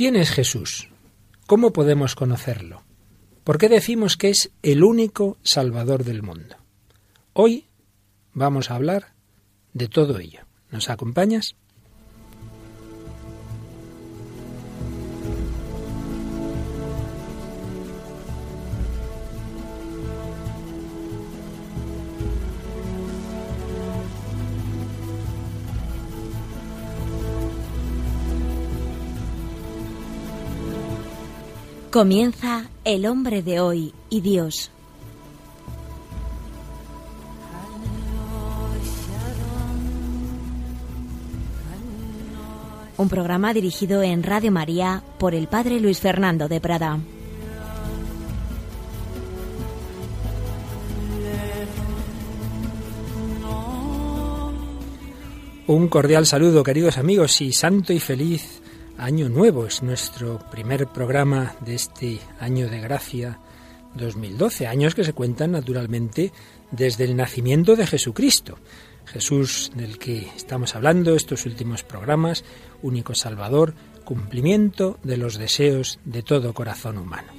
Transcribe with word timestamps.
¿Quién 0.00 0.16
es 0.16 0.30
Jesús? 0.30 0.88
¿Cómo 1.46 1.74
podemos 1.74 2.14
conocerlo? 2.14 2.84
¿Por 3.44 3.58
qué 3.58 3.68
decimos 3.68 4.16
que 4.16 4.30
es 4.30 4.50
el 4.62 4.82
único 4.82 5.36
Salvador 5.42 6.04
del 6.04 6.22
mundo? 6.22 6.56
Hoy 7.34 7.66
vamos 8.32 8.70
a 8.70 8.76
hablar 8.76 9.12
de 9.74 9.88
todo 9.88 10.18
ello. 10.18 10.46
¿Nos 10.70 10.88
acompañas? 10.88 11.54
Comienza 32.00 32.70
El 32.82 33.04
hombre 33.04 33.42
de 33.42 33.60
hoy 33.60 33.92
y 34.08 34.22
Dios. 34.22 34.70
Un 42.96 43.10
programa 43.10 43.52
dirigido 43.52 44.02
en 44.02 44.22
Radio 44.22 44.50
María 44.50 45.02
por 45.18 45.34
el 45.34 45.46
Padre 45.46 45.78
Luis 45.78 46.00
Fernando 46.00 46.48
de 46.48 46.58
Prada. 46.58 46.98
Un 55.66 55.88
cordial 55.88 56.24
saludo, 56.24 56.62
queridos 56.62 56.96
amigos, 56.96 57.42
y 57.42 57.52
santo 57.52 57.92
y 57.92 58.00
feliz 58.00 58.59
Año 59.00 59.30
Nuevo 59.30 59.64
es 59.64 59.82
nuestro 59.82 60.38
primer 60.50 60.86
programa 60.86 61.54
de 61.64 61.74
este 61.74 62.18
año 62.38 62.68
de 62.68 62.80
gracia 62.80 63.38
2012, 63.94 64.66
años 64.66 64.94
que 64.94 65.04
se 65.04 65.14
cuentan 65.14 65.52
naturalmente 65.52 66.32
desde 66.70 67.04
el 67.04 67.16
nacimiento 67.16 67.76
de 67.76 67.86
Jesucristo. 67.86 68.58
Jesús 69.06 69.72
del 69.74 69.98
que 69.98 70.28
estamos 70.36 70.76
hablando 70.76 71.14
estos 71.14 71.46
últimos 71.46 71.82
programas, 71.82 72.44
único 72.82 73.14
Salvador, 73.14 73.72
cumplimiento 74.04 74.98
de 75.02 75.16
los 75.16 75.38
deseos 75.38 75.98
de 76.04 76.22
todo 76.22 76.52
corazón 76.52 76.98
humano. 76.98 77.32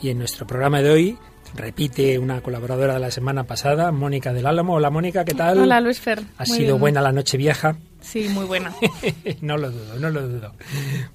Y 0.00 0.10
en 0.10 0.18
nuestro 0.18 0.46
programa 0.46 0.80
de 0.80 0.90
hoy 0.90 1.18
Repite 1.54 2.18
una 2.18 2.40
colaboradora 2.40 2.94
de 2.94 3.00
la 3.00 3.10
semana 3.10 3.44
pasada, 3.44 3.92
Mónica 3.92 4.32
del 4.32 4.46
Álamo. 4.46 4.74
Hola 4.74 4.90
Mónica, 4.90 5.24
¿qué 5.24 5.34
tal? 5.34 5.58
Hola 5.58 5.80
Luis 5.80 6.00
Fer. 6.00 6.22
¿Ha 6.38 6.46
sido 6.46 6.78
buena 6.78 7.00
la 7.00 7.12
noche 7.12 7.36
vieja? 7.36 7.76
Sí, 8.00 8.28
muy 8.28 8.44
buena. 8.44 8.74
no 9.40 9.56
lo 9.56 9.70
dudo, 9.70 9.98
no 9.98 10.10
lo 10.10 10.28
dudo. 10.28 10.54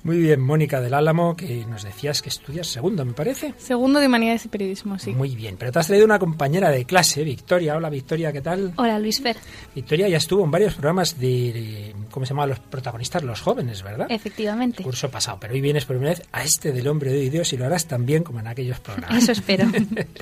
Muy 0.03 0.17
bien, 0.17 0.41
Mónica 0.41 0.81
del 0.81 0.93
Álamo, 0.93 1.35
que 1.35 1.65
nos 1.65 1.83
decías 1.83 2.21
que 2.21 2.29
estudias 2.29 2.67
segundo, 2.67 3.05
me 3.05 3.13
parece. 3.13 3.53
Segundo 3.57 3.99
de 3.99 4.07
Humanidades 4.07 4.45
y 4.45 4.49
Periodismo, 4.49 4.99
sí. 4.99 5.11
Muy 5.11 5.35
bien, 5.35 5.55
pero 5.57 5.71
te 5.71 5.79
has 5.79 5.87
traído 5.87 6.05
una 6.05 6.19
compañera 6.19 6.69
de 6.69 6.85
clase, 6.85 7.23
Victoria. 7.23 7.75
Hola 7.77 7.89
Victoria, 7.89 8.33
¿qué 8.33 8.41
tal? 8.41 8.73
Hola 8.75 8.99
Luis 8.99 9.21
Fer. 9.21 9.37
Victoria 9.73 10.09
ya 10.09 10.17
estuvo 10.17 10.43
en 10.43 10.51
varios 10.51 10.73
programas 10.73 11.19
de, 11.19 11.95
¿cómo 12.09 12.25
se 12.25 12.33
llama? 12.33 12.45
Los 12.45 12.59
protagonistas, 12.59 13.23
los 13.23 13.41
jóvenes, 13.41 13.83
¿verdad? 13.83 14.07
Efectivamente. 14.09 14.83
curso 14.83 15.09
pasado, 15.09 15.37
pero 15.39 15.53
hoy 15.53 15.61
vienes 15.61 15.85
por 15.85 15.95
primera 15.95 16.17
vez 16.17 16.27
a 16.31 16.43
este 16.43 16.71
del 16.71 16.87
hombre 16.87 17.11
de 17.11 17.29
Dios 17.29 17.53
y 17.53 17.57
lo 17.57 17.65
harás 17.65 17.87
también 17.87 18.23
como 18.23 18.39
en 18.39 18.47
aquellos 18.47 18.79
programas. 18.79 19.23
Eso 19.23 19.31
espero. 19.31 19.65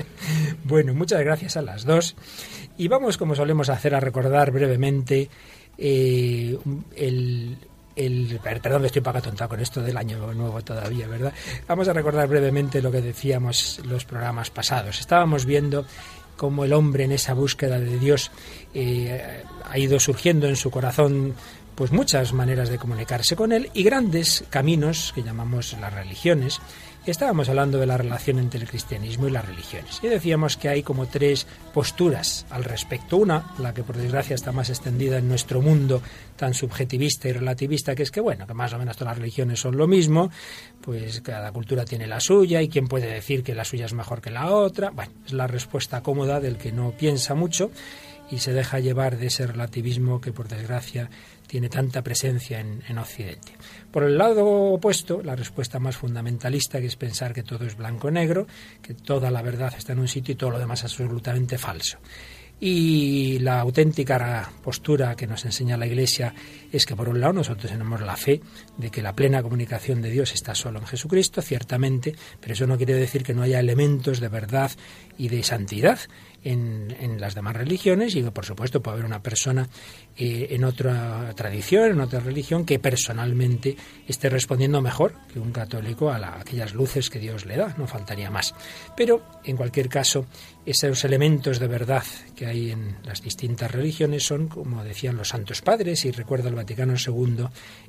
bueno, 0.63 0.93
muchas 0.93 1.21
gracias 1.21 1.57
a 1.57 1.61
las 1.61 1.85
dos. 1.85 2.15
Y 2.77 2.87
vamos, 2.87 3.17
como 3.17 3.35
solemos 3.35 3.69
hacer, 3.69 3.93
a 3.93 3.99
recordar 3.99 4.51
brevemente 4.51 5.29
eh, 5.79 6.57
el, 6.95 7.57
el, 7.95 8.39
perdón, 8.41 8.85
estoy 8.85 9.01
para 9.01 9.21
tonta 9.21 9.47
con 9.47 9.59
esto 9.59 9.81
del 9.81 9.97
año 9.97 10.33
nuevo 10.33 10.61
todavía, 10.61 11.07
¿verdad? 11.07 11.33
Vamos 11.67 11.87
a 11.87 11.93
recordar 11.93 12.27
brevemente 12.27 12.81
lo 12.81 12.91
que 12.91 13.01
decíamos 13.01 13.81
los 13.85 14.05
programas 14.05 14.49
pasados. 14.49 14.99
Estábamos 14.99 15.45
viendo 15.45 15.85
cómo 16.35 16.63
el 16.63 16.73
hombre 16.73 17.03
en 17.03 17.11
esa 17.11 17.33
búsqueda 17.33 17.79
de 17.79 17.99
Dios 17.99 18.31
eh, 18.73 19.43
ha 19.69 19.77
ido 19.77 19.99
surgiendo 19.99 20.47
en 20.47 20.55
su 20.55 20.71
corazón 20.71 21.35
pues 21.75 21.91
muchas 21.91 22.33
maneras 22.33 22.69
de 22.69 22.77
comunicarse 22.77 23.35
con 23.35 23.51
él 23.51 23.69
y 23.73 23.83
grandes 23.83 24.43
caminos 24.49 25.13
que 25.13 25.23
llamamos 25.23 25.77
las 25.79 25.93
religiones 25.93 26.59
estábamos 27.05 27.49
hablando 27.49 27.79
de 27.79 27.85
la 27.85 27.97
relación 27.97 28.39
entre 28.39 28.59
el 28.59 28.67
cristianismo 28.67 29.27
y 29.27 29.31
las 29.31 29.45
religiones. 29.45 29.99
Y 30.03 30.07
decíamos 30.07 30.57
que 30.57 30.69
hay 30.69 30.83
como 30.83 31.07
tres 31.07 31.47
posturas 31.73 32.45
al 32.49 32.63
respecto. 32.63 33.17
Una, 33.17 33.53
la 33.59 33.73
que 33.73 33.83
por 33.83 33.97
desgracia 33.97 34.35
está 34.35 34.51
más 34.51 34.69
extendida 34.69 35.17
en 35.17 35.27
nuestro 35.27 35.61
mundo 35.61 36.01
tan 36.35 36.53
subjetivista 36.53 37.27
y 37.27 37.33
relativista, 37.33 37.95
que 37.95 38.03
es 38.03 38.11
que, 38.11 38.21
bueno, 38.21 38.47
que 38.47 38.53
más 38.53 38.73
o 38.73 38.77
menos 38.77 38.97
todas 38.97 39.11
las 39.11 39.17
religiones 39.19 39.59
son 39.59 39.77
lo 39.77 39.87
mismo, 39.87 40.29
pues 40.81 41.21
cada 41.21 41.51
cultura 41.51 41.85
tiene 41.85 42.07
la 42.07 42.19
suya 42.19 42.61
y 42.61 42.69
quién 42.69 42.87
puede 42.87 43.07
decir 43.07 43.43
que 43.43 43.55
la 43.55 43.65
suya 43.65 43.85
es 43.85 43.93
mejor 43.93 44.21
que 44.21 44.31
la 44.31 44.51
otra. 44.51 44.91
Bueno, 44.91 45.11
es 45.25 45.33
la 45.33 45.47
respuesta 45.47 46.01
cómoda 46.01 46.39
del 46.39 46.57
que 46.57 46.71
no 46.71 46.91
piensa 46.91 47.35
mucho 47.35 47.71
y 48.31 48.39
se 48.39 48.53
deja 48.53 48.79
llevar 48.79 49.17
de 49.17 49.27
ese 49.27 49.47
relativismo 49.47 50.21
que 50.21 50.31
por 50.31 50.47
desgracia 50.47 51.09
tiene 51.49 51.67
tanta 51.67 52.03
presencia 52.03 52.59
en, 52.59 52.83
en, 52.87 52.99
Occidente. 52.99 53.53
Por 53.91 54.03
el 54.03 54.19
lado 54.19 54.45
opuesto, 54.45 55.23
la 55.23 55.35
respuesta 55.35 55.79
más 55.79 55.97
fundamentalista, 55.97 56.79
que 56.79 56.85
es 56.85 56.95
pensar 56.95 57.33
que 57.33 57.41
todo 57.41 57.65
es 57.65 57.75
blanco-negro, 57.75 58.45
que 58.83 58.93
toda 58.93 59.31
la 59.31 59.41
verdad 59.41 59.73
está 59.75 59.93
en 59.93 59.99
un 59.99 60.07
sitio 60.07 60.33
y 60.33 60.35
todo 60.35 60.51
lo 60.51 60.59
demás 60.59 60.81
es 60.81 60.91
absolutamente 60.91 61.57
falso. 61.57 61.97
Y 62.61 63.39
la 63.39 63.61
auténtica 63.61 64.51
postura 64.61 65.15
que 65.15 65.27
nos 65.27 65.45
enseña 65.45 65.77
la 65.77 65.87
Iglesia 65.87 66.33
es 66.71 66.85
que, 66.85 66.95
por 66.95 67.07
un 67.07 67.21
lado, 67.21 67.33
nosotros 67.33 67.71
tenemos 67.71 68.01
la 68.01 68.17
fe 68.17 68.41
de 68.77 68.89
que 68.89 69.01
la 69.01 69.15
plena 69.15 69.41
comunicación 69.41 70.01
de 70.01 70.09
Dios 70.09 70.33
está 70.33 70.53
solo 70.55 70.79
en 70.79 70.85
Jesucristo, 70.85 71.41
ciertamente, 71.41 72.15
pero 72.41 72.53
eso 72.53 72.67
no 72.67 72.77
quiere 72.77 72.95
decir 72.95 73.23
que 73.23 73.33
no 73.33 73.43
haya 73.43 73.59
elementos 73.59 74.19
de 74.19 74.27
verdad 74.27 74.71
y 75.17 75.29
de 75.29 75.41
santidad 75.43 75.99
en, 76.43 77.19
las 77.19 77.35
demás 77.35 77.55
religiones 77.55 78.15
y 78.15 78.23
por 78.23 78.45
supuesto, 78.45 78.81
puede 78.81 78.95
haber 78.95 79.05
una 79.05 79.21
persona 79.21 79.67
eh, 80.15 80.47
en 80.51 80.63
otra 80.63 81.33
tradición, 81.35 81.91
en 81.91 81.99
otra 81.99 82.19
religión, 82.19 82.65
que 82.65 82.79
personalmente 82.79 83.75
esté 84.07 84.29
respondiendo 84.29 84.81
mejor 84.81 85.13
que 85.31 85.39
un 85.39 85.51
católico 85.51 86.09
a, 86.09 86.39
aquellas 86.39 86.73
luces 86.73 87.09
que 87.09 87.19
Dios 87.19 87.45
le 87.45 87.57
da, 87.57 87.75
no 87.77 87.87
faltaría 87.87 88.29
más. 88.31 88.55
Pero, 88.95 89.21
en 89.43 89.57
cualquier 89.57 89.89
caso, 89.89 90.25
esos 90.71 91.03
elementos 91.03 91.57
de 91.57 91.67
verdad 91.67 92.03
que 92.35 92.45
hay 92.45 92.71
en 92.71 92.97
las 93.03 93.21
distintas 93.23 93.71
religiones 93.71 94.23
son, 94.23 94.47
como 94.47 94.83
decían 94.83 95.17
los 95.17 95.29
santos 95.29 95.61
padres, 95.61 96.05
y 96.05 96.11
recuerda 96.11 96.49
el 96.49 96.55
Vaticano 96.55 96.93
II, 96.93 97.45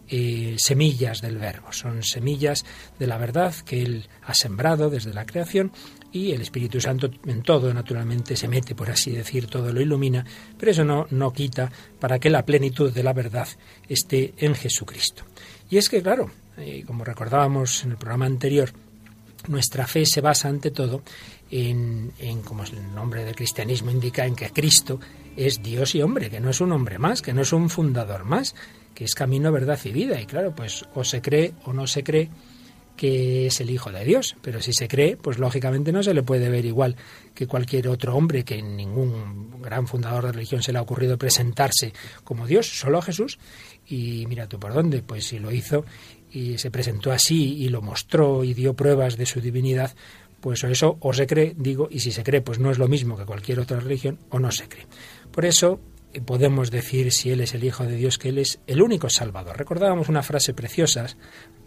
eh, 0.09 0.57
semillas 0.59 1.21
del 1.21 1.37
verbo, 1.37 1.73
son 1.73 2.03
semillas 2.03 2.65
de 2.99 3.07
la 3.07 3.19
verdad 3.19 3.55
que 3.55 3.83
Él 3.83 4.09
ha 4.23 4.33
sembrado 4.33 4.89
desde 4.89 5.13
la 5.13 5.27
creación 5.27 5.73
y 6.11 6.33
el 6.33 6.41
Espíritu 6.41 6.81
Santo 6.81 7.11
en 7.27 7.43
todo, 7.43 7.73
naturalmente, 7.75 8.35
se 8.35 8.49
mete, 8.49 8.75
por 8.75 8.91
así 8.91 9.11
decir, 9.11 9.47
todo 9.47 9.73
lo 9.73 9.81
ilumina, 9.81 10.25
pero 10.59 10.73
eso 10.73 10.85
no, 10.85 11.07
no 11.11 11.33
quita 11.33 11.71
para 11.99 12.19
que 12.19 12.31
la 12.31 12.47
plenitud 12.47 12.93
de 12.93 13.03
la 13.03 13.13
verdad 13.13 13.49
esté 13.89 14.33
en 14.39 14.55
Jesucristo. 14.55 15.25
Y 15.69 15.77
es 15.77 15.89
que, 15.89 16.03
claro, 16.03 16.31
eh, 16.57 16.83
como 16.87 17.05
recordábamos 17.05 17.85
en 17.85 17.93
el 17.93 17.97
programa 17.99 18.27
anterior, 18.27 18.73
nuestra 19.49 19.87
fe 19.87 20.05
se 20.05 20.21
basa 20.21 20.49
ante 20.49 20.71
todo 20.71 21.03
en, 21.51 22.13
en, 22.19 22.43
como 22.43 22.65
el 22.65 22.95
nombre 22.95 23.25
del 23.25 23.35
cristianismo 23.35 23.91
indica, 23.91 24.25
en 24.27 24.37
que 24.37 24.51
Cristo 24.51 25.01
es 25.37 25.63
Dios 25.63 25.95
y 25.95 26.03
hombre, 26.03 26.31
que 26.31 26.41
no 26.41 26.51
es 26.51 26.61
un 26.61 26.73
hombre 26.73 26.99
más, 26.99 27.23
que 27.23 27.33
no 27.33 27.43
es 27.43 27.53
un 27.53 27.71
fundador 27.71 28.25
más, 28.25 28.55
que 28.95 29.05
es 29.05 29.15
camino, 29.15 29.53
verdad 29.53 29.79
y 29.85 29.91
vida. 29.91 30.21
Y 30.21 30.27
claro, 30.27 30.55
pues 30.55 30.85
o 30.95 31.05
se 31.05 31.21
cree 31.21 31.55
o 31.65 31.73
no 31.73 31.87
se 31.87 32.05
cree 32.05 32.31
que 33.01 33.47
es 33.47 33.61
el 33.63 33.71
Hijo 33.71 33.91
de 33.91 34.05
Dios. 34.05 34.37
Pero 34.43 34.61
si 34.61 34.75
se 34.75 34.87
cree, 34.87 35.17
pues 35.17 35.39
lógicamente 35.39 35.91
no 35.91 36.03
se 36.03 36.13
le 36.13 36.23
puede 36.23 36.51
ver 36.51 36.67
igual 36.67 36.97
que 37.35 37.47
cualquier 37.47 37.89
otro 37.89 38.15
hombre, 38.15 38.45
que 38.45 38.61
ningún 38.61 39.63
gran 39.63 39.87
fundador 39.87 40.27
de 40.27 40.33
religión 40.33 40.63
se 40.63 40.73
le 40.73 40.79
ha 40.79 40.83
ocurrido 40.83 41.17
presentarse 41.17 41.95
como 42.25 42.47
Dios, 42.47 42.67
solo 42.79 42.99
a 42.99 43.03
Jesús. 43.03 43.39
Y 43.87 44.27
mira 44.29 44.49
tú 44.49 44.61
por 44.61 44.75
dónde, 44.75 45.03
pues 45.03 45.25
si 45.29 45.39
lo 45.39 45.51
hizo 45.51 45.87
y 46.31 46.59
se 46.59 46.71
presentó 46.71 47.11
así 47.11 47.55
y 47.55 47.71
lo 47.71 47.81
mostró 47.81 48.45
y 48.45 48.53
dio 48.53 48.75
pruebas 48.75 49.17
de 49.17 49.25
su 49.25 49.41
divinidad, 49.41 49.95
pues 50.41 50.65
eso 50.65 50.97
o 51.01 51.13
se 51.13 51.27
cree, 51.27 51.55
digo, 51.57 51.89
y 51.91 52.01
si 52.01 52.13
se 52.13 52.23
cree, 52.23 52.41
pues 52.41 52.59
no 52.59 52.71
es 52.71 52.79
lo 52.79 52.89
mismo 52.89 53.17
que 53.17 53.25
cualquier 53.25 53.61
otra 53.61 53.81
religión, 53.81 54.19
o 54.31 54.39
no 54.39 54.51
se 54.51 54.69
cree. 54.69 54.87
Por 55.31 55.45
eso 55.45 55.81
podemos 56.25 56.71
decir, 56.71 57.13
si 57.13 57.31
Él 57.31 57.41
es 57.41 57.55
el 57.55 57.63
Hijo 57.63 57.85
de 57.85 57.95
Dios, 57.95 58.19
que 58.19 58.31
Él 58.31 58.39
es 58.39 58.59
el 58.67 58.83
único 58.83 59.09
Salvador. 59.09 59.57
Recordábamos 59.57 60.09
una 60.09 60.23
frase 60.23 60.55
preciosa 60.55 61.07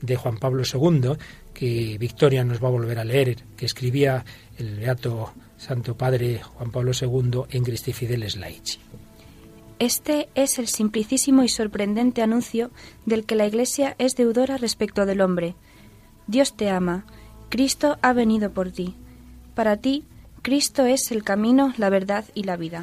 de 0.02 0.16
Juan 0.16 0.38
Pablo 0.38 0.64
II, 0.64 1.14
que 1.54 1.98
Victoria 1.98 2.44
nos 2.44 2.62
va 2.62 2.68
a 2.68 2.72
volver 2.72 3.00
a 3.00 3.06
leer, 3.06 3.38
que 3.56 3.66
escribía 3.66 4.26
el 4.58 4.76
Beato 4.80 5.34
Santo 5.58 5.96
Padre 5.96 6.42
Juan 6.44 6.72
Pablo 6.72 6.92
II 7.00 7.44
en 7.50 7.64
Christi 7.64 7.94
Fideles 7.94 8.36
Laici. 8.36 8.80
Este 9.80 10.30
es 10.36 10.60
el 10.60 10.68
simplicísimo 10.68 11.44
y 11.44 11.50
sorprendente 11.50 12.22
anuncio 12.22 12.72
del 13.06 13.26
que 13.26 13.36
la 13.36 13.46
Iglesia 13.46 13.96
es 13.98 14.16
deudora 14.16 14.58
respecto 14.58 15.06
del 15.06 15.22
hombre. 15.22 15.56
Dios 16.28 16.56
te 16.56 16.70
ama, 16.70 17.06
Cristo 17.54 18.00
ha 18.02 18.14
venido 18.14 18.52
por 18.52 18.72
ti. 18.72 18.96
Para 19.54 19.78
ti, 19.78 20.06
Cristo 20.42 20.88
es 20.88 21.12
el 21.12 21.24
camino, 21.24 21.72
la 21.78 21.92
verdad 21.92 22.26
y 22.34 22.46
la 22.46 22.58
vida. 22.58 22.82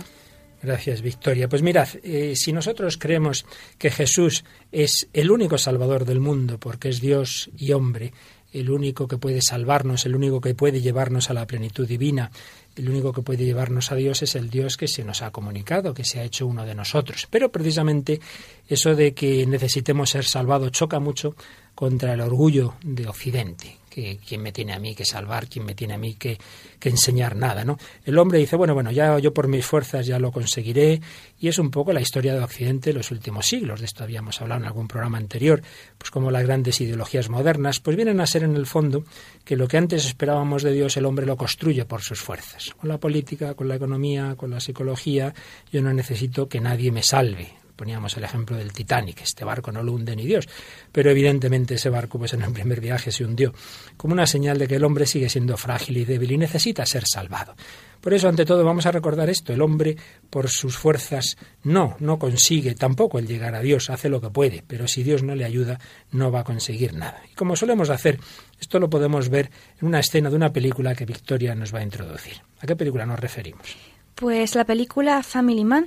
Gracias, 0.62 1.02
Victoria. 1.02 1.48
Pues 1.48 1.62
mirad, 1.62 1.88
eh, 2.04 2.34
si 2.36 2.52
nosotros 2.52 2.96
creemos 2.96 3.44
que 3.78 3.90
Jesús 3.90 4.44
es 4.70 5.08
el 5.12 5.32
único 5.32 5.58
Salvador 5.58 6.04
del 6.04 6.20
mundo, 6.20 6.58
porque 6.58 6.88
es 6.88 7.00
Dios 7.00 7.50
y 7.58 7.72
hombre, 7.72 8.12
el 8.52 8.70
único 8.70 9.08
que 9.08 9.18
puede 9.18 9.42
salvarnos, 9.42 10.06
el 10.06 10.14
único 10.14 10.40
que 10.40 10.54
puede 10.54 10.80
llevarnos 10.80 11.30
a 11.30 11.34
la 11.34 11.48
plenitud 11.48 11.88
divina, 11.88 12.30
el 12.76 12.88
único 12.88 13.12
que 13.12 13.22
puede 13.22 13.44
llevarnos 13.44 13.90
a 13.90 13.96
Dios 13.96 14.22
es 14.22 14.36
el 14.36 14.50
Dios 14.50 14.76
que 14.76 14.86
se 14.86 15.02
nos 15.02 15.22
ha 15.22 15.32
comunicado, 15.32 15.94
que 15.94 16.04
se 16.04 16.20
ha 16.20 16.22
hecho 16.22 16.46
uno 16.46 16.64
de 16.64 16.76
nosotros. 16.76 17.26
Pero 17.28 17.50
precisamente 17.50 18.20
eso 18.68 18.94
de 18.94 19.14
que 19.14 19.44
necesitemos 19.46 20.10
ser 20.10 20.24
salvados 20.24 20.70
choca 20.70 21.00
mucho 21.00 21.34
contra 21.74 22.12
el 22.14 22.20
orgullo 22.20 22.74
de 22.84 23.08
Occidente, 23.08 23.79
que 23.90 24.18
quién 24.26 24.40
me 24.40 24.52
tiene 24.52 24.72
a 24.72 24.78
mí 24.78 24.94
que 24.94 25.04
salvar, 25.04 25.48
quién 25.48 25.66
me 25.66 25.74
tiene 25.74 25.94
a 25.94 25.98
mí 25.98 26.14
que, 26.14 26.38
que, 26.78 26.88
enseñar 26.88 27.36
nada, 27.36 27.64
¿no? 27.64 27.76
El 28.04 28.16
hombre 28.18 28.38
dice, 28.38 28.56
bueno, 28.56 28.72
bueno, 28.72 28.90
ya 28.92 29.18
yo 29.18 29.34
por 29.34 29.48
mis 29.48 29.66
fuerzas 29.66 30.06
ya 30.06 30.18
lo 30.18 30.30
conseguiré, 30.30 31.00
y 31.38 31.48
es 31.48 31.58
un 31.58 31.70
poco 31.70 31.92
la 31.92 32.00
historia 32.00 32.32
de 32.32 32.40
Occidente 32.40 32.90
en 32.90 32.96
los 32.96 33.10
últimos 33.10 33.46
siglos, 33.46 33.80
de 33.80 33.86
esto 33.86 34.04
habíamos 34.04 34.40
hablado 34.40 34.60
en 34.60 34.66
algún 34.68 34.88
programa 34.88 35.18
anterior, 35.18 35.60
pues 35.98 36.10
como 36.10 36.30
las 36.30 36.44
grandes 36.44 36.80
ideologías 36.80 37.28
modernas, 37.28 37.80
pues 37.80 37.96
vienen 37.96 38.20
a 38.20 38.26
ser 38.26 38.44
en 38.44 38.54
el 38.54 38.66
fondo 38.66 39.04
que 39.44 39.56
lo 39.56 39.66
que 39.66 39.76
antes 39.76 40.06
esperábamos 40.06 40.62
de 40.62 40.72
Dios 40.72 40.96
el 40.96 41.04
hombre 41.04 41.26
lo 41.26 41.36
construye 41.36 41.84
por 41.84 42.02
sus 42.02 42.20
fuerzas, 42.20 42.70
con 42.78 42.88
la 42.88 42.98
política, 42.98 43.54
con 43.54 43.68
la 43.68 43.74
economía, 43.74 44.36
con 44.36 44.50
la 44.50 44.60
psicología, 44.60 45.34
yo 45.72 45.82
no 45.82 45.92
necesito 45.92 46.48
que 46.48 46.60
nadie 46.60 46.92
me 46.92 47.02
salve, 47.02 47.59
Poníamos 47.80 48.14
el 48.18 48.24
ejemplo 48.24 48.58
del 48.58 48.74
Titanic, 48.74 49.22
este 49.22 49.42
barco 49.42 49.72
no 49.72 49.82
lo 49.82 49.94
hunde 49.94 50.14
ni 50.14 50.26
Dios, 50.26 50.46
pero 50.92 51.10
evidentemente 51.10 51.76
ese 51.76 51.88
barco 51.88 52.18
pues 52.18 52.34
en 52.34 52.42
el 52.42 52.52
primer 52.52 52.78
viaje 52.78 53.10
se 53.10 53.24
hundió, 53.24 53.54
como 53.96 54.12
una 54.12 54.26
señal 54.26 54.58
de 54.58 54.68
que 54.68 54.74
el 54.74 54.84
hombre 54.84 55.06
sigue 55.06 55.30
siendo 55.30 55.56
frágil 55.56 55.96
y 55.96 56.04
débil 56.04 56.32
y 56.32 56.36
necesita 56.36 56.84
ser 56.84 57.04
salvado. 57.06 57.54
Por 58.02 58.12
eso, 58.12 58.28
ante 58.28 58.44
todo, 58.44 58.64
vamos 58.64 58.84
a 58.84 58.92
recordar 58.92 59.30
esto. 59.30 59.54
El 59.54 59.62
hombre, 59.62 59.96
por 60.28 60.50
sus 60.50 60.76
fuerzas, 60.76 61.38
no, 61.62 61.96
no 62.00 62.18
consigue 62.18 62.74
tampoco 62.74 63.18
el 63.18 63.26
llegar 63.26 63.54
a 63.54 63.62
Dios, 63.62 63.88
hace 63.88 64.10
lo 64.10 64.20
que 64.20 64.28
puede, 64.28 64.62
pero 64.66 64.86
si 64.86 65.02
Dios 65.02 65.22
no 65.22 65.34
le 65.34 65.46
ayuda, 65.46 65.80
no 66.12 66.30
va 66.30 66.40
a 66.40 66.44
conseguir 66.44 66.92
nada. 66.92 67.22
Y 67.32 67.34
como 67.34 67.56
solemos 67.56 67.88
hacer, 67.88 68.20
esto 68.60 68.78
lo 68.78 68.90
podemos 68.90 69.30
ver 69.30 69.50
en 69.80 69.88
una 69.88 70.00
escena 70.00 70.28
de 70.28 70.36
una 70.36 70.52
película 70.52 70.94
que 70.94 71.06
Victoria 71.06 71.54
nos 71.54 71.74
va 71.74 71.78
a 71.78 71.82
introducir. 71.82 72.42
¿A 72.60 72.66
qué 72.66 72.76
película 72.76 73.06
nos 73.06 73.18
referimos? 73.18 73.74
Pues 74.16 74.54
la 74.54 74.66
película 74.66 75.22
Family 75.22 75.64
Man, 75.64 75.86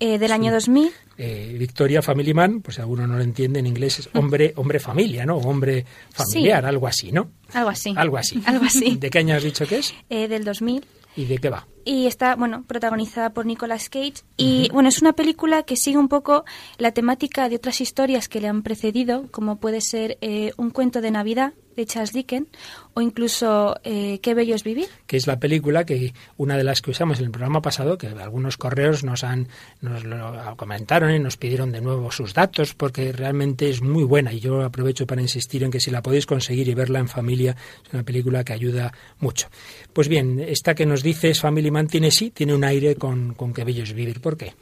eh, 0.00 0.18
del 0.18 0.32
año 0.32 0.52
2000. 0.52 0.90
Eh, 1.16 1.56
Victoria 1.58 2.00
Family 2.02 2.32
Man, 2.32 2.60
pues 2.60 2.76
si 2.76 2.80
alguno 2.80 3.06
no 3.06 3.16
lo 3.16 3.22
entiende 3.22 3.58
en 3.58 3.66
inglés, 3.66 3.98
es 3.98 4.10
hombre, 4.14 4.52
hombre 4.56 4.78
familia, 4.78 5.26
¿no? 5.26 5.36
Hombre 5.36 5.84
familiar, 6.10 6.64
algo 6.64 6.86
así, 6.86 7.10
¿no? 7.10 7.32
Algo 7.52 7.70
así. 7.70 7.92
Algo 7.96 8.16
así. 8.16 8.42
Algo 8.46 8.64
así. 8.64 8.96
¿De 8.96 9.10
qué 9.10 9.18
año 9.18 9.34
has 9.34 9.42
dicho 9.42 9.66
que 9.66 9.78
es? 9.78 9.94
Eh, 10.08 10.28
del 10.28 10.44
2000. 10.44 10.84
¿Y 11.16 11.24
de 11.24 11.38
qué 11.38 11.50
va? 11.50 11.66
Y 11.88 12.06
está, 12.06 12.36
bueno, 12.36 12.64
protagonizada 12.66 13.30
por 13.30 13.46
Nicolas 13.46 13.88
Cage. 13.88 14.22
Y, 14.36 14.68
bueno, 14.74 14.90
es 14.90 15.00
una 15.00 15.14
película 15.14 15.62
que 15.62 15.74
sigue 15.74 15.96
un 15.96 16.08
poco 16.08 16.44
la 16.76 16.92
temática 16.92 17.48
de 17.48 17.56
otras 17.56 17.80
historias 17.80 18.28
que 18.28 18.42
le 18.42 18.48
han 18.48 18.62
precedido, 18.62 19.28
como 19.30 19.56
puede 19.56 19.80
ser 19.80 20.18
eh, 20.20 20.52
Un 20.58 20.68
cuento 20.68 21.00
de 21.00 21.10
Navidad, 21.10 21.54
de 21.78 21.86
Charles 21.86 22.12
Dickens 22.12 22.48
o 22.92 23.00
incluso 23.00 23.76
eh, 23.84 24.18
Qué 24.20 24.34
bello 24.34 24.54
es 24.54 24.64
vivir. 24.64 24.88
Que 25.06 25.16
es 25.16 25.26
la 25.26 25.38
película 25.38 25.84
que 25.84 26.12
una 26.36 26.56
de 26.56 26.64
las 26.64 26.82
que 26.82 26.90
usamos 26.90 27.20
en 27.20 27.26
el 27.26 27.30
programa 27.30 27.62
pasado, 27.62 27.96
que 27.96 28.08
algunos 28.08 28.56
correos 28.56 29.04
nos 29.04 29.22
han 29.22 29.48
nos 29.80 30.04
lo 30.04 30.56
comentaron 30.56 31.14
y 31.14 31.20
nos 31.20 31.36
pidieron 31.36 31.70
de 31.70 31.80
nuevo 31.80 32.10
sus 32.10 32.34
datos 32.34 32.74
porque 32.74 33.12
realmente 33.12 33.70
es 33.70 33.80
muy 33.80 34.02
buena 34.02 34.32
y 34.32 34.40
yo 34.40 34.62
aprovecho 34.62 35.06
para 35.06 35.22
insistir 35.22 35.62
en 35.62 35.70
que 35.70 35.78
si 35.78 35.90
la 35.90 36.02
podéis 36.02 36.26
conseguir 36.26 36.68
y 36.68 36.74
verla 36.74 36.98
en 36.98 37.08
familia 37.08 37.56
es 37.86 37.94
una 37.94 38.02
película 38.02 38.42
que 38.42 38.52
ayuda 38.52 38.92
mucho. 39.20 39.48
Pues 39.92 40.08
bien, 40.08 40.40
esta 40.40 40.74
que 40.74 40.84
nos 40.84 41.02
dices 41.02 41.40
Family 41.40 41.70
Man 41.78 41.86
tiene 41.86 42.10
sí, 42.10 42.30
tiene 42.30 42.56
un 42.56 42.64
aire 42.64 42.96
con, 42.96 43.34
con 43.34 43.54
Qué 43.54 43.62
bello 43.62 43.84
es 43.84 43.92
vivir. 43.92 44.20
¿Por 44.20 44.36
qué? 44.36 44.52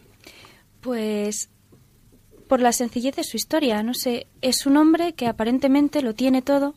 Pues 0.83 1.49
por 2.47 2.61
la 2.61 2.73
sencillez 2.73 3.17
de 3.17 3.25
su 3.25 3.39
historia. 3.39 3.83
No 3.83 3.95
sé, 3.95 4.27
es 4.43 4.67
un 4.67 4.77
hombre 4.77 5.15
que 5.15 5.27
aparentemente 5.27 6.03
lo 6.03 6.15
tiene 6.15 6.43
todo, 6.43 6.75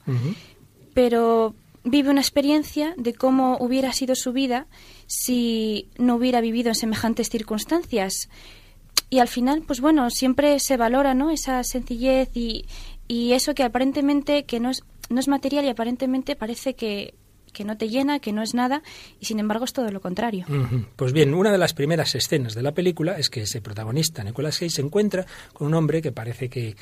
pero 0.94 1.56
vive 1.84 2.10
una 2.10 2.22
experiencia 2.22 2.94
de 2.96 3.14
cómo 3.14 3.58
hubiera 3.60 3.92
sido 3.92 4.16
su 4.16 4.32
vida 4.32 4.68
si 5.08 5.90
no 5.98 6.16
hubiera 6.16 6.40
vivido 6.40 6.70
en 6.70 6.76
semejantes 6.76 7.30
circunstancias. 7.30 8.30
Y 9.10 9.20
al 9.20 9.28
final, 9.28 9.64
pues 9.68 9.82
bueno, 9.82 10.10
siempre 10.10 10.58
se 10.62 10.78
valora, 10.78 11.16
¿no? 11.16 11.32
Esa 11.32 11.62
sencillez 11.66 12.30
y, 12.34 12.66
y 13.10 13.34
eso 13.34 13.54
que 13.54 13.64
aparentemente 13.64 14.46
que 14.46 14.62
no 14.62 14.70
es, 14.70 14.84
no 15.10 15.20
es 15.20 15.28
material 15.28 15.66
y 15.66 15.70
aparentemente 15.70 16.38
parece 16.38 16.76
que 16.76 17.14
que 17.52 17.64
no 17.64 17.78
te 17.78 17.90
llena, 17.90 18.20
que 18.20 18.32
no 18.32 18.42
es 18.42 18.54
nada, 18.54 18.82
y 19.20 19.26
sin 19.26 19.40
embargo 19.40 19.66
es 19.66 19.74
todo 19.74 19.92
lo 19.92 20.02
contrario. 20.02 20.46
Pues 20.96 21.14
bien, 21.14 21.34
una 21.34 21.52
de 21.52 21.58
las 21.58 21.74
primeras 21.74 22.16
escenas 22.16 22.54
de 22.56 22.62
la 22.62 22.74
película 22.74 23.18
es 23.18 23.30
que 23.30 23.42
ese 23.42 23.62
protagonista, 23.62 24.24
Nicolas 24.24 24.58
Cage, 24.58 24.70
se 24.70 24.82
encuentra 24.82 25.26
con 25.54 25.68
un 25.68 25.74
hombre 25.74 26.02
que 26.02 26.12
parece 26.12 26.50
que 26.50 26.76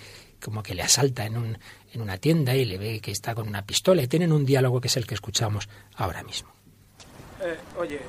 como 0.43 0.61
que 0.61 0.75
le 0.75 0.83
asalta 0.83 1.25
en, 1.25 1.37
un, 1.37 1.57
en 1.93 2.01
una 2.01 2.17
tienda 2.17 2.55
y 2.55 2.65
le 2.65 2.77
ve 2.77 2.99
que 2.99 3.11
está 3.11 3.33
con 3.33 3.47
una 3.47 3.65
pistola 3.65 4.01
y 4.03 4.07
tienen 4.07 4.31
un 4.31 4.45
diálogo 4.45 4.79
que 4.79 4.87
es 4.87 4.97
el 4.97 5.07
que 5.07 5.15
escuchamos 5.15 5.67
ahora 5.95 6.23
mismo. 6.23 6.49
Eh, 7.41 7.57
oye, 7.77 7.99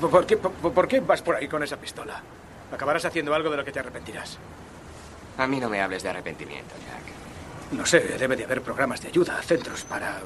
¿por 0.00 0.26
qué, 0.26 0.36
¿por 0.36 0.88
qué 0.88 1.00
vas 1.00 1.22
por 1.22 1.36
ahí 1.36 1.48
con 1.48 1.62
esa 1.62 1.76
pistola? 1.76 2.22
Acabarás 2.72 3.04
haciendo 3.04 3.34
algo 3.34 3.50
de 3.50 3.56
lo 3.56 3.64
que 3.64 3.72
te 3.72 3.78
arrepentirás. 3.78 4.38
A 5.38 5.46
mí 5.46 5.60
no 5.60 5.68
me 5.68 5.80
hables 5.80 6.02
de 6.02 6.08
arrepentimiento, 6.08 6.74
Jack. 6.86 7.15
No 7.72 7.84
sé, 7.84 8.00
debe 8.00 8.36
de 8.36 8.44
haber 8.44 8.62
programas 8.62 9.00
de 9.00 9.08
ayuda, 9.08 9.40
centros 9.42 9.82
para 9.84 10.20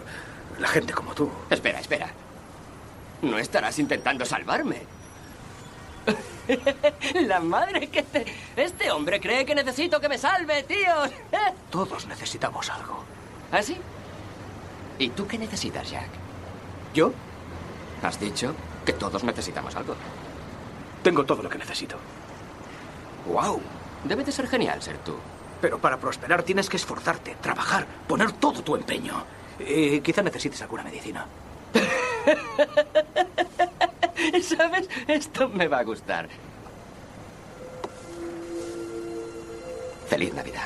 la 0.58 0.68
gente 0.68 0.92
como 0.92 1.14
tú. 1.14 1.30
Espera, 1.48 1.80
espera. 1.80 2.10
No 3.22 3.38
estarás 3.38 3.78
intentando 3.78 4.24
salvarme. 4.24 4.82
la 7.14 7.40
madre 7.40 7.88
que 7.88 8.02
te... 8.02 8.26
Este 8.56 8.90
hombre 8.90 9.20
cree 9.20 9.44
que 9.44 9.54
necesito 9.54 10.00
que 10.00 10.08
me 10.08 10.18
salve, 10.18 10.62
tíos. 10.64 11.10
Todos 11.70 12.06
necesitamos 12.06 12.68
algo. 12.70 13.04
¿Ah, 13.52 13.62
sí? 13.62 13.76
¿Y 14.98 15.08
tú 15.10 15.26
qué 15.26 15.38
necesitas, 15.38 15.90
Jack? 15.90 16.08
¿Yo? 16.94 17.12
Has 18.02 18.18
dicho 18.20 18.54
que 18.84 18.92
todos 18.92 19.24
necesitamos 19.24 19.74
algo. 19.76 19.94
Tengo 21.02 21.24
todo 21.24 21.42
lo 21.42 21.48
que 21.48 21.58
necesito. 21.58 21.96
¡Wow! 23.26 23.60
Debe 24.04 24.24
de 24.24 24.32
ser 24.32 24.46
genial 24.46 24.82
ser 24.82 24.98
tú. 24.98 25.14
Pero 25.60 25.78
para 25.78 25.98
prosperar 25.98 26.42
tienes 26.42 26.68
que 26.68 26.76
esforzarte, 26.76 27.36
trabajar, 27.40 27.86
poner 28.06 28.32
todo 28.32 28.62
tu 28.62 28.76
empeño. 28.76 29.24
Y 29.58 30.00
quizá 30.00 30.22
necesites 30.22 30.62
alguna 30.62 30.82
medicina. 30.82 31.26
¿Sabes? 34.42 34.88
Esto 35.06 35.48
me 35.48 35.68
va 35.68 35.80
a 35.80 35.84
gustar. 35.84 36.28
Feliz 40.08 40.34
Navidad. 40.34 40.64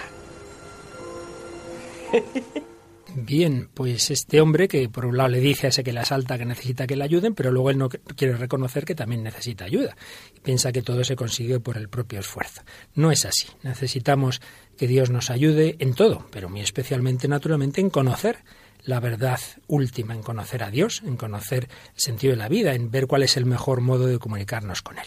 Bien, 3.17 3.69
pues 3.73 4.11
este 4.11 4.41
hombre 4.41 4.67
que 4.67 4.89
por 4.89 5.07
un 5.07 5.17
lado 5.17 5.29
le 5.29 5.41
dice 5.41 5.67
a 5.67 5.71
ese 5.71 5.85
que 5.85 5.93
le 5.93 6.01
asalta 6.01 6.37
que 6.37 6.45
necesita 6.45 6.87
que 6.87 6.97
le 6.97 7.05
ayuden, 7.05 7.35
pero 7.35 7.53
luego 7.53 7.71
él 7.71 7.79
no 7.79 7.89
quiere 7.89 8.37
reconocer 8.37 8.85
que 8.85 8.95
también 8.95 9.23
necesita 9.23 9.65
ayuda 9.65 9.97
y 10.37 10.41
piensa 10.41 10.73
que 10.73 10.83
todo 10.83 11.05
se 11.05 11.15
consigue 11.15 11.61
por 11.61 11.77
el 11.77 11.89
propio 11.89 12.21
esfuerzo. 12.21 12.63
No 12.95 13.13
es 13.13 13.25
así. 13.25 13.47
Necesitamos 13.63 14.41
que 14.77 14.89
Dios 14.89 15.11
nos 15.11 15.31
ayude 15.31 15.77
en 15.79 15.95
todo, 15.95 16.27
pero 16.31 16.49
muy 16.49 16.61
especialmente, 16.61 17.29
naturalmente, 17.29 17.81
en 17.81 17.91
conocer 17.91 18.39
la 18.85 19.01
verdad 19.01 19.41
última, 19.67 20.15
en 20.15 20.23
conocer 20.23 20.63
a 20.63 20.71
Dios, 20.71 21.03
en 21.05 21.17
conocer 21.17 21.69
el 21.95 22.01
sentido 22.01 22.33
de 22.33 22.37
la 22.37 22.49
vida, 22.49 22.75
en 22.75 22.91
ver 22.91 23.07
cuál 23.07 23.23
es 23.23 23.37
el 23.37 23.47
mejor 23.47 23.81
modo 23.81 24.07
de 24.07 24.19
comunicarnos 24.19 24.83
con 24.83 24.99
Él. 24.99 25.07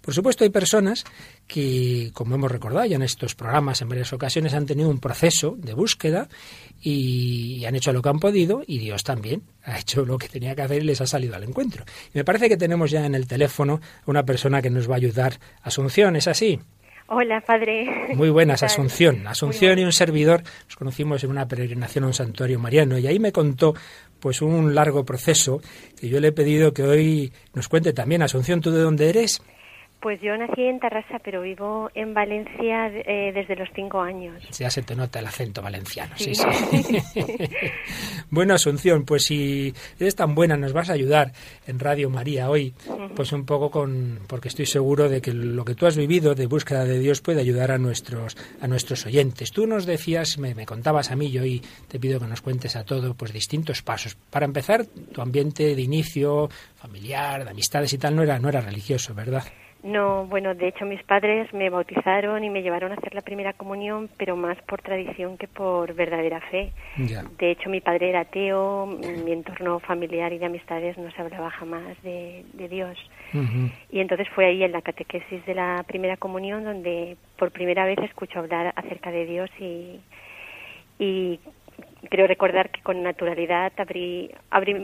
Por 0.00 0.14
supuesto, 0.14 0.44
hay 0.44 0.50
personas 0.50 1.04
que, 1.46 2.10
como 2.14 2.34
hemos 2.34 2.50
recordado 2.50 2.86
ya 2.86 2.96
en 2.96 3.02
estos 3.02 3.34
programas 3.34 3.82
en 3.82 3.88
varias 3.90 4.12
ocasiones, 4.12 4.54
han 4.54 4.64
tenido 4.64 4.88
un 4.88 5.00
proceso 5.00 5.56
de 5.58 5.74
búsqueda 5.74 6.28
y 6.80 7.64
han 7.66 7.74
hecho 7.74 7.92
lo 7.92 8.00
que 8.00 8.08
han 8.08 8.20
podido 8.20 8.62
y 8.66 8.78
Dios 8.78 9.04
también 9.04 9.42
ha 9.64 9.78
hecho 9.78 10.06
lo 10.06 10.16
que 10.16 10.28
tenía 10.28 10.54
que 10.54 10.62
hacer 10.62 10.82
y 10.82 10.86
les 10.86 11.00
ha 11.00 11.06
salido 11.06 11.34
al 11.34 11.44
encuentro. 11.44 11.84
Y 12.14 12.18
me 12.18 12.24
parece 12.24 12.48
que 12.48 12.56
tenemos 12.56 12.90
ya 12.90 13.04
en 13.04 13.14
el 13.14 13.26
teléfono 13.26 13.80
una 14.06 14.24
persona 14.24 14.62
que 14.62 14.70
nos 14.70 14.88
va 14.88 14.94
a 14.94 14.96
ayudar. 14.98 15.38
Asunción, 15.62 16.16
¿es 16.16 16.28
así? 16.28 16.60
Hola, 17.10 17.40
padre. 17.40 18.14
Muy 18.14 18.28
buenas, 18.28 18.62
Asunción. 18.62 19.26
Asunción 19.26 19.78
y 19.78 19.84
un 19.84 19.92
servidor 19.92 20.42
nos 20.66 20.76
conocimos 20.76 21.24
en 21.24 21.30
una 21.30 21.48
peregrinación 21.48 22.04
a 22.04 22.08
un 22.08 22.12
santuario 22.12 22.58
mariano 22.58 22.98
y 22.98 23.06
ahí 23.06 23.18
me 23.18 23.32
contó 23.32 23.74
pues 24.20 24.42
un 24.42 24.74
largo 24.74 25.06
proceso 25.06 25.62
que 25.98 26.10
yo 26.10 26.20
le 26.20 26.28
he 26.28 26.32
pedido 26.32 26.74
que 26.74 26.82
hoy 26.82 27.32
nos 27.54 27.68
cuente 27.68 27.94
también. 27.94 28.20
Asunción, 28.20 28.60
¿tú 28.60 28.70
de 28.72 28.82
dónde 28.82 29.08
eres? 29.08 29.40
Pues 30.00 30.20
yo 30.20 30.36
nací 30.36 30.62
en 30.62 30.78
Tarrasa, 30.78 31.18
pero 31.24 31.42
vivo 31.42 31.90
en 31.92 32.14
Valencia 32.14 32.86
eh, 32.86 33.32
desde 33.34 33.56
los 33.56 33.68
cinco 33.74 34.00
años. 34.00 34.42
Ya 34.56 34.70
se 34.70 34.82
te 34.82 34.94
nota 34.94 35.18
el 35.18 35.26
acento 35.26 35.60
valenciano, 35.60 36.14
sí, 36.16 36.36
sí. 36.36 36.44
bueno, 38.30 38.54
Asunción, 38.54 39.04
pues 39.04 39.24
si 39.24 39.74
eres 39.98 40.14
tan 40.14 40.36
buena, 40.36 40.56
nos 40.56 40.72
vas 40.72 40.90
a 40.90 40.92
ayudar 40.92 41.32
en 41.66 41.80
Radio 41.80 42.10
María 42.10 42.48
hoy, 42.48 42.74
pues 43.16 43.32
un 43.32 43.44
poco 43.44 43.72
con, 43.72 44.20
porque 44.28 44.48
estoy 44.48 44.66
seguro 44.66 45.08
de 45.08 45.20
que 45.20 45.32
lo 45.32 45.64
que 45.64 45.74
tú 45.74 45.86
has 45.86 45.96
vivido 45.96 46.36
de 46.36 46.46
búsqueda 46.46 46.84
de 46.84 47.00
Dios 47.00 47.20
puede 47.20 47.40
ayudar 47.40 47.72
a 47.72 47.78
nuestros, 47.78 48.36
a 48.60 48.68
nuestros 48.68 49.04
oyentes. 49.04 49.50
Tú 49.50 49.66
nos 49.66 49.84
decías, 49.84 50.38
me, 50.38 50.54
me 50.54 50.64
contabas 50.64 51.10
a 51.10 51.16
mí, 51.16 51.30
yo 51.32 51.44
y 51.44 51.60
te 51.88 51.98
pido 51.98 52.20
que 52.20 52.26
nos 52.26 52.40
cuentes 52.40 52.76
a 52.76 52.84
todo, 52.84 53.14
pues 53.14 53.32
distintos 53.32 53.82
pasos. 53.82 54.14
Para 54.30 54.46
empezar, 54.46 54.86
tu 54.86 55.20
ambiente 55.20 55.74
de 55.74 55.82
inicio 55.82 56.48
familiar, 56.76 57.44
de 57.44 57.50
amistades 57.50 57.92
y 57.92 57.98
tal, 57.98 58.14
no 58.14 58.22
era, 58.22 58.38
no 58.38 58.48
era 58.48 58.60
religioso, 58.60 59.12
¿verdad? 59.12 59.42
No, 59.82 60.26
bueno, 60.26 60.54
de 60.54 60.68
hecho 60.68 60.84
mis 60.84 61.02
padres 61.04 61.52
me 61.54 61.70
bautizaron 61.70 62.42
y 62.42 62.50
me 62.50 62.62
llevaron 62.62 62.90
a 62.90 62.96
hacer 62.96 63.14
la 63.14 63.22
primera 63.22 63.52
comunión, 63.52 64.10
pero 64.18 64.36
más 64.36 64.60
por 64.62 64.82
tradición 64.82 65.38
que 65.38 65.46
por 65.46 65.94
verdadera 65.94 66.40
fe. 66.40 66.72
De 66.96 67.52
hecho, 67.52 67.70
mi 67.70 67.80
padre 67.80 68.08
era 68.08 68.20
ateo, 68.20 68.86
mi 68.86 69.30
entorno 69.30 69.78
familiar 69.78 70.32
y 70.32 70.38
de 70.38 70.46
amistades 70.46 70.98
no 70.98 71.10
se 71.12 71.22
hablaba 71.22 71.50
jamás 71.50 71.96
de, 72.02 72.44
Dios. 72.68 72.98
Y 73.90 74.00
entonces 74.00 74.28
fue 74.34 74.46
ahí 74.46 74.64
en 74.64 74.72
la 74.72 74.82
catequesis 74.82 75.46
de 75.46 75.54
la 75.54 75.84
primera 75.86 76.16
comunión 76.16 76.64
donde 76.64 77.16
por 77.38 77.52
primera 77.52 77.84
vez 77.84 77.98
escucho 78.00 78.40
hablar 78.40 78.72
acerca 78.74 79.12
de 79.12 79.26
Dios 79.26 79.50
y, 79.60 80.00
y 80.98 81.40
creo 82.10 82.26
recordar 82.26 82.70
que 82.70 82.82
con 82.82 83.02
naturalidad 83.02 83.72
abrí, 83.78 84.30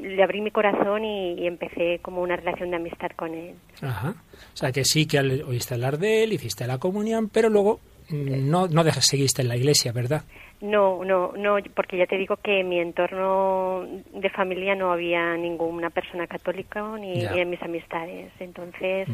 le 0.02 0.23
abrí 0.23 0.40
mi 0.40 0.50
corazón 0.50 1.04
y, 1.04 1.47
empecé 1.47 2.00
como 2.00 2.23
una 2.23 2.37
relación 2.37 2.71
de 2.71 2.76
amistad 2.76 3.11
con 3.16 3.35
él. 3.35 3.54
Ajá. 3.83 4.14
O 4.52 4.56
sea 4.56 4.73
que 4.73 4.85
sí 4.85 5.06
que 5.06 5.18
oíste 5.18 5.75
hablar 5.75 5.99
de 5.99 6.25
él, 6.25 6.33
hiciste 6.33 6.66
la 6.66 6.78
comunión, 6.78 7.28
pero 7.28 7.49
luego 7.49 7.80
mm, 8.11 8.50
no, 8.50 8.66
no 8.68 8.85
seguiste 8.85 9.42
en 9.42 9.49
la 9.49 9.56
iglesia, 9.56 9.92
¿verdad? 9.92 10.23
No, 10.61 11.04
no, 11.04 11.33
no, 11.37 11.56
porque 11.75 11.99
ya 11.99 12.06
te 12.06 12.16
digo 12.16 12.37
que 12.37 12.61
en 12.61 12.68
mi 12.68 12.80
entorno 12.80 13.87
de 14.14 14.30
familia 14.30 14.75
no 14.75 14.92
había 14.92 15.37
ninguna 15.37 15.90
persona 15.90 16.26
católica 16.26 16.83
ni, 16.99 17.23
en 17.23 17.50
mis 17.50 17.62
amistades. 17.62 18.33
Entonces 18.40 19.09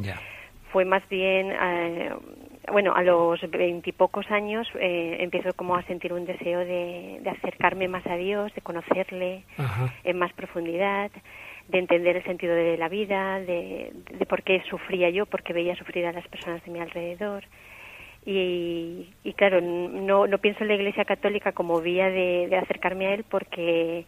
fue 0.71 0.85
más 0.85 1.03
bien 1.09 1.51
eh, 1.51 2.13
bueno, 2.71 2.95
a 2.95 3.03
los 3.03 3.41
veintipocos 3.51 4.31
años 4.31 4.69
eh, 4.79 5.19
empiezo 5.21 5.53
como 5.55 5.77
a 5.77 5.83
sentir 5.83 6.13
un 6.13 6.25
deseo 6.25 6.61
de, 6.61 7.21
acercarme 7.27 7.89
más 7.89 8.07
a 8.07 8.17
Dios, 8.17 8.55
de 8.55 8.61
conocerle 8.61 9.45
en 10.05 10.19
más 10.19 10.33
profundidad, 10.33 11.11
de 11.69 11.79
entender 11.79 12.17
el 12.17 12.25
sentido 12.25 12.55
de 12.55 12.77
la 12.77 12.89
vida, 12.89 13.41
de, 13.41 13.93
por 14.29 14.43
qué 14.43 14.63
sufría 14.69 15.11
yo, 15.11 15.27
porque 15.27 15.53
veía 15.53 15.77
sufrir 15.77 16.07
a 16.07 16.13
las 16.13 16.27
personas 16.29 16.65
de 16.65 16.71
mi 16.71 16.81
alrededor. 16.81 17.45
Y, 18.27 19.07
claro, 19.37 19.61
no, 19.61 20.27
no 20.27 20.39
pienso 20.39 20.63
en 20.63 20.69
la 20.69 20.75
Iglesia 20.75 21.05
Católica 21.05 21.53
como 21.53 21.81
vía 21.81 22.11
de, 22.11 22.55
acercarme 22.57 23.07
a 23.07 23.15
Él 23.15 23.25
porque 23.29 24.05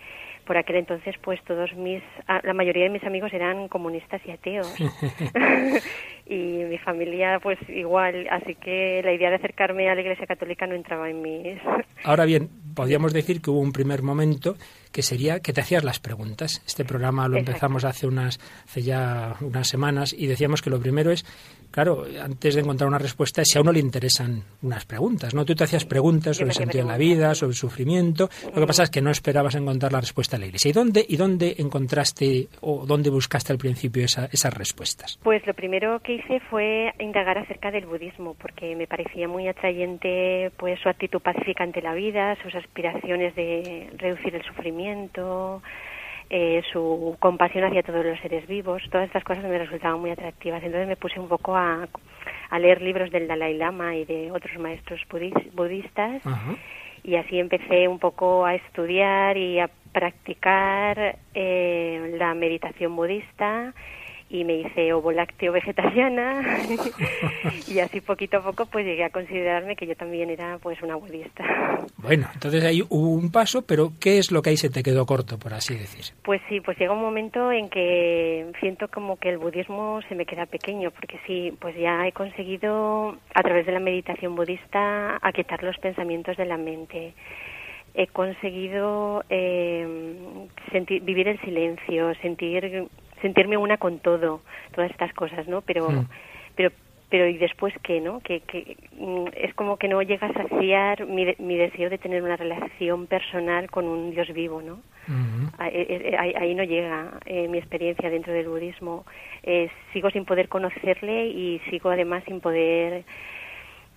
por 0.47 0.57
aquel 0.57 0.77
entonces 0.77 1.15
pues 1.23 1.43
todos 1.45 1.75
mis 1.75 2.03
la 2.43 2.55
mayoría 2.55 2.85
de 2.85 2.91
mis 2.91 3.05
amigos 3.05 3.33
eran 3.33 3.69
comunistas 3.69 4.21
y 4.27 4.31
ateos. 4.31 4.75
Y 6.25 6.65
mi 6.65 6.79
familia 6.79 7.41
pues 7.43 7.59
igual, 7.69 8.27
así 8.31 8.55
que 8.55 9.03
la 9.05 9.13
idea 9.13 9.29
de 9.29 9.37
acercarme 9.37 9.91
a 9.91 9.95
la 9.95 10.01
Iglesia 10.01 10.27
Católica 10.27 10.67
no 10.67 10.75
entraba 10.75 11.11
en 11.11 11.21
mis... 11.21 11.59
Ahora 12.05 12.25
bien, 12.25 12.49
podríamos 12.75 13.13
decir 13.13 13.43
que 13.43 13.51
hubo 13.51 13.59
un 13.59 13.73
primer 13.73 14.03
momento 14.03 14.57
que 14.93 15.03
sería 15.03 15.41
que 15.41 15.53
te 15.53 15.61
hacías 15.61 15.85
las 15.85 15.99
preguntas. 15.99 16.63
Este 16.67 16.85
programa 16.85 17.29
lo 17.29 17.39
empezamos 17.39 17.85
hace 17.85 18.07
unas 18.07 18.39
hace 18.65 18.83
ya 18.83 19.37
unas 19.41 19.69
semanas 19.69 20.13
y 20.17 20.27
decíamos 20.27 20.63
que 20.63 20.71
lo 20.71 20.81
primero 20.81 21.11
es 21.11 21.25
claro, 21.73 22.05
antes 22.23 22.55
de 22.55 22.61
encontrar 22.61 22.87
una 22.87 22.99
respuesta, 22.99 23.45
si 23.45 23.59
a 23.59 23.63
uno 23.63 23.73
le 23.73 23.81
interesan 23.81 24.43
unas 24.63 24.85
preguntas, 24.85 25.35
¿no? 25.35 25.45
Tú 25.45 25.55
te 25.55 25.65
hacías 25.65 25.85
preguntas 25.85 26.37
sobre 26.37 26.51
el 26.51 26.55
sentido 26.55 26.85
de 26.85 26.91
la 26.91 26.99
vida, 26.99 27.35
sobre 27.35 27.51
el 27.51 27.57
sufrimiento. 27.57 28.29
Lo 28.55 28.61
que 28.61 28.67
pasa 28.67 28.85
es 28.85 28.91
que 28.91 29.01
no 29.01 29.11
esperabas 29.11 29.57
encontrar 29.57 29.91
la 29.91 30.01
respuesta 30.01 30.37
en 30.37 30.41
la 30.43 30.47
iglesia. 30.47 30.69
¿Y 30.69 30.73
dónde, 30.73 31.05
y 31.09 31.17
dónde 31.17 31.57
encontraste 31.59 32.49
o 32.61 32.87
dónde 32.87 33.11
buscaste 33.11 33.53
al 33.53 33.59
principio 33.59 34.05
esas 34.05 34.55
respuestas? 34.55 35.19
Pues 35.23 35.45
lo 35.47 35.55
primero 35.55 35.99
que 36.01 36.15
hice 36.15 36.41
fue 36.51 36.93
indagar 37.01 37.39
acerca 37.39 37.71
del 37.71 37.87
budismo, 37.87 38.35
porque 38.35 38.77
me 38.77 38.87
parecía 38.87 39.27
muy 39.27 39.49
atrayente 39.49 40.53
pues 40.59 40.79
su 40.81 40.89
actitud 40.89 41.21
pacífica 41.21 41.65
ante 41.65 41.81
la 41.81 41.95
vida, 41.95 42.37
sus 42.43 42.55
aspiraciones 42.55 43.35
de 43.35 43.91
reducir 43.97 44.35
el 44.35 44.45
sufrimiento, 44.45 44.82
eh, 46.31 46.62
su 46.73 47.17
compasión 47.19 47.65
hacia 47.65 47.83
todos 47.83 48.05
los 48.05 48.19
seres 48.21 48.47
vivos, 48.47 48.83
todas 48.91 49.07
estas 49.07 49.23
cosas 49.23 49.45
me 49.45 49.59
resultaban 49.59 50.01
muy 50.01 50.11
atractivas. 50.11 50.62
Entonces 50.62 50.89
me 50.89 50.97
puse 50.97 51.21
un 51.21 51.29
poco 51.29 51.57
a, 51.57 51.87
leer 52.59 52.81
libros 52.81 53.11
del 53.11 53.29
Dalai 53.29 53.55
Lama 53.57 53.97
y 53.97 54.05
de 54.05 54.31
otros 54.31 54.59
maestros 54.59 55.01
budistas. 55.53 56.23
Y 57.05 57.17
así 57.17 57.39
empecé 57.39 57.89
un 57.89 57.99
poco 57.99 58.47
a 58.47 58.55
estudiar 58.55 59.37
y 59.37 59.59
a 59.59 59.69
practicar 59.93 61.19
eh, 61.35 62.15
la 62.19 62.35
meditación 62.35 62.97
budista 62.97 63.75
y 64.33 64.45
me 64.45 64.55
hice 64.55 64.95
ovo 64.95 65.12
lácteo 65.12 65.53
vegetariana 65.53 66.59
y 67.69 67.79
así 67.81 68.01
poquito 68.01 68.39
a 68.39 68.43
poco 68.43 68.65
pues 68.65 68.87
llegué 68.87 69.05
a 69.05 69.11
considerarme 69.11 69.77
que 69.77 69.87
yo 69.87 69.95
también 69.95 70.31
era 70.31 70.59
pues 70.59 70.81
una 70.83 70.97
budista. 70.97 71.45
Bueno, 71.99 72.27
entonces 72.33 72.65
ahí 72.65 72.81
hubo 72.89 73.11
un 73.11 73.31
paso, 73.31 73.67
pero 73.67 73.93
¿qué 74.01 74.17
es 74.17 74.33
lo 74.33 74.41
que 74.41 74.51
ahí 74.51 74.57
se 74.57 74.71
te 74.71 74.83
quedó 74.83 75.05
corto, 75.05 75.39
por 75.39 75.53
así 75.53 75.75
decir? 75.75 76.17
Pues 76.25 76.41
sí, 76.49 76.61
pues 76.61 76.79
llega 76.79 76.95
un 76.95 77.03
momento 77.03 77.53
en 77.53 77.69
que 77.69 78.51
siento 78.59 78.89
como 78.89 79.19
que 79.19 79.29
el 79.29 79.37
budismo 79.37 80.01
se 80.09 80.15
me 80.15 80.25
queda 80.25 80.47
pequeño, 80.47 80.91
porque 80.93 81.21
sí, 81.27 81.53
pues 81.61 81.77
ya 81.77 82.07
he 82.07 82.12
conseguido 82.12 83.19
a 83.35 83.43
través 83.43 83.67
de 83.67 83.73
la 83.73 83.81
meditación 83.81 84.35
budista 84.35 85.19
aquietar 85.21 85.62
los 85.62 85.77
pensamientos 85.77 86.39
de 86.39 86.47
la 86.47 86.57
mente 86.57 87.12
he 87.95 88.07
conseguido 88.07 89.23
eh, 89.29 89.87
sentir, 90.71 91.03
vivir 91.03 91.29
el 91.29 91.39
silencio, 91.43 92.15
sentir 92.23 92.89
sentirme 93.23 93.57
una 93.57 93.79
con 93.79 94.00
todo, 94.00 94.43
todas 94.75 94.91
estas 94.91 95.12
cosas, 95.14 95.49
¿no? 95.49 95.62
Pero, 95.62 95.88
mm. 95.88 96.07
pero, 96.57 96.71
pero 97.09 97.26
¿y 97.26 97.38
después 97.38 97.73
qué, 97.83 98.00
no? 98.00 98.21
Que, 98.21 98.41
que 98.41 98.76
mm, 98.99 99.29
es 99.35 99.55
como 99.55 99.79
que 99.79 99.88
no 99.88 100.02
llega 100.02 100.26
a 100.26 100.33
saciar 100.35 101.07
mi, 101.07 101.35
mi 101.38 101.57
deseo 101.57 101.88
de 101.88 101.99
tener 101.99 102.23
una 102.23 102.37
relación 102.37 103.07
personal 103.07 103.71
con 103.71 103.87
un 103.87 104.11
Dios 104.11 104.29
vivo, 104.33 104.61
¿no? 104.61 104.81
Eh, 105.67 106.12
eh, 106.12 106.17
ahí, 106.17 106.55
no 106.55 106.62
llega 106.62 107.19
eh, 107.25 107.49
mi 107.49 107.59
experiencia 107.59 108.11
dentro 108.11 108.33
del 108.33 108.49
budismo. 108.49 109.05
sigo 109.93 110.11
sin 110.11 110.25
poder 110.25 110.49
conocerle 110.49 111.26
y 111.26 111.61
sigo 111.71 111.91
además 111.91 112.23
sin 112.25 112.41
poder 112.41 113.05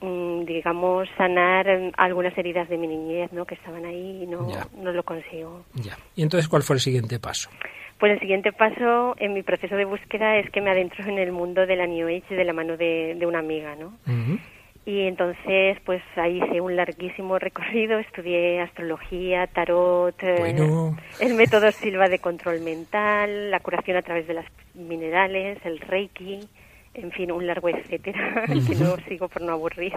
digamos, 0.01 1.07
sanar 1.17 1.67
algunas 1.97 2.37
heridas 2.37 2.69
de 2.69 2.77
mi 2.77 2.87
niñez, 2.87 3.31
¿no? 3.31 3.45
Que 3.45 3.55
estaban 3.55 3.85
ahí 3.85 4.23
y 4.23 4.27
no, 4.27 4.47
no 4.77 4.91
lo 4.91 5.03
consigo. 5.03 5.65
Ya. 5.73 5.97
¿Y 6.15 6.23
entonces 6.23 6.47
cuál 6.47 6.63
fue 6.63 6.75
el 6.75 6.79
siguiente 6.79 7.19
paso? 7.19 7.49
Pues 7.99 8.11
el 8.11 8.19
siguiente 8.19 8.51
paso 8.51 9.15
en 9.19 9.33
mi 9.33 9.41
proceso 9.41 9.75
de 9.75 9.85
búsqueda 9.85 10.37
es 10.37 10.49
que 10.51 10.61
me 10.61 10.69
adentro 10.69 11.05
en 11.05 11.17
el 11.17 11.31
mundo 11.31 11.65
de 11.65 11.75
la 11.77 11.87
New 11.87 12.07
Age 12.07 12.35
de 12.35 12.43
la 12.43 12.53
mano 12.53 12.75
de, 12.75 13.17
una 13.25 13.39
amiga, 13.39 13.75
¿no? 13.75 13.93
Y 14.87 15.07
entonces, 15.07 15.77
pues 15.83 16.03
ahí 16.15 16.37
hice 16.43 16.61
un 16.61 16.75
larguísimo 16.75 17.39
recorrido, 17.39 17.97
estudié 17.97 18.61
astrología, 18.61 19.47
tarot, 19.47 20.15
eh, 20.21 20.55
el 21.19 21.33
método 21.33 21.71
Silva 21.71 22.07
de 22.07 22.19
control 22.19 22.61
mental, 22.61 23.49
la 23.49 23.59
curación 23.61 23.97
a 23.97 24.03
través 24.03 24.27
de 24.27 24.35
los 24.35 24.45
minerales, 24.75 25.57
el 25.65 25.79
Reiki, 25.79 26.47
en 26.95 27.11
fin, 27.11 27.31
un 27.31 27.45
largo 27.45 27.69
etcétera, 27.69 28.45
que 28.47 28.75
no 28.75 28.97
sigo 29.07 29.27
por 29.27 29.41
no 29.41 29.53
aburrir. 29.53 29.93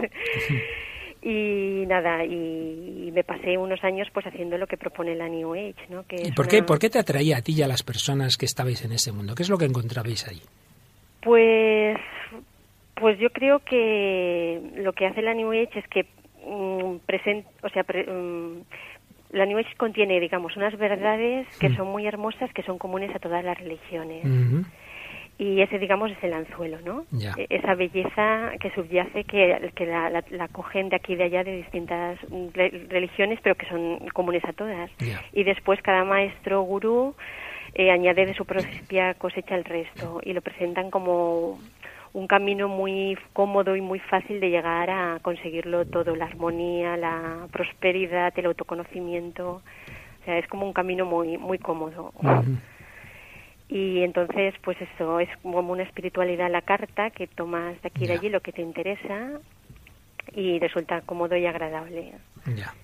y 1.23 1.85
nada 1.87 2.25
y, 2.25 3.11
me 3.13 3.25
pasé 3.25 3.59
unos 3.59 3.83
años 3.83 4.09
pues 4.13 4.27
haciendo 4.27 4.57
lo 4.57 4.67
que 4.67 4.77
propone 4.77 5.17
la 5.17 5.29
New 5.29 5.55
Age 5.55 5.75
no 5.89 6.05
que 6.07 6.17
¿Y 6.25 6.33
por 6.33 6.47
qué 6.47 6.63
por 6.63 6.79
qué 6.79 6.91
te 6.91 7.01
atraía 7.01 7.39
a 7.39 7.43
ti 7.43 7.55
y 7.57 7.63
a 7.63 7.67
las 7.67 7.83
personas 7.83 8.37
que 8.37 8.47
estabais 8.47 8.85
en 8.85 8.93
ese 8.93 9.11
mundo 9.11 9.35
qué 9.35 9.43
es 9.43 9.51
lo 9.51 9.59
que 9.59 9.65
encontrabais 9.65 10.29
ahí 10.29 10.41
pues 11.23 11.99
pues 12.95 13.19
yo 13.19 13.31
creo 13.31 13.61
que 13.61 14.61
lo 14.77 14.93
que 14.93 15.07
hace 15.07 15.23
la 15.23 15.35
New 15.35 15.51
Age 15.51 15.81
es 15.81 15.89
que 15.89 16.07
um, 16.45 17.01
o 17.63 17.69
sea 17.71 17.83
mm, 17.83 18.61
la 19.33 19.47
New 19.47 19.59
Age 19.59 19.75
contiene 19.77 20.21
digamos 20.21 20.57
unas 20.57 20.77
verdades 20.79 21.49
que 21.59 21.71
mm. 21.71 21.77
son 21.77 21.89
muy 21.89 22.07
hermosas 22.07 22.53
que 22.53 22.63
son 22.63 22.79
comunes 22.79 23.13
a 23.17 23.19
todas 23.19 23.45
las 23.45 23.59
religiones 23.59 24.25
y 25.39 25.63
ese 25.63 25.79
digamos 25.79 26.11
es 26.11 26.23
el 26.23 26.33
anzuelo 26.33 26.79
no 26.85 27.05
e-, 27.37 27.47
esa 27.49 27.75
belleza 27.75 28.51
que 28.61 28.71
subyace 28.73 29.25
que, 29.25 29.71
que 29.75 29.87
la, 29.87 30.11
la, 30.11 30.49
cogen 30.49 30.89
de 30.89 30.97
aquí 30.97 31.13
y 31.13 31.17
de 31.17 31.25
allá 31.25 31.45
de 31.45 31.57
distintas 31.57 32.19
religiones 32.89 33.39
pero 33.43 33.55
que 33.55 33.67
son 33.67 34.01
comunes 34.13 34.45
a 34.45 34.53
todas. 34.53 34.91
Y 35.33 35.45
después 35.45 35.81
cada 35.83 36.05
maestro 36.05 36.63
gurú 36.63 37.15
eh, 37.75 37.91
añade 37.91 38.27
de 38.27 38.35
su 38.35 38.45
propia 38.45 39.15
cosecha 39.15 39.55
el 39.55 39.65
resto 39.65 40.21
y 40.25 40.33
lo 40.33 40.43
presentan 40.43 40.91
como 40.91 41.59
un 42.15 42.27
camino 42.27 42.69
muy 42.69 43.17
cómodo 43.33 43.77
y 43.77 43.81
muy 43.81 44.01
fácil 44.01 44.41
de 44.41 44.51
llegar 44.51 44.91
a 44.91 45.19
conseguirlo 45.23 45.85
todo 45.85 46.17
la 46.17 46.25
armonía 46.25 46.97
la 46.97 47.47
prosperidad 47.53 48.33
el 48.37 48.47
autoconocimiento. 48.47 49.63
O 50.21 50.25
sea 50.25 50.39
es 50.39 50.49
como 50.49 50.67
un 50.67 50.73
camino 50.73 51.07
muy 51.07 51.39
muy 51.39 51.59
cómodo 51.59 52.13
Y 53.69 54.03
entonces, 54.03 54.55
pues 54.63 54.79
eso, 54.81 55.21
es 55.21 55.29
como 55.43 55.61
una 55.61 55.83
espiritualidad 55.83 56.47
a 56.47 56.51
la 56.51 56.63
carta 56.63 57.11
que 57.11 57.27
tomas 57.27 57.81
de 57.83 57.89
aquí 57.89 58.05
y 58.05 58.07
de 58.07 58.15
allí 58.15 58.29
lo 58.31 58.41
que 58.41 58.53
te 58.53 58.63
interesa 58.63 59.41
y 60.35 60.59
resulta 60.59 61.03
cómodo 61.03 61.37
y 61.37 61.45
agradable. 61.45 62.13
Ya. 62.57 62.75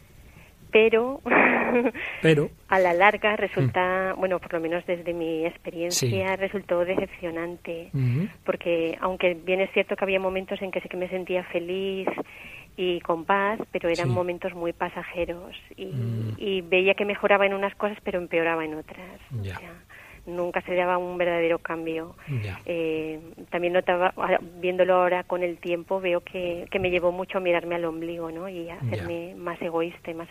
Pero, 0.71 1.23
pero 2.23 2.51
a 2.69 2.79
la 2.81 2.93
larga 2.93 3.37
resulta, 3.37 4.13
mm. 4.15 4.21
bueno, 4.21 4.39
por 4.41 4.53
lo 4.53 4.61
menos 4.61 4.85
desde 4.85 5.15
mi 5.15 5.47
experiencia, 5.47 6.37
resultó 6.37 6.85
decepcionante. 6.85 7.91
Porque 8.45 8.99
aunque 9.01 9.35
bien 9.35 9.63
es 9.63 9.71
cierto 9.73 9.97
que 9.97 10.05
había 10.05 10.21
momentos 10.21 10.61
en 10.61 10.71
que 10.71 10.83
sí 10.83 10.89
que 10.89 10.99
me 10.99 11.09
sentía 11.09 11.45
feliz 11.45 12.09
y 12.77 13.01
con 13.01 13.25
paz, 13.25 13.59
pero 13.71 13.89
eran 13.89 14.11
momentos 14.11 14.53
muy 14.53 14.75
pasajeros. 14.75 15.57
Y, 15.77 15.87
mm. 15.87 16.35
y, 16.37 16.61
veía 16.61 16.93
que 16.93 17.07
mejoraba 17.07 17.47
en 17.47 17.55
unas 17.55 17.75
cosas, 17.77 17.97
pero 18.05 18.19
empeoraba 18.19 18.67
en 18.67 18.75
otras. 18.75 19.21
Ya 19.41 19.61
nunca 20.27 20.61
se 20.63 20.75
daba 20.75 20.99
un 20.99 21.19
verdadero 21.19 21.59
cambio. 21.59 22.17
Eh, 22.67 23.21
también 23.51 23.73
notaba, 23.73 24.15
viéndolo 24.61 24.95
ahora 24.95 25.25
con 25.25 25.43
el 25.43 25.59
tiempo, 25.59 26.01
veo 26.01 26.21
que, 26.21 26.67
que, 26.71 26.79
me 26.79 26.91
llevó 26.91 27.13
mucho 27.13 27.39
a 27.39 27.41
mirarme 27.41 27.75
al 27.75 27.85
ombligo, 27.85 28.31
¿no? 28.31 28.49
Y 28.49 28.71
a 28.71 28.77
hacerme 28.77 29.35
más 29.35 29.61
egoísta, 29.61 30.13
más, 30.15 30.29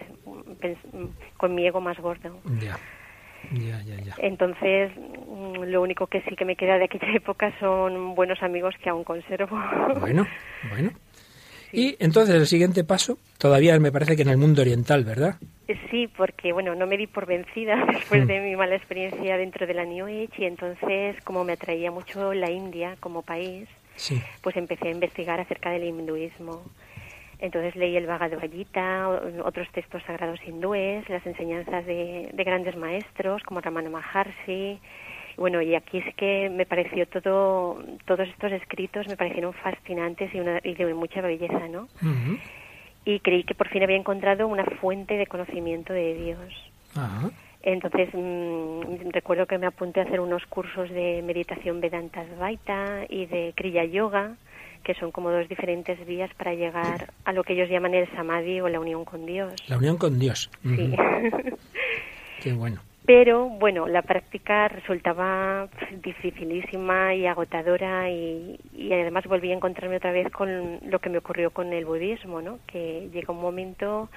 con 1.37 1.55
mi 1.55 1.67
ego 1.67 1.81
más 1.81 1.97
gordo. 1.99 2.41
Ya. 2.59 2.77
Ya, 3.51 3.81
ya, 3.83 4.15
Entonces, 4.19 4.91
mm, 4.95 5.63
lo 5.63 5.81
único 5.81 6.07
que 6.07 6.21
sí 6.21 6.35
que 6.35 6.45
me 6.45 6.55
queda 6.55 6.77
de 6.77 6.85
aquella 6.85 7.11
época 7.13 7.53
son 7.59 8.15
buenos 8.15 8.41
amigos 8.41 8.73
que 8.81 8.89
aún 8.89 9.03
conservo. 9.03 9.59
Bueno, 9.99 10.25
bueno. 10.69 10.91
Y 11.73 11.95
entonces 11.99 12.35
el 12.35 12.45
siguiente 12.45 12.83
paso, 12.83 13.17
todavía 13.39 13.79
me 13.79 13.91
parece 13.91 14.15
que 14.15 14.21
en 14.21 14.29
el 14.29 14.37
mundo 14.37 14.61
oriental, 14.61 15.03
¿verdad? 15.03 15.37
Sí, 15.89 16.07
porque 16.15 16.53
bueno, 16.53 16.75
no 16.75 16.85
me 16.85 16.97
di 16.97 17.07
por 17.07 17.25
vencida 17.25 17.83
después 17.91 18.27
de 18.27 18.39
mi 18.41 18.55
mala 18.55 18.75
experiencia 18.75 19.37
dentro 19.37 19.65
de 19.65 19.73
la 19.73 19.83
New 19.83 20.05
Age 20.05 20.33
y 20.37 20.45
entonces 20.45 21.15
como 21.23 21.43
me 21.43 21.53
atraía 21.53 21.89
mucho 21.89 22.31
la 22.33 22.51
India 22.51 22.95
como 22.99 23.23
país, 23.23 23.67
pues 24.41 24.55
empecé 24.55 24.89
a 24.89 24.91
investigar 24.91 25.39
acerca 25.39 25.71
del 25.71 25.85
hinduismo. 25.85 26.61
Entonces 27.39 27.75
leí 27.75 27.97
el 27.97 28.05
Bhagavad 28.05 28.51
Gita, 28.51 29.09
otros 29.43 29.67
textos 29.71 30.03
sagrados 30.03 30.39
hindúes, 30.45 31.09
las 31.09 31.25
enseñanzas 31.25 31.85
de, 31.87 32.29
de 32.31 32.43
grandes 32.43 32.77
maestros 32.77 33.41
como 33.43 33.61
Ramana 33.61 33.89
Maharshi, 33.89 34.79
bueno, 35.37 35.61
y 35.61 35.75
aquí 35.75 35.97
es 35.97 36.15
que 36.15 36.49
me 36.49 36.65
pareció 36.65 37.07
todo, 37.07 37.83
todos 38.05 38.27
estos 38.27 38.51
escritos 38.51 39.07
me 39.07 39.17
parecieron 39.17 39.53
fascinantes 39.53 40.33
y, 40.33 40.39
una, 40.39 40.59
y 40.63 40.73
de 40.73 40.93
mucha 40.93 41.21
belleza, 41.21 41.67
¿no? 41.67 41.87
Y 43.05 43.19
creí 43.19 43.43
que 43.43 43.55
por 43.55 43.69
fin 43.69 43.83
había 43.83 43.97
encontrado 43.97 44.47
una 44.47 44.63
fuente 44.63 45.15
de 45.15 45.27
conocimiento 45.27 45.93
de 45.93 46.13
Dios. 46.13 46.71
Entonces 47.63 48.09
mm, 48.13 49.09
recuerdo 49.11 49.45
que 49.45 49.57
me 49.57 49.67
apunté 49.67 50.01
a 50.01 50.03
hacer 50.03 50.19
unos 50.19 50.45
cursos 50.47 50.89
de 50.89 51.21
meditación 51.23 51.79
Vedanta 51.79 52.21
Advaita 52.21 53.05
y 53.09 53.25
de 53.25 53.53
Kriya 53.55 53.85
Yoga, 53.85 54.35
que 54.83 54.93
son 54.95 55.11
como 55.11 55.31
dos 55.31 55.47
diferentes 55.47 56.05
vías 56.05 56.29
para 56.35 56.53
llegar 56.53 57.13
a 57.23 57.31
lo 57.31 57.43
que 57.43 57.53
ellos 57.53 57.69
llaman 57.69 57.93
el 57.93 58.09
Samadhi 58.11 58.59
o 58.59 58.67
la 58.67 58.81
unión 58.81 59.05
con 59.05 59.25
Dios. 59.25 59.53
La 59.67 59.77
unión 59.77 59.97
con 59.97 60.19
Dios. 60.19 60.49
Sí. 60.61 60.93
Qué 62.41 62.51
bueno. 62.51 62.81
Pero 63.05 63.49
bueno, 63.49 63.87
la 63.87 64.01
práctica 64.01 64.69
resultaba 64.69 65.67
dificilísima 66.01 67.13
y 67.13 67.25
agotadora 67.25 68.09
y, 68.09 68.57
y, 68.71 68.93
además 68.93 69.25
volví 69.25 69.51
a 69.51 69.55
encontrarme 69.55 69.97
otra 69.97 70.13
vez 70.13 70.31
con 70.31 70.79
lo 70.89 70.99
que 70.99 71.09
me 71.09 71.17
ocurrió 71.17 71.51
con 71.51 71.73
el 71.73 71.85
budismo, 71.85 72.41
¿no? 72.41 72.59
Que 72.65 73.09
llega 73.11 73.33
un 73.33 73.41
momento 73.41 74.09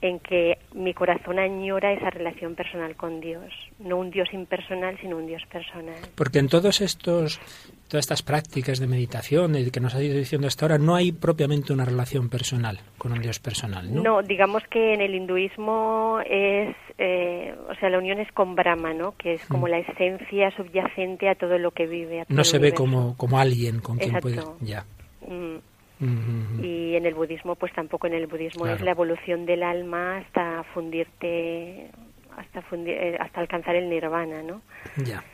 en 0.00 0.20
que 0.20 0.58
mi 0.74 0.92
corazón 0.94 1.38
añora 1.38 1.92
esa 1.92 2.10
relación 2.10 2.54
personal 2.54 2.96
con 2.96 3.20
Dios, 3.20 3.52
no 3.78 3.96
un 3.96 4.10
Dios 4.10 4.28
impersonal, 4.32 4.98
sino 5.00 5.16
un 5.16 5.26
Dios 5.26 5.42
personal. 5.50 5.96
Porque 6.14 6.38
en 6.38 6.48
todos 6.48 6.80
estos 6.80 7.40
todas 7.88 8.04
estas 8.04 8.22
prácticas 8.22 8.80
de 8.80 8.86
meditación 8.86 9.54
que 9.70 9.80
nos 9.80 9.94
ha 9.94 10.02
ido 10.02 10.16
diciendo 10.16 10.46
hasta 10.46 10.64
ahora, 10.64 10.78
no 10.78 10.94
hay 10.94 11.12
propiamente 11.12 11.72
una 11.72 11.84
relación 11.84 12.28
personal 12.28 12.80
con 12.98 13.12
un 13.12 13.20
Dios 13.20 13.38
personal, 13.38 13.92
¿no? 13.94 14.02
No, 14.02 14.22
digamos 14.22 14.62
que 14.70 14.94
en 14.94 15.00
el 15.00 15.14
hinduismo 15.14 16.18
es, 16.28 16.74
eh, 16.98 17.54
o 17.68 17.74
sea, 17.76 17.88
la 17.88 17.98
unión 17.98 18.18
es 18.18 18.30
con 18.32 18.54
Brahma, 18.54 18.92
¿no? 18.92 19.12
Que 19.16 19.34
es 19.34 19.46
como 19.46 19.66
mm. 19.66 19.70
la 19.70 19.78
esencia 19.78 20.50
subyacente 20.56 21.28
a 21.28 21.36
todo 21.36 21.58
lo 21.58 21.70
que 21.70 21.86
vive. 21.86 22.24
no 22.28 22.44
se 22.44 22.58
ve 22.58 22.72
como, 22.72 23.16
como 23.16 23.38
alguien 23.38 23.80
con 23.80 23.98
quien 23.98 24.16
puede... 24.18 24.42
Ya. 24.60 24.84
Mm. 25.26 25.58
Y 26.00 26.94
en 26.94 27.06
el 27.06 27.14
budismo, 27.14 27.54
pues 27.54 27.72
tampoco 27.72 28.06
en 28.06 28.14
el 28.14 28.26
budismo 28.26 28.66
es 28.66 28.80
la 28.82 28.90
evolución 28.90 29.46
del 29.46 29.62
alma 29.62 30.18
hasta 30.18 30.62
fundirte, 30.74 31.90
hasta, 32.36 32.62
fundir, 32.62 32.94
eh, 32.94 33.16
hasta 33.18 33.40
alcanzar 33.40 33.76
el 33.76 33.88
nirvana, 33.88 34.42
¿no? 34.42 34.60
Ya. 35.04 35.24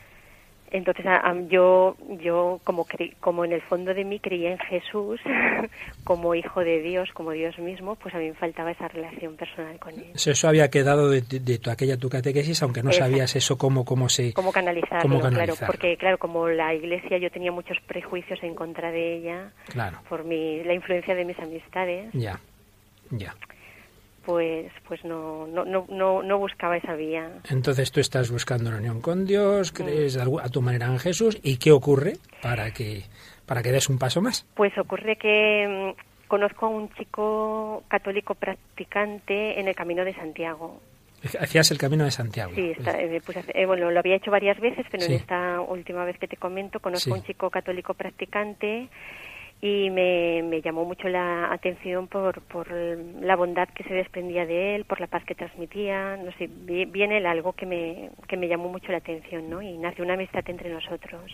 Entonces 0.73 1.05
yo, 1.49 1.95
yo 2.19 2.59
como, 2.63 2.87
como 3.19 3.45
en 3.45 3.53
el 3.53 3.61
fondo 3.61 3.93
de 3.93 4.03
mí 4.03 4.19
creía 4.19 4.51
en 4.51 4.57
Jesús 4.57 5.21
como 6.03 6.33
hijo 6.33 6.61
de 6.61 6.81
Dios, 6.81 7.09
como 7.13 7.31
Dios 7.31 7.59
mismo, 7.59 7.95
pues 7.95 8.15
a 8.15 8.17
mí 8.17 8.29
me 8.29 8.33
faltaba 8.33 8.71
esa 8.71 8.87
relación 8.87 9.35
personal 9.35 9.77
con 9.77 9.93
él. 9.93 10.11
Eso 10.15 10.47
había 10.47 10.71
quedado 10.71 11.11
de, 11.11 11.21
tu, 11.21 11.69
aquella 11.69 11.97
tu 11.97 12.09
catequesis, 12.09 12.63
aunque 12.63 12.81
no 12.81 12.91
sabías 12.91 13.35
eso 13.35 13.55
cómo, 13.55 13.85
cómo 13.85 14.09
se... 14.09 14.33
Cómo 14.33 14.51
canalizarlo, 14.51 15.19
claro, 15.29 15.53
porque 15.67 15.95
claro, 15.95 16.17
como 16.17 16.49
la 16.49 16.73
iglesia 16.73 17.19
yo 17.19 17.29
tenía 17.29 17.51
muchos 17.51 17.77
prejuicios 17.85 18.41
en 18.41 18.55
contra 18.55 18.89
de 18.89 19.17
ella, 19.17 19.51
claro. 19.67 19.99
por 20.09 20.23
mi, 20.23 20.63
la 20.63 20.73
influencia 20.73 21.13
de 21.13 21.23
mis 21.23 21.37
amistades. 21.37 22.09
Ya, 22.13 22.39
ya 23.11 23.35
pues 24.25 24.71
pues 24.87 25.03
no, 25.05 25.47
no, 25.47 25.65
no, 25.65 26.23
no, 26.23 26.37
buscaba 26.37 26.77
esa 26.77 26.95
vía. 26.95 27.29
Entonces 27.49 27.91
tú 27.91 27.99
estás 27.99 28.31
buscando 28.31 28.71
la 28.71 28.77
unión 28.77 29.01
con 29.01 29.25
Dios, 29.25 29.71
crees 29.71 30.17
a 30.17 30.49
tu 30.49 30.61
manera 30.61 30.87
en 30.87 30.99
Jesús, 30.99 31.39
¿y 31.43 31.57
qué 31.57 31.71
ocurre 31.71 32.13
para 32.41 32.71
que, 32.71 33.03
para 33.45 33.61
que 33.61 33.71
des 33.71 33.89
un 33.89 33.97
paso 33.97 34.21
más? 34.21 34.45
Pues 34.55 34.77
ocurre 34.77 35.15
que 35.17 35.93
mm, 35.95 36.27
conozco 36.27 36.65
a 36.65 36.69
un 36.69 36.89
chico 36.93 37.83
católico 37.87 38.35
practicante 38.35 39.59
en 39.59 39.67
el 39.67 39.75
Camino 39.75 40.03
de 40.03 40.13
Santiago. 40.13 40.79
Hacías 41.39 41.71
el 41.71 41.77
Camino 41.77 42.03
de 42.03 42.11
Santiago. 42.11 42.51
Sí, 42.53 42.73
eh, 42.85 43.21
eh, 43.53 43.65
bueno, 43.65 43.91
lo 43.91 43.99
había 43.99 44.15
hecho 44.15 44.29
varias 44.29 44.59
veces, 44.59 44.85
pero 44.91 45.05
en 45.05 45.13
esta 45.13 45.61
última 45.61 46.03
vez 46.03 46.17
que 46.17 46.27
te 46.27 46.35
comento 46.35 46.81
conozco 46.81 47.13
a 47.13 47.17
un 47.17 47.23
chico 47.23 47.49
católico 47.49 47.93
practicante 47.93 48.89
y 49.65 49.89
me, 49.91 50.43
me, 50.43 50.61
llamó 50.61 50.83
mucho 50.83 51.07
la 51.07 51.53
atención 51.53 52.09
por, 52.09 52.41
por 52.41 52.69
la 52.69 53.37
bondad 53.37 53.69
que 53.69 53.85
se 53.85 53.93
desprendía 53.93 54.45
de 54.45 54.75
él, 54.75 54.83
por 54.83 54.99
la 54.99 55.07
paz 55.07 55.23
que 55.23 55.35
transmitía, 55.35 56.17
no 56.17 56.33
sé, 56.33 56.49
viene 56.49 57.25
algo 57.25 57.53
que 57.53 57.65
me, 57.65 58.09
que 58.27 58.35
me 58.35 58.49
llamó 58.49 58.67
mucho 58.67 58.91
la 58.91 58.97
atención, 58.97 59.49
¿no? 59.49 59.61
Y 59.61 59.77
nació 59.77 60.03
una 60.03 60.15
amistad 60.15 60.43
entre 60.49 60.69
nosotros. 60.69 61.31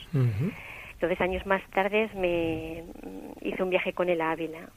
Entonces, 0.93 1.19
años 1.21 1.43
más 1.47 1.63
tarde 1.71 2.07
me 2.15 2.83
hice 3.41 3.63
un 3.63 3.71
viaje 3.71 3.93
con 3.93 4.09
él 4.09 4.21
a 4.21 4.29
Ávila. 4.29 4.69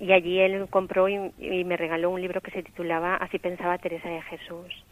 Y 0.00 0.10
allí 0.10 0.40
él 0.40 0.66
compró 0.70 1.08
y, 1.08 1.64
me 1.64 1.76
regaló 1.76 2.10
un 2.10 2.20
libro 2.20 2.40
que 2.40 2.50
se 2.50 2.64
titulaba 2.64 3.14
Así 3.14 3.38
pensaba 3.38 3.78
Teresa 3.78 4.08
de 4.08 4.22
Jesús. 4.22 4.84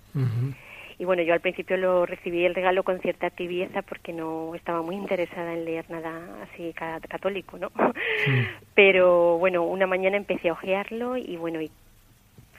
Y 0.99 1.05
bueno, 1.05 1.23
yo 1.23 1.33
al 1.33 1.41
principio 1.41 1.77
lo 1.77 2.07
recibí 2.07 2.45
el 2.45 2.57
regalo 2.57 2.83
con 2.83 2.99
cierta 3.01 3.31
tibieza 3.31 3.83
porque 3.83 4.13
no 4.13 4.55
estaba 4.57 4.83
muy 4.83 4.97
interesada 4.97 5.53
en 5.53 5.65
leer 5.65 5.89
nada 5.89 6.43
así 6.43 6.73
católico, 6.73 7.57
¿no? 7.57 7.71
Pero 8.75 9.39
bueno, 9.39 9.63
una 9.63 9.87
mañana 9.87 10.17
empecé 10.17 10.49
a 10.49 10.55
ojearlo 10.55 11.17
y 11.17 11.37
bueno, 11.37 11.61
y 11.61 11.71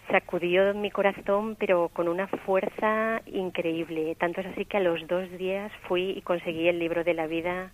sacudió 0.10 0.73
mi 0.73 0.89
corazón, 0.89 1.56
pero 1.60 1.89
con 1.89 2.08
una 2.08 2.28
fuerza 2.28 3.21
increíble. 3.28 4.15
Tanto 4.15 4.41
es 4.41 4.47
así 4.47 4.65
que 4.65 4.78
a 4.78 4.80
los 4.80 5.06
dos 5.08 5.30
días 5.38 5.71
fui 5.88 6.12
y 6.17 6.21
conseguí 6.21 6.67
el 6.67 6.80
libro 6.80 7.04
de 7.04 7.13
la 7.13 7.28
vida 7.28 7.71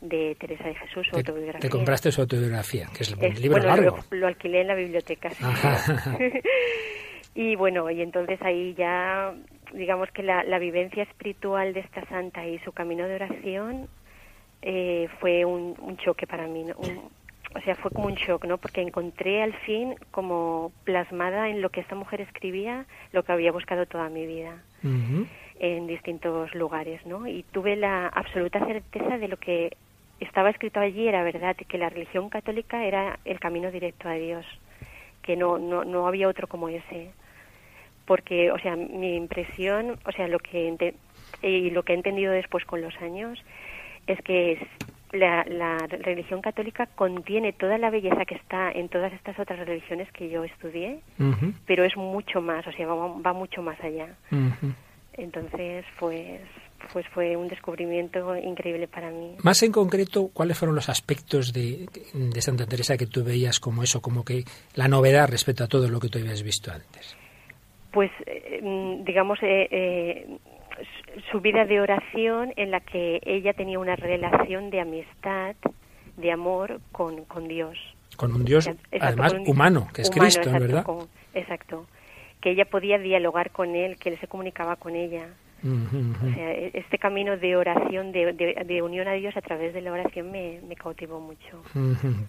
de 0.00 0.36
Teresa 0.38 0.64
de 0.64 0.74
Jesús, 0.76 1.06
su 1.10 1.16
autobiografía. 1.16 1.60
Te 1.60 1.68
compraste 1.68 2.10
su 2.10 2.22
autobiografía, 2.22 2.88
que 2.96 3.02
es, 3.02 3.12
un 3.12 3.34
libro 3.34 3.58
largo. 3.58 3.98
Lo, 4.10 4.18
lo, 4.18 4.26
alquilé 4.26 4.62
en 4.62 4.68
la 4.68 4.74
biblioteca. 4.74 5.30
y 7.34 7.56
bueno, 7.56 7.90
y 7.90 8.00
entonces 8.00 8.40
ahí 8.42 8.74
ya 8.74 9.34
digamos 9.72 10.10
que 10.12 10.22
la, 10.22 10.44
la, 10.44 10.58
vivencia 10.58 11.02
espiritual 11.02 11.74
de 11.74 11.80
esta 11.80 12.06
santa 12.06 12.46
y 12.46 12.58
su 12.60 12.72
camino 12.72 13.08
de 13.08 13.16
oración 13.16 13.88
eh, 14.62 15.08
fue 15.18 15.44
un, 15.44 15.74
un, 15.80 15.96
choque 15.96 16.26
para 16.26 16.46
mí, 16.46 16.64
o 17.54 17.60
sea, 17.60 17.74
fue 17.76 17.90
como 17.90 18.06
un 18.06 18.14
shock, 18.14 18.44
¿no? 18.44 18.58
Porque 18.58 18.80
encontré 18.80 19.42
al 19.42 19.52
fin 19.52 19.94
como 20.10 20.72
plasmada 20.84 21.48
en 21.48 21.60
lo 21.60 21.70
que 21.70 21.80
esta 21.80 21.94
mujer 21.94 22.20
escribía 22.20 22.86
lo 23.12 23.22
que 23.22 23.32
había 23.32 23.52
buscado 23.52 23.86
toda 23.86 24.08
mi 24.08 24.26
vida 24.26 24.62
en 25.60 25.86
distintos 25.86 26.54
lugares, 26.54 27.04
¿no? 27.06 27.26
Y 27.26 27.44
tuve 27.44 27.76
la 27.76 28.08
absoluta 28.08 28.64
certeza 28.66 29.18
de 29.18 29.28
lo 29.28 29.36
que 29.36 29.76
estaba 30.20 30.50
escrito 30.50 30.80
allí 30.80 31.06
era 31.08 31.22
verdad, 31.22 31.56
que 31.56 31.78
la 31.78 31.90
religión 31.90 32.28
católica 32.28 32.84
era 32.84 33.18
el 33.24 33.38
camino 33.38 33.70
directo 33.70 34.08
a 34.08 34.14
Dios, 34.14 34.44
que 35.22 35.36
no, 35.36 35.58
no, 35.58 35.84
no 35.84 36.06
había 36.08 36.28
otro 36.28 36.48
como 36.48 36.68
ese 36.68 37.10
porque, 38.06 38.50
o 38.50 38.58
sea, 38.58 38.76
mi 38.76 39.16
impresión, 39.16 39.98
o 40.04 40.12
sea, 40.12 40.28
lo 40.28 40.38
que 40.38 40.94
y 41.42 41.70
lo 41.70 41.82
que 41.82 41.92
he 41.92 41.96
entendido 41.96 42.32
después 42.32 42.64
con 42.64 42.80
los 42.80 42.94
años 43.00 43.38
es 44.06 44.20
que 44.22 44.66
la, 45.12 45.44
la, 45.44 45.78
religión 45.86 46.42
católica 46.42 46.86
contiene 46.86 47.52
toda 47.52 47.78
la 47.78 47.90
belleza 47.90 48.24
que 48.24 48.34
está 48.34 48.70
en 48.72 48.88
todas 48.88 49.12
estas 49.12 49.38
otras 49.38 49.66
religiones 49.66 50.10
que 50.12 50.28
yo 50.28 50.44
estudié, 50.44 51.00
pero 51.66 51.84
es 51.84 51.96
mucho 51.96 52.40
más, 52.40 52.66
o 52.66 52.72
sea, 52.72 52.86
va, 52.86 53.32
mucho 53.32 53.62
más 53.62 53.78
allá. 53.80 54.08
Entonces, 55.16 55.84
pues, 56.00 56.40
pues 56.92 57.06
fue 57.14 57.36
un 57.36 57.46
descubrimiento 57.46 58.36
increíble 58.36 58.88
para 58.88 59.10
mí. 59.10 59.36
Más 59.42 59.62
en 59.62 59.70
concreto, 59.70 60.30
¿cuáles 60.32 60.58
fueron 60.58 60.74
los 60.74 60.88
aspectos 60.88 61.52
de, 61.52 61.88
de 62.12 62.42
Santa 62.42 62.66
Teresa 62.66 62.96
que 62.96 63.06
tú 63.06 63.22
veías 63.22 63.60
como 63.60 63.84
eso, 63.84 64.02
como 64.02 64.24
que 64.24 64.44
la 64.74 64.88
novedad 64.88 65.28
respecto 65.28 65.62
a 65.62 65.68
todo 65.68 65.88
lo 65.88 66.00
que 66.00 66.08
tú 66.08 66.18
habías 66.18 66.42
visto 66.42 66.72
antes? 66.72 67.16
Pues, 67.94 68.10
eh, 68.26 68.60
mm, 68.60 69.04
digamos, 69.04 69.38
eh, 69.42 69.68
eh, 69.70 70.38
su 71.30 71.40
vida 71.40 71.64
de 71.64 71.80
oración 71.80 72.52
en 72.56 72.72
la 72.72 72.80
que 72.80 73.20
ella 73.24 73.52
tenía 73.52 73.78
una 73.78 73.94
relación 73.94 74.70
de 74.70 74.80
amistad, 74.80 75.54
de 76.16 76.32
amor 76.32 76.80
con, 76.90 77.24
con 77.24 77.46
Dios. 77.46 77.78
Con 78.16 78.34
un 78.34 78.44
Dios, 78.44 78.68
además, 79.00 79.34
humano, 79.46 79.86
que 79.94 80.02
es 80.02 80.10
Cristo, 80.10 80.50
¿verdad? 80.50 80.84
exacto. 81.34 81.86
Que 82.40 82.50
ella 82.50 82.64
podía 82.64 82.98
dialogar 82.98 83.52
con 83.52 83.76
él, 83.76 83.96
que 83.96 84.08
él 84.08 84.18
se 84.18 84.26
comunicaba 84.26 84.74
con 84.74 84.96
ella. 84.96 85.28
O 85.64 86.34
sea, 86.34 86.52
e-, 86.52 86.70
este 86.74 86.98
camino 86.98 87.36
de 87.36 87.56
oración, 87.56 88.12
de, 88.12 88.32
de, 88.32 88.82
unión 88.82 89.08
a 89.08 89.14
Dios 89.14 89.34
a 89.36 89.40
través 89.40 89.72
de 89.72 89.80
la 89.80 89.92
oración 89.92 90.30
me, 90.30 90.60
me 90.68 90.76
cautivó 90.76 91.20
mucho. 91.20 91.62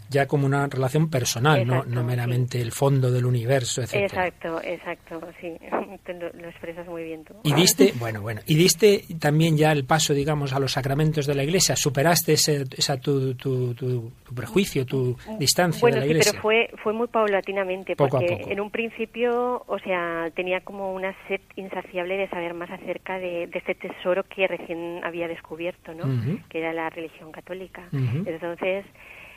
Ya 0.10 0.26
como 0.26 0.46
una 0.46 0.68
relación 0.68 1.10
personal, 1.10 1.66
no, 1.68 1.84
no 1.84 2.04
meramente 2.04 2.62
el 2.62 2.72
fondo 2.72 3.12
del 3.12 3.26
universo, 3.26 3.82
etc. 3.82 3.96
Exacto, 3.96 4.62
exacto, 4.64 5.22
sí. 5.42 5.54
Lo, 6.08 6.48
expresas 6.48 6.88
muy 6.88 7.04
bien 7.04 7.24
tú. 7.24 7.34
Y 7.44 7.54
diste, 7.54 7.94
bueno, 8.00 8.22
bueno, 8.22 8.42
y 8.46 8.56
diste 8.56 9.04
también 9.20 9.58
ya 9.58 9.72
el 9.72 9.86
paso, 9.86 10.14
digamos, 10.14 10.54
a 10.54 10.60
los 10.60 10.74
sacramentos 10.74 11.26
de 11.26 11.34
la 11.34 11.44
Iglesia. 11.44 11.76
¿Superaste 11.76 12.34
ese, 12.34 12.64
esa 12.78 12.98
tu, 12.98 13.34
tu, 13.36 13.74
tu, 13.74 14.12
prejuicio, 14.34 14.86
tu 14.86 15.18
distancia 15.40 15.88
de 15.90 16.00
la 16.00 16.06
Iglesia? 16.06 16.32
Sí, 16.32 16.38
pero 16.38 16.42
fue, 16.42 16.70
fue 16.84 16.94
muy 16.94 17.08
paulatinamente, 17.08 17.96
porque 17.96 18.46
en 18.48 18.62
un 18.62 18.70
principio, 18.70 19.64
o 19.66 19.80
sea, 19.80 20.30
tenía 20.36 20.62
como 20.62 20.94
una 20.94 21.16
sed 21.28 21.42
insaciable 21.56 22.18
de 22.18 22.30
saber 22.30 22.54
más 22.54 22.70
acerca 22.70 23.18
de 23.18 23.25
de, 23.26 23.50
este 23.54 23.76
tesoro 23.76 24.24
que 24.24 24.48
recién 24.48 25.02
había 25.04 25.28
descubierto, 25.28 25.94
¿no? 25.94 26.06
Que 26.50 26.60
era 26.60 26.74
la 26.74 26.90
religión 26.90 27.32
católica. 27.32 27.84
Entonces, 27.92 28.86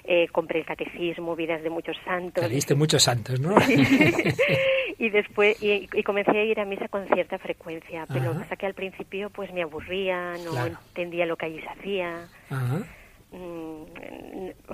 eh, 0.05 0.27
compré 0.33 0.61
el 0.61 0.65
catecismo, 0.65 1.37
vidas 1.37 1.63
de 1.63 1.71
muchos 1.71 1.97
santos. 2.05 2.43
Te 2.67 2.75
muchos 2.75 3.03
santos, 3.03 3.41
¿no? 3.41 3.55
y 4.99 5.11
después, 5.11 5.63
y, 5.63 5.87
comencé 6.03 6.31
a 6.31 6.45
ir 6.45 6.59
a 6.61 6.65
misa 6.65 6.89
con 6.89 7.07
cierta 7.09 7.39
frecuencia, 7.39 8.07
pero 8.09 8.25
lo 8.25 8.33
que 8.33 8.39
pasa 8.41 8.57
que 8.57 8.67
al 8.67 8.75
principio 8.75 9.29
pues 9.31 9.53
me 9.53 9.63
aburría, 9.63 10.35
no 10.45 10.67
entendía 10.67 11.27
lo 11.27 11.37
que 11.37 11.47
allí 11.47 11.61
se 11.61 11.69
hacía. 11.69 12.29
Mm, 12.49 12.83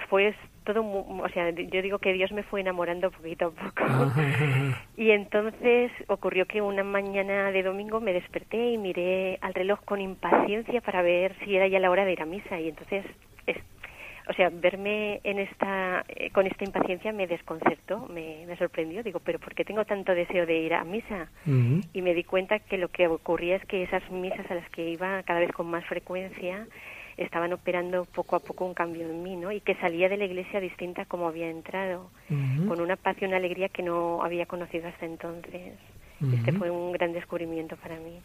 fue 0.09 0.35
todo, 0.65 0.83
o 0.83 1.29
sea, 1.31 1.51
yo 1.51 1.83
digo 1.83 1.99
que 1.99 2.13
Dios 2.13 2.33
me 2.33 2.43
fue 2.43 2.61
enamorando 2.61 3.11
poquito 3.11 3.47
a 3.47 3.51
poco. 3.51 3.85
y 4.97 5.11
entonces 5.11 5.91
ocurrió 6.07 6.47
que 6.47 6.63
una 6.63 6.85
mañana 6.85 7.51
de 7.51 7.63
domingo 7.63 8.01
me 8.01 8.13
desperté 8.13 8.71
y 8.71 8.79
miré 8.79 9.39
al 9.43 9.55
reloj 9.55 9.81
con 9.85 10.01
impaciencia 10.01 10.81
para 10.81 11.03
ver 11.03 11.35
si 11.45 11.57
era 11.57 11.67
ya 11.67 11.81
la 11.81 11.91
hora 11.91 12.05
de 12.05 12.13
ir 12.13 12.23
a 12.23 12.27
misa. 12.27 12.61
Y 12.61 12.69
entonces, 12.69 13.05
o 14.27 14.33
sea, 14.33 14.51
verme 14.51 15.21
en 15.23 15.39
esta, 15.39 16.05
eh, 16.09 16.31
con 16.31 16.47
esta 16.47 16.65
impaciencia 16.65 17.13
me 17.13 17.27
desconcertó, 17.27 18.09
me, 18.09 18.47
sorprendió. 18.57 19.03
Digo, 19.03 19.21
pero 19.21 19.39
¿por 19.39 19.55
qué 19.55 19.65
tengo 19.65 19.85
tanto 19.85 20.15
deseo 20.15 20.47
de 20.47 20.59
ir 20.59 20.75
a 20.75 20.85
misa? 20.85 21.29
Y 21.93 22.01
me 22.01 22.15
di 22.15 22.25
cuenta 22.25 22.59
que 22.61 22.79
lo 22.79 22.89
que 22.89 23.07
ocurría 23.07 23.57
es 23.57 23.65
que 23.67 23.83
esas 23.83 24.09
misas 24.11 24.51
a 24.51 24.55
las 24.55 24.69
que 24.71 24.89
iba 24.89 25.23
cada 25.25 25.41
vez 25.41 25.53
con 25.53 25.67
más 25.67 25.85
frecuencia 25.85 26.67
estaban 27.17 27.53
operando 27.53 28.05
poco 28.05 28.37
a 28.37 28.41
poco 28.41 28.65
un 28.65 28.75
cambio 28.75 29.09
en 29.09 29.23
mí, 29.23 29.37
¿no? 29.37 29.53
Y 29.53 29.61
que 29.61 29.75
salía 29.77 30.09
de 30.09 30.17
la 30.17 30.25
iglesia 30.25 30.61
distinta 30.61 31.05
como 31.05 31.29
había 31.29 31.49
entrado, 31.49 32.11
con 32.69 32.81
una 32.81 32.97
paz 32.97 33.17
y 33.21 33.25
una 33.25 33.37
alegría 33.37 33.69
que 33.69 33.83
no 33.83 34.23
había 34.23 34.47
conocido 34.47 34.89
hasta 34.89 35.07
entonces. 35.07 35.75
Este 36.33 36.53
fue 36.53 36.71
un 36.71 36.93
gran 36.93 37.13
descubrimiento 37.13 37.77
para 37.77 37.97
mí. 37.97 38.21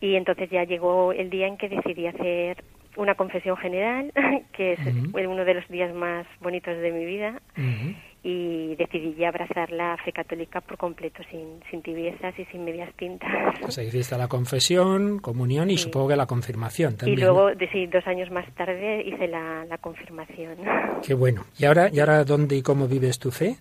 Y 0.00 0.16
entonces 0.16 0.50
ya 0.50 0.64
llegó 0.64 1.12
el 1.12 1.30
día 1.30 1.46
en 1.46 1.56
que 1.56 1.68
decidí 1.68 2.06
hacer 2.06 2.64
una 2.96 3.14
confesión 3.14 3.56
general, 3.56 4.12
que 4.52 4.72
es 4.72 4.78
uno 5.12 5.44
de 5.44 5.54
los 5.54 5.68
días 5.68 5.94
más 5.94 6.26
bonitos 6.40 6.76
de 6.78 6.92
mi 6.92 7.04
vida 7.04 7.40
y 8.24 8.74
decidí 8.76 9.14
ya 9.16 9.28
abrazar 9.28 9.70
la 9.70 9.98
fe 10.02 10.10
católica 10.10 10.62
por 10.62 10.78
completo, 10.78 11.22
sin, 11.30 11.60
sin 11.70 11.82
tibiezas 11.82 12.36
y 12.38 12.46
sin 12.46 12.64
medias 12.64 12.90
tintas. 12.96 13.30
O 13.62 13.70
sea, 13.70 13.84
hiciste 13.84 14.16
la 14.16 14.28
confesión, 14.28 15.18
comunión 15.18 15.70
y 15.70 15.76
supongo 15.76 16.08
que 16.08 16.16
la 16.16 16.26
confirmación 16.26 16.96
también. 16.96 17.18
Y 17.18 17.20
luego, 17.20 17.50
sí, 17.70 17.86
dos 17.86 18.06
años 18.06 18.30
más 18.30 18.50
tarde 18.54 19.02
hice 19.04 19.28
la, 19.28 19.66
la 19.66 19.76
confirmación. 19.76 20.56
Qué 21.06 21.12
bueno. 21.12 21.44
¿Y 21.58 21.66
ahora, 21.66 21.90
¿Y 21.92 22.00
ahora 22.00 22.24
dónde 22.24 22.56
y 22.56 22.62
cómo 22.62 22.88
vives 22.88 23.18
tu 23.18 23.30
fe? 23.30 23.56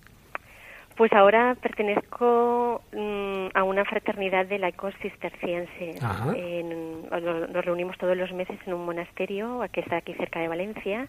Pues 0.95 1.11
ahora 1.13 1.55
pertenezco 1.59 2.81
mm, 2.93 3.47
a 3.53 3.63
una 3.63 3.83
fraternidad 3.83 4.45
de 4.45 4.59
laicos 4.59 4.93
cistercienses. 5.01 5.99
nos 6.01 7.65
reunimos 7.65 7.97
todos 7.97 8.15
los 8.15 8.31
meses 8.31 8.59
en 8.65 8.73
un 8.73 8.85
monasterio 8.85 9.63
que 9.71 9.79
está 9.81 9.97
aquí 9.97 10.13
cerca 10.13 10.39
de 10.39 10.47
Valencia 10.47 11.07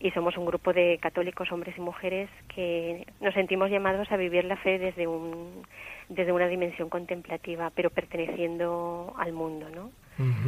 y 0.00 0.10
somos 0.10 0.36
un 0.36 0.46
grupo 0.46 0.72
de 0.72 0.98
católicos, 1.00 1.52
hombres 1.52 1.76
y 1.78 1.80
mujeres, 1.80 2.28
que 2.54 3.06
nos 3.20 3.34
sentimos 3.34 3.70
llamados 3.70 4.10
a 4.10 4.16
vivir 4.16 4.44
la 4.44 4.56
fe 4.56 4.78
desde, 4.78 5.06
un, 5.06 5.62
desde 6.08 6.32
una 6.32 6.48
dimensión 6.48 6.88
contemplativa, 6.88 7.70
pero 7.74 7.90
perteneciendo 7.90 9.14
al 9.18 9.32
mundo, 9.32 9.68
¿no? 9.74 9.90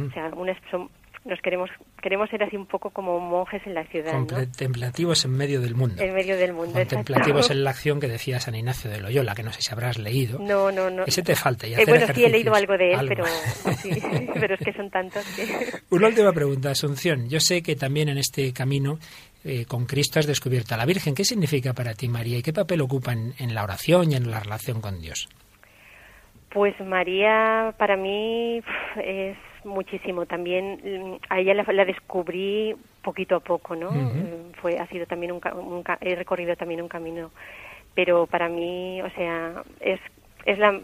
O 0.07 0.11
sea, 0.11 0.29
nos 1.25 1.41
queremos 1.41 1.71
queremos 2.01 2.29
ser 2.29 2.43
así 2.43 2.55
un 2.55 2.67
poco 2.67 2.91
como 2.91 3.19
monjes 3.19 3.65
en 3.65 3.73
la 3.73 3.83
ciudad. 3.85 4.11
Contemplativos 4.11 5.25
en 5.25 5.31
medio 5.31 5.59
del 5.59 5.73
mundo. 5.73 6.01
En 6.01 6.13
medio 6.13 6.37
del 6.37 6.53
mundo. 6.53 6.73
Contemplativos 6.73 7.49
en 7.49 7.63
la 7.63 7.71
acción 7.71 7.99
que 7.99 8.07
decía 8.07 8.39
San 8.39 8.53
Ignacio 8.53 8.91
de 8.91 9.01
Loyola, 9.01 9.33
que 9.33 9.41
no 9.41 9.51
sé 9.51 9.63
si 9.63 9.73
habrás 9.73 9.97
leído. 9.97 10.37
No, 10.39 10.71
no, 10.71 10.89
no. 10.91 11.03
Ese 11.05 11.23
te 11.23 11.35
falta. 11.35 11.65
Eh, 11.65 11.83
bueno, 11.87 12.05
sí 12.13 12.23
he 12.23 12.29
leído 12.29 12.53
algo 12.53 12.77
de 12.77 12.93
él, 12.93 13.07
Pero, 13.07 13.23
pero 14.39 14.53
es 14.53 14.61
que 14.61 14.73
son 14.73 14.89
tantos. 14.91 15.25
Una 15.89 16.07
última 16.07 16.31
pregunta, 16.31 16.69
Asunción. 16.69 17.27
Yo 17.27 17.39
sé 17.39 17.63
que 17.63 17.75
también 17.75 18.09
en 18.09 18.19
este 18.19 18.53
camino 18.53 18.99
eh, 19.43 19.65
con 19.65 19.85
Cristo 19.85 20.19
has 20.19 20.27
descubierto 20.27 20.75
a 20.75 20.77
la 20.77 20.85
Virgen. 20.85 21.15
¿Qué 21.15 21.25
significa 21.25 21.73
para 21.73 21.95
ti 21.95 22.07
María 22.07 22.37
y 22.37 22.43
qué 22.43 22.53
papel 22.53 22.81
ocupa 22.81 23.13
en, 23.13 23.33
en 23.39 23.55
la 23.55 23.63
oración 23.63 24.11
y 24.11 24.15
en 24.15 24.29
la 24.29 24.41
relación 24.41 24.79
con 24.79 25.01
Dios? 25.01 25.27
Pues 26.51 26.79
María 26.79 27.73
para 27.77 27.97
mí 27.97 28.61
es 29.03 29.37
muchísimo. 29.65 30.25
También 30.25 30.79
mm, 30.83 31.15
a 31.29 31.39
ella 31.39 31.53
la, 31.53 31.85
descubrí 31.85 32.75
poquito 33.01 33.35
a 33.35 33.39
poco, 33.39 33.75
¿no? 33.75 33.91
Mm, 33.91 34.53
fue 34.61 34.77
ha 34.77 34.87
sido 34.87 35.05
también 35.05 35.31
un, 35.31 35.41
he 36.01 36.15
recorrido 36.15 36.55
también 36.55 36.81
un 36.81 36.87
camino, 36.87 37.31
pero 37.93 38.27
para 38.27 38.47
mí, 38.49 39.01
o 39.01 39.09
sea, 39.11 39.63
es 39.79 39.99
es 40.45 40.59
la, 40.59 40.79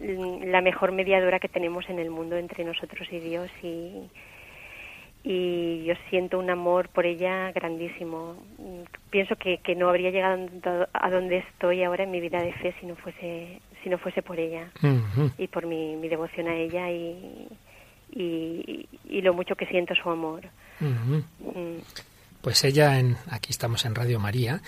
la 0.00 0.62
mejor 0.62 0.90
mediadora 0.90 1.38
que 1.38 1.48
tenemos 1.48 1.88
en 1.90 1.98
el 1.98 2.08
mundo 2.08 2.36
entre 2.36 2.64
nosotros 2.64 3.06
y 3.12 3.18
Dios 3.18 3.50
y 3.62 4.08
y 5.24 5.84
yo 5.84 5.94
siento 6.10 6.38
un 6.38 6.50
amor 6.50 6.88
por 6.88 7.06
ella 7.06 7.52
grandísimo. 7.52 8.34
Pienso 9.10 9.36
que, 9.36 9.58
que 9.58 9.76
no 9.76 9.88
habría 9.88 10.10
llegado 10.10 10.48
a 10.92 11.10
donde 11.10 11.38
estoy 11.38 11.84
ahora 11.84 12.04
en 12.04 12.10
mi 12.10 12.20
vida 12.20 12.42
de 12.42 12.52
fe 12.54 12.74
si 12.80 12.86
no 12.86 12.96
fuese 12.96 13.60
si 13.82 13.88
no 13.88 13.98
fuese 13.98 14.22
por 14.22 14.38
ella 14.38 14.70
y 15.38 15.48
por 15.48 15.66
mi, 15.66 15.96
mi 15.96 16.08
devoción 16.08 16.46
a 16.48 16.54
ella 16.54 16.90
y, 16.90 17.48
y, 18.12 18.88
y, 19.08 19.20
lo 19.22 19.34
mucho 19.34 19.54
que 19.56 19.66
siento 19.66 19.94
su 19.94 20.08
amor. 20.10 20.42
Pues 22.42 22.64
ella, 22.64 22.98
en, 22.98 23.16
aquí 23.30 23.50
estamos 23.50 23.84
en 23.84 23.94
Radio 23.94 24.18
María, 24.18 24.60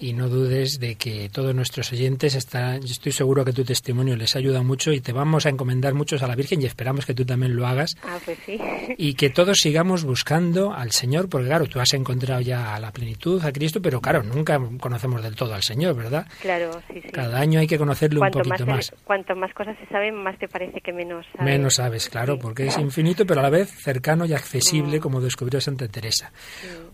y 0.00 0.14
no 0.14 0.30
dudes 0.30 0.80
de 0.80 0.94
que 0.94 1.28
todos 1.28 1.54
nuestros 1.54 1.92
oyentes, 1.92 2.34
están, 2.34 2.82
estoy 2.82 3.12
seguro 3.12 3.44
que 3.44 3.52
tu 3.52 3.62
testimonio 3.62 4.16
les 4.16 4.36
ayuda 4.36 4.62
mucho 4.62 4.90
y 4.90 5.00
te 5.00 5.12
vamos 5.12 5.44
a 5.44 5.50
encomendar 5.50 5.92
muchos 5.92 6.22
a 6.22 6.26
la 6.26 6.34
Virgen 6.34 6.62
y 6.62 6.64
esperamos 6.64 7.04
que 7.04 7.12
tú 7.12 7.26
también 7.26 7.54
lo 7.54 7.66
hagas. 7.66 7.94
Ah, 8.02 8.18
pues 8.24 8.38
sí. 8.46 8.58
Y 8.96 9.14
que 9.14 9.28
todos 9.28 9.58
sigamos 9.58 10.04
buscando 10.04 10.72
al 10.72 10.92
Señor, 10.92 11.28
porque 11.28 11.48
claro, 11.48 11.66
tú 11.66 11.78
has 11.78 11.92
encontrado 11.92 12.40
ya 12.40 12.74
a 12.74 12.80
la 12.80 12.90
plenitud, 12.90 13.44
a 13.44 13.52
Cristo, 13.52 13.82
pero 13.82 14.00
claro, 14.00 14.22
nunca 14.22 14.58
conocemos 14.80 15.22
del 15.22 15.36
todo 15.36 15.52
al 15.52 15.62
Señor, 15.62 15.94
¿verdad? 15.94 16.26
Claro, 16.40 16.80
sí, 16.88 17.02
sí. 17.02 17.10
Cada 17.10 17.38
año 17.38 17.60
hay 17.60 17.66
que 17.66 17.76
conocerlo 17.76 18.22
un 18.22 18.30
poquito 18.30 18.64
más, 18.64 18.94
Cuanto 19.04 19.36
más 19.36 19.52
cosas 19.52 19.76
se 19.78 19.86
saben, 19.88 20.14
más 20.14 20.38
te 20.38 20.48
parece 20.48 20.80
que 20.80 20.94
menos 20.94 21.26
sabes. 21.32 21.44
Menos 21.44 21.74
sabes, 21.74 22.08
claro, 22.08 22.38
porque 22.38 22.66
es 22.66 22.78
infinito, 22.78 23.26
pero 23.26 23.40
a 23.40 23.42
la 23.42 23.50
vez 23.50 23.70
cercano 23.70 24.24
y 24.24 24.32
accesible, 24.32 24.98
mm. 24.98 25.02
como 25.02 25.20
descubrió 25.20 25.60
Santa 25.60 25.86
Teresa. 25.86 26.32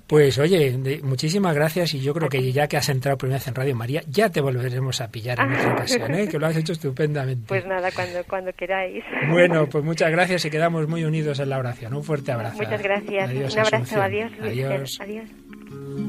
Pues 0.09 0.16
oye, 0.17 1.01
muchísimas 1.03 1.55
gracias 1.55 1.95
y 1.95 2.01
yo 2.01 2.15
creo 2.15 2.29
que 2.29 2.53
ya 2.53 2.67
que 2.67 2.77
has 2.77 2.89
entrado 2.89 3.19
primera 3.19 3.39
vez 3.39 3.49
en 3.49 3.55
Radio 3.55 3.75
María, 3.75 4.03
ya 4.09 4.31
te 4.31 4.41
volveremos 4.41 5.01
a 5.01 5.11
pillar 5.11 5.39
en 5.41 5.53
otra 5.53 5.73
ocasión, 5.75 6.15
¿eh? 6.15 6.29
que 6.29 6.39
lo 6.39 6.47
has 6.47 6.57
hecho 6.57 6.73
estupendamente. 6.73 7.45
Pues 7.49 7.67
nada, 7.67 7.91
cuando, 7.93 8.25
cuando 8.25 8.53
queráis. 8.53 9.05
Bueno, 9.31 9.69
pues 9.69 9.85
muchas 9.85 10.11
gracias 10.11 10.45
y 10.45 10.51
quedamos 10.51 10.89
muy 10.89 11.05
unidos 11.05 11.39
en 11.41 11.51
la 11.51 11.59
oración. 11.59 11.95
Un 11.95 12.05
fuerte 12.05 12.33
abrazo. 12.33 12.59
Muchas 12.59 12.83
gracias. 12.83 13.31
Un 13.31 13.59
abrazo, 13.59 14.03
adiós. 14.03 14.33
Adiós. 14.41 14.99
adiós. 15.01 15.29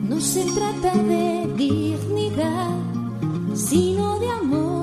No 0.10 0.20
se 0.20 0.44
trata 0.54 0.98
de 0.98 1.54
dignidad, 1.56 2.70
sino 3.54 4.20
de 4.20 4.30
amor 4.30 4.77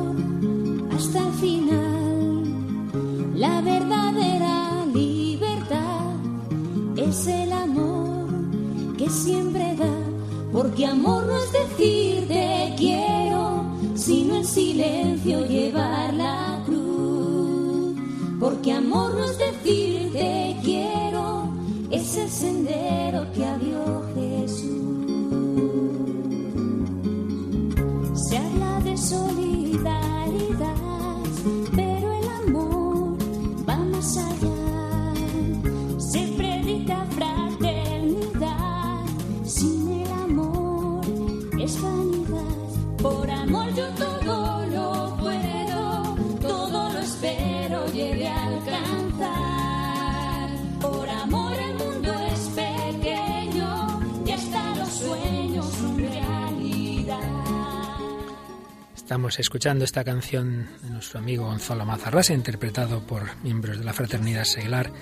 Escuchando 59.39 59.85
esta 59.85 60.05
canción 60.05 60.69
de 60.83 60.91
nuestro 60.91 61.19
amigo 61.19 61.47
Gonzalo 61.47 61.85
Mazarrasa, 61.85 62.33
interpretado 62.33 63.01
por 63.01 63.23
miembros 63.43 63.79
de 63.79 63.85
la 63.85 63.93
Fraternidad 63.93 64.45
Seglar. 64.45 64.93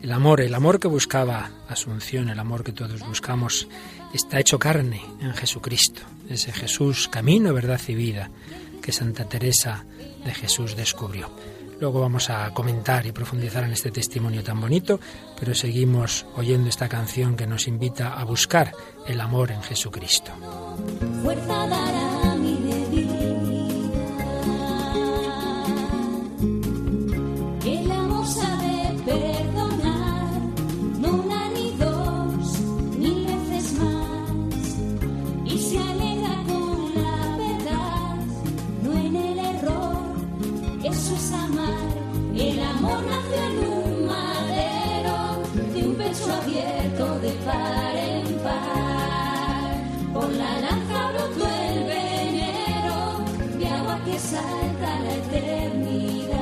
El 0.00 0.12
amor, 0.12 0.40
el 0.40 0.54
amor 0.54 0.78
que 0.78 0.86
buscaba 0.86 1.50
Asunción, 1.68 2.28
el 2.28 2.38
amor 2.38 2.62
que 2.62 2.72
todos 2.72 3.00
buscamos, 3.00 3.66
está 4.14 4.38
hecho 4.38 4.60
carne 4.60 5.02
en 5.20 5.34
Jesucristo. 5.34 6.02
Ese 6.28 6.52
Jesús, 6.52 7.08
camino, 7.08 7.52
verdad 7.52 7.80
y 7.88 7.94
vida, 7.94 8.30
que 8.80 8.92
Santa 8.92 9.24
Teresa 9.24 9.84
de 10.24 10.34
Jesús 10.34 10.76
descubrió. 10.76 11.30
Luego 11.80 12.00
vamos 12.00 12.30
a 12.30 12.50
comentar 12.52 13.06
y 13.06 13.12
profundizar 13.12 13.64
en 13.64 13.72
este 13.72 13.90
testimonio 13.90 14.44
tan 14.44 14.60
bonito, 14.60 15.00
pero 15.38 15.54
seguimos 15.54 16.26
oyendo 16.36 16.68
esta 16.68 16.88
canción 16.88 17.34
que 17.34 17.46
nos 17.46 17.66
invita 17.66 18.12
a 18.12 18.24
buscar 18.24 18.72
el 19.06 19.20
amor 19.20 19.50
en 19.50 19.62
Jesucristo. 19.62 20.32
De 47.30 47.36
par 47.44 47.94
en 47.96 48.26
par. 48.44 49.74
Por 50.14 50.30
la 50.32 50.52
lanza 50.64 50.98
brotó 51.12 51.44
el 51.68 51.78
venero 51.96 52.98
de 53.58 53.66
agua 53.78 53.96
que 54.04 54.16
salta 54.18 54.90
la 55.04 55.12
eternidad. 55.22 56.40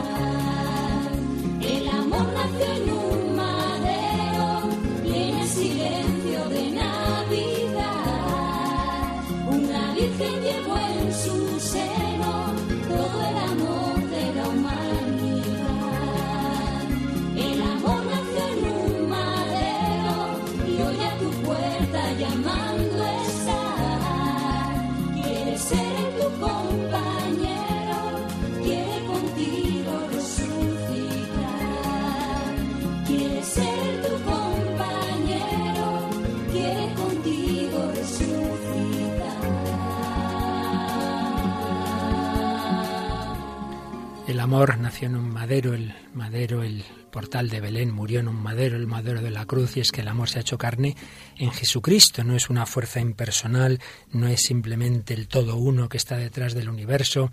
El 1.74 1.84
amor 1.88 2.26
nació 2.38 2.66
en 2.78 2.84
un 3.06 3.36
madero 3.36 4.48
y 5.04 5.06
en 5.22 5.34
el 5.42 5.48
silencio 5.48 6.40
de 6.54 6.62
Navidad. 6.82 7.88
Una 9.58 9.82
virgen 9.94 10.34
llevó 10.46 10.76
en 10.78 11.06
su 11.22 11.36
seno 11.60 11.97
amor 44.48 44.78
nació 44.78 45.08
en 45.08 45.16
un 45.16 45.28
madero, 45.28 45.74
el 45.74 45.92
madero, 46.14 46.62
el 46.62 46.82
portal 47.10 47.50
de 47.50 47.60
Belén 47.60 47.90
murió 47.90 48.20
en 48.20 48.28
un 48.28 48.42
madero, 48.42 48.78
el 48.78 48.86
madero 48.86 49.20
de 49.20 49.30
la 49.30 49.44
cruz, 49.44 49.76
y 49.76 49.80
es 49.80 49.92
que 49.92 50.00
el 50.00 50.08
amor 50.08 50.30
se 50.30 50.38
ha 50.38 50.40
hecho 50.40 50.56
carne 50.56 50.96
en 51.36 51.50
Jesucristo, 51.50 52.24
no 52.24 52.34
es 52.34 52.48
una 52.48 52.64
fuerza 52.64 52.98
impersonal, 52.98 53.78
no 54.10 54.26
es 54.26 54.40
simplemente 54.40 55.12
el 55.12 55.28
todo 55.28 55.56
uno 55.56 55.90
que 55.90 55.98
está 55.98 56.16
detrás 56.16 56.54
del 56.54 56.70
universo. 56.70 57.30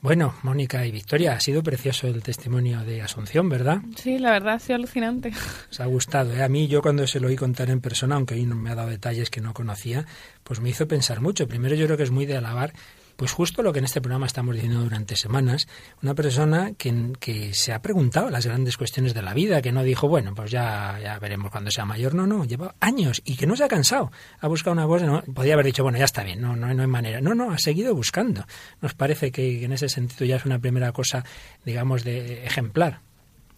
Bueno, 0.00 0.34
Mónica 0.42 0.84
y 0.84 0.90
Victoria, 0.90 1.34
ha 1.34 1.40
sido 1.40 1.62
precioso 1.62 2.08
el 2.08 2.20
testimonio 2.20 2.80
de 2.80 3.00
Asunción, 3.00 3.48
¿verdad? 3.48 3.78
Sí, 3.94 4.18
la 4.18 4.32
verdad 4.32 4.54
ha 4.54 4.58
sido 4.58 4.74
alucinante. 4.74 5.32
Os 5.70 5.78
ha 5.78 5.86
gustado, 5.86 6.32
¿eh? 6.32 6.42
A 6.42 6.48
mí, 6.48 6.66
yo 6.66 6.82
cuando 6.82 7.06
se 7.06 7.20
lo 7.20 7.28
oí 7.28 7.36
contar 7.36 7.70
en 7.70 7.80
persona, 7.80 8.16
aunque 8.16 8.34
hoy 8.34 8.44
no 8.44 8.56
me 8.56 8.70
ha 8.70 8.74
dado 8.74 8.88
detalles 8.88 9.30
que 9.30 9.40
no 9.40 9.54
conocía, 9.54 10.04
pues 10.42 10.58
me 10.58 10.70
hizo 10.70 10.88
pensar 10.88 11.20
mucho. 11.20 11.46
Primero 11.46 11.76
yo 11.76 11.86
creo 11.86 11.96
que 11.96 12.02
es 12.02 12.10
muy 12.10 12.26
de 12.26 12.36
alabar 12.36 12.72
pues 13.16 13.32
justo 13.32 13.62
lo 13.62 13.72
que 13.72 13.80
en 13.80 13.86
este 13.86 14.00
programa 14.00 14.26
estamos 14.26 14.54
diciendo 14.54 14.80
durante 14.80 15.16
semanas, 15.16 15.66
una 16.02 16.14
persona 16.14 16.72
que, 16.76 17.12
que, 17.18 17.54
se 17.54 17.72
ha 17.72 17.80
preguntado 17.80 18.30
las 18.30 18.46
grandes 18.46 18.76
cuestiones 18.76 19.14
de 19.14 19.22
la 19.22 19.34
vida, 19.34 19.62
que 19.62 19.72
no 19.72 19.82
dijo, 19.82 20.08
bueno, 20.08 20.34
pues 20.34 20.50
ya, 20.50 20.98
ya 21.02 21.18
veremos 21.18 21.50
cuando 21.50 21.70
sea 21.70 21.84
mayor, 21.84 22.14
no, 22.14 22.26
no, 22.26 22.44
lleva 22.44 22.74
años 22.80 23.22
y 23.24 23.36
que 23.36 23.46
no 23.46 23.56
se 23.56 23.64
ha 23.64 23.68
cansado, 23.68 24.12
ha 24.40 24.48
buscado 24.48 24.74
una 24.74 24.86
cosa, 24.86 25.06
no, 25.06 25.22
podía 25.22 25.54
haber 25.54 25.66
dicho, 25.66 25.82
bueno, 25.82 25.98
ya 25.98 26.04
está 26.04 26.22
bien, 26.22 26.40
no, 26.40 26.54
no, 26.54 26.72
no 26.72 26.82
hay 26.82 26.88
manera, 26.88 27.20
no, 27.20 27.34
no, 27.34 27.50
ha 27.50 27.58
seguido 27.58 27.94
buscando. 27.94 28.46
Nos 28.80 28.94
parece 28.94 29.32
que 29.32 29.64
en 29.64 29.72
ese 29.72 29.88
sentido 29.88 30.26
ya 30.26 30.36
es 30.36 30.44
una 30.44 30.58
primera 30.58 30.92
cosa, 30.92 31.24
digamos, 31.64 32.04
de 32.04 32.44
ejemplar. 32.44 33.00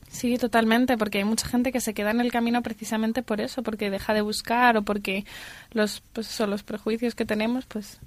Sí, 0.08 0.38
totalmente, 0.38 0.96
porque 0.96 1.18
hay 1.18 1.24
mucha 1.24 1.46
gente 1.46 1.70
que 1.70 1.80
se 1.80 1.92
queda 1.92 2.10
en 2.10 2.20
el 2.20 2.32
camino 2.32 2.62
precisamente 2.62 3.22
por 3.22 3.40
eso, 3.40 3.62
porque 3.62 3.90
deja 3.90 4.14
de 4.14 4.22
buscar 4.22 4.76
o 4.76 4.82
porque 4.82 5.24
los, 5.72 6.02
pues 6.12 6.28
eso, 6.28 6.46
los 6.46 6.62
prejuicios 6.62 7.14
que 7.14 7.26
tenemos, 7.26 7.66
pues 7.66 8.00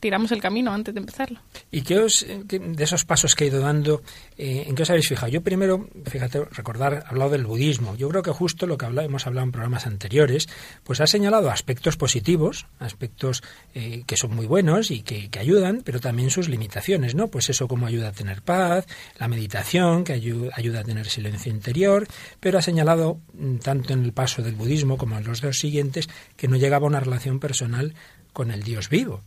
tiramos 0.00 0.32
el 0.32 0.40
camino 0.40 0.72
antes 0.72 0.94
de 0.94 1.00
empezarlo. 1.00 1.40
¿Y 1.70 1.82
qué 1.82 1.98
os, 1.98 2.26
de 2.26 2.84
esos 2.84 3.04
pasos 3.04 3.34
que 3.34 3.44
he 3.44 3.46
ido 3.48 3.60
dando, 3.60 4.02
eh, 4.36 4.64
en 4.66 4.74
qué 4.74 4.82
os 4.82 4.90
habéis 4.90 5.08
fijado? 5.08 5.30
Yo 5.30 5.42
primero, 5.42 5.88
fíjate, 6.06 6.44
recordar, 6.44 7.04
hablado 7.06 7.30
del 7.30 7.46
budismo. 7.46 7.96
Yo 7.96 8.08
creo 8.08 8.22
que 8.22 8.30
justo 8.30 8.66
lo 8.66 8.78
que 8.78 8.86
habla, 8.86 9.04
hemos 9.04 9.26
hablado 9.26 9.44
en 9.44 9.52
programas 9.52 9.86
anteriores, 9.86 10.48
pues 10.82 11.00
ha 11.00 11.06
señalado 11.06 11.50
aspectos 11.50 11.96
positivos, 11.96 12.66
aspectos 12.78 13.42
eh, 13.74 14.02
que 14.06 14.16
son 14.16 14.34
muy 14.34 14.46
buenos 14.46 14.90
y 14.90 15.02
que, 15.02 15.30
que, 15.30 15.38
ayudan, 15.38 15.82
pero 15.84 16.00
también 16.00 16.30
sus 16.30 16.48
limitaciones, 16.48 17.14
¿no? 17.14 17.28
Pues 17.28 17.50
eso 17.50 17.68
como 17.68 17.86
ayuda 17.86 18.08
a 18.08 18.12
tener 18.12 18.42
paz, 18.42 18.86
la 19.18 19.28
meditación, 19.28 20.04
que 20.04 20.12
ayuda, 20.12 20.52
ayuda 20.54 20.80
a 20.80 20.84
tener 20.84 21.06
silencio 21.06 21.52
interior, 21.52 22.06
pero 22.40 22.58
ha 22.58 22.62
señalado, 22.62 23.20
mm, 23.34 23.56
tanto 23.56 23.92
en 23.92 24.04
el 24.04 24.12
paso 24.12 24.42
del 24.42 24.54
budismo 24.54 24.96
como 24.96 25.18
en 25.18 25.24
los 25.24 25.40
dos 25.40 25.58
siguientes, 25.58 26.08
que 26.36 26.48
no 26.48 26.56
llegaba 26.56 26.86
a 26.86 26.88
una 26.88 27.00
relación 27.00 27.40
personal 27.40 27.94
con 28.32 28.50
el 28.50 28.62
Dios 28.62 28.88
vivo 28.88 29.22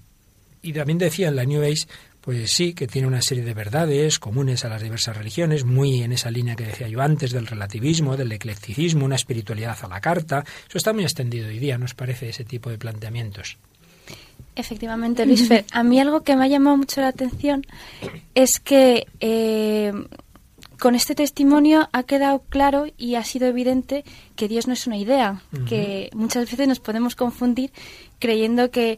y 0.61 0.73
también 0.73 0.97
decía 0.97 1.27
en 1.27 1.35
la 1.35 1.45
New 1.45 1.63
Age, 1.63 1.87
pues 2.21 2.51
sí, 2.51 2.73
que 2.73 2.87
tiene 2.87 3.07
una 3.07 3.21
serie 3.21 3.43
de 3.43 3.53
verdades 3.53 4.19
comunes 4.19 4.65
a 4.65 4.69
las 4.69 4.81
diversas 4.81 5.15
religiones, 5.15 5.63
muy 5.63 6.01
en 6.03 6.11
esa 6.11 6.29
línea 6.29 6.57
que 6.57 6.65
decía 6.65 6.89
yo 6.89 7.01
antes 7.01 7.31
del 7.31 7.47
relativismo, 7.47 8.17
del 8.17 8.31
eclecticismo, 8.33 9.05
una 9.05 9.15
espiritualidad 9.15 9.77
a 9.81 9.87
la 9.87 10.01
carta. 10.01 10.43
Eso 10.67 10.77
está 10.77 10.91
muy 10.91 11.03
extendido 11.03 11.47
hoy 11.47 11.57
día, 11.57 11.77
¿nos 11.77 11.93
parece 11.93 12.27
ese 12.27 12.43
tipo 12.43 12.69
de 12.69 12.77
planteamientos? 12.77 13.57
Efectivamente, 14.57 15.25
Luis 15.25 15.47
Fer. 15.47 15.63
A 15.71 15.83
mí 15.83 15.99
algo 15.99 16.23
que 16.23 16.35
me 16.35 16.43
ha 16.43 16.47
llamado 16.47 16.75
mucho 16.75 16.99
la 16.99 17.09
atención 17.09 17.65
es 18.35 18.59
que 18.59 19.07
eh, 19.21 19.93
con 20.79 20.95
este 20.95 21.15
testimonio 21.15 21.89
ha 21.91 22.03
quedado 22.03 22.43
claro 22.49 22.87
y 22.97 23.15
ha 23.15 23.23
sido 23.23 23.47
evidente 23.47 24.03
que 24.35 24.47
Dios 24.47 24.67
no 24.67 24.73
es 24.73 24.85
una 24.87 24.97
idea, 24.97 25.41
uh 25.53 25.57
-huh. 25.57 25.65
que 25.65 26.09
muchas 26.13 26.49
veces 26.49 26.67
nos 26.67 26.79
podemos 26.79 27.15
confundir 27.15 27.71
creyendo 28.19 28.71
que 28.71 28.97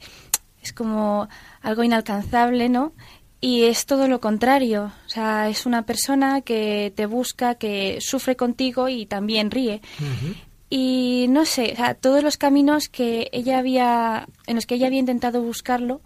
es 0.61 0.73
como 0.73 1.27
algo 1.61 1.83
inalcanzable, 1.83 2.69
¿no? 2.69 2.93
Y 3.41 3.63
es 3.63 3.85
todo 3.85 4.07
lo 4.09 4.19
contrario, 4.19 4.91
o 5.05 5.09
sea, 5.09 5.47
es 5.47 5.65
una 5.65 5.83
persona 5.83 6.41
que 6.41 6.91
te 6.95 7.05
busca, 7.05 7.55
que 7.55 7.99
sufre 8.01 8.35
contigo 8.35 8.89
y 8.89 9.05
también 9.05 9.49
ríe. 9.49 9.81
Uh 9.99 10.03
-huh. 10.03 10.35
Y 10.69 11.25
no 11.29 11.45
sé, 11.45 11.71
o 11.73 11.75
sea, 11.77 11.93
todos 11.95 12.21
los 12.21 12.37
caminos 12.37 12.89
que 12.89 13.29
ella 13.31 13.57
había, 13.57 14.27
en 14.45 14.55
los 14.55 14.65
que 14.65 14.75
ella 14.75 14.87
había 14.87 14.99
intentado 14.99 15.41
buscarlo, 15.41 16.01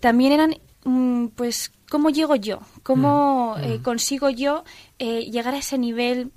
también 0.00 0.32
eran, 0.32 0.56
mm, 0.84 1.26
pues, 1.36 1.70
¿cómo 1.90 2.08
llego 2.08 2.34
yo? 2.34 2.60
¿Cómo 2.82 3.52
uh 3.52 3.56
-huh. 3.58 3.74
eh, 3.74 3.82
consigo 3.82 4.30
yo 4.30 4.64
eh, 4.98 5.30
llegar 5.30 5.54
a 5.54 5.58
ese 5.58 5.76
nivel? 5.76 6.32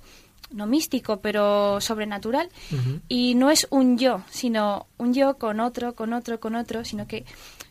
No 0.52 0.66
místico, 0.66 1.20
pero 1.20 1.80
sobrenatural. 1.80 2.48
Uh 2.70 2.74
-huh. 2.76 3.00
Y 3.08 3.34
no 3.34 3.50
es 3.50 3.66
un 3.70 3.98
yo, 3.98 4.22
sino 4.30 4.86
un 4.98 5.14
yo 5.14 5.36
con 5.38 5.60
otro, 5.60 5.94
con 5.94 6.12
otro, 6.12 6.38
con 6.40 6.54
otro, 6.54 6.84
sino 6.84 7.06
que 7.06 7.24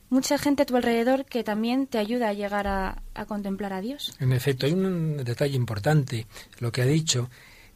mucha 0.10 0.38
gente 0.38 0.64
a 0.64 0.66
tu 0.66 0.76
alrededor 0.76 1.26
que 1.26 1.44
también 1.44 1.88
te 1.88 1.98
ayuda 1.98 2.30
a 2.30 2.34
llegar 2.34 2.68
a, 2.68 3.02
a 3.14 3.26
contemplar 3.26 3.72
a 3.74 3.82
Dios. 3.82 4.14
En 4.20 4.34
efecto, 4.34 4.66
hay 4.66 4.74
un 4.74 5.24
detalle 5.24 5.56
importante, 5.56 6.28
lo 6.60 6.72
que 6.72 6.82
ha 6.82 6.86
dicho, 6.86 7.30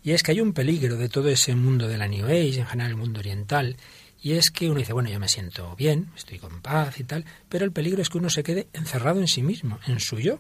Y 0.06 0.12
es 0.12 0.22
que 0.22 0.34
hay 0.34 0.40
un 0.40 0.54
peligro 0.54 0.98
de 0.98 1.10
todo 1.10 1.30
ese 1.30 1.56
mundo 1.56 1.88
de 1.88 1.98
la 1.98 2.08
New 2.08 2.26
Age, 2.28 2.60
en 2.60 2.68
general 2.68 2.92
el 2.92 2.96
mundo 2.98 3.20
oriental, 3.22 3.76
y 4.22 4.34
es 4.34 4.52
que 4.52 4.70
uno 4.70 4.78
dice, 4.78 4.94
bueno, 4.94 5.10
yo 5.10 5.20
me 5.20 5.28
siento 5.28 5.76
bien, 5.76 6.10
estoy 6.16 6.38
con 6.38 6.62
paz 6.62 7.00
y 7.00 7.06
tal, 7.06 7.26
pero 7.50 7.66
el 7.66 7.72
peligro 7.72 8.04
es 8.04 8.10
que 8.10 8.20
uno 8.20 8.30
se 8.30 8.44
quede 8.44 8.68
encerrado 8.74 9.20
en 9.20 9.28
sí 9.28 9.42
mismo, 9.42 9.80
en 9.88 10.00
su 10.00 10.20
yo. 10.20 10.38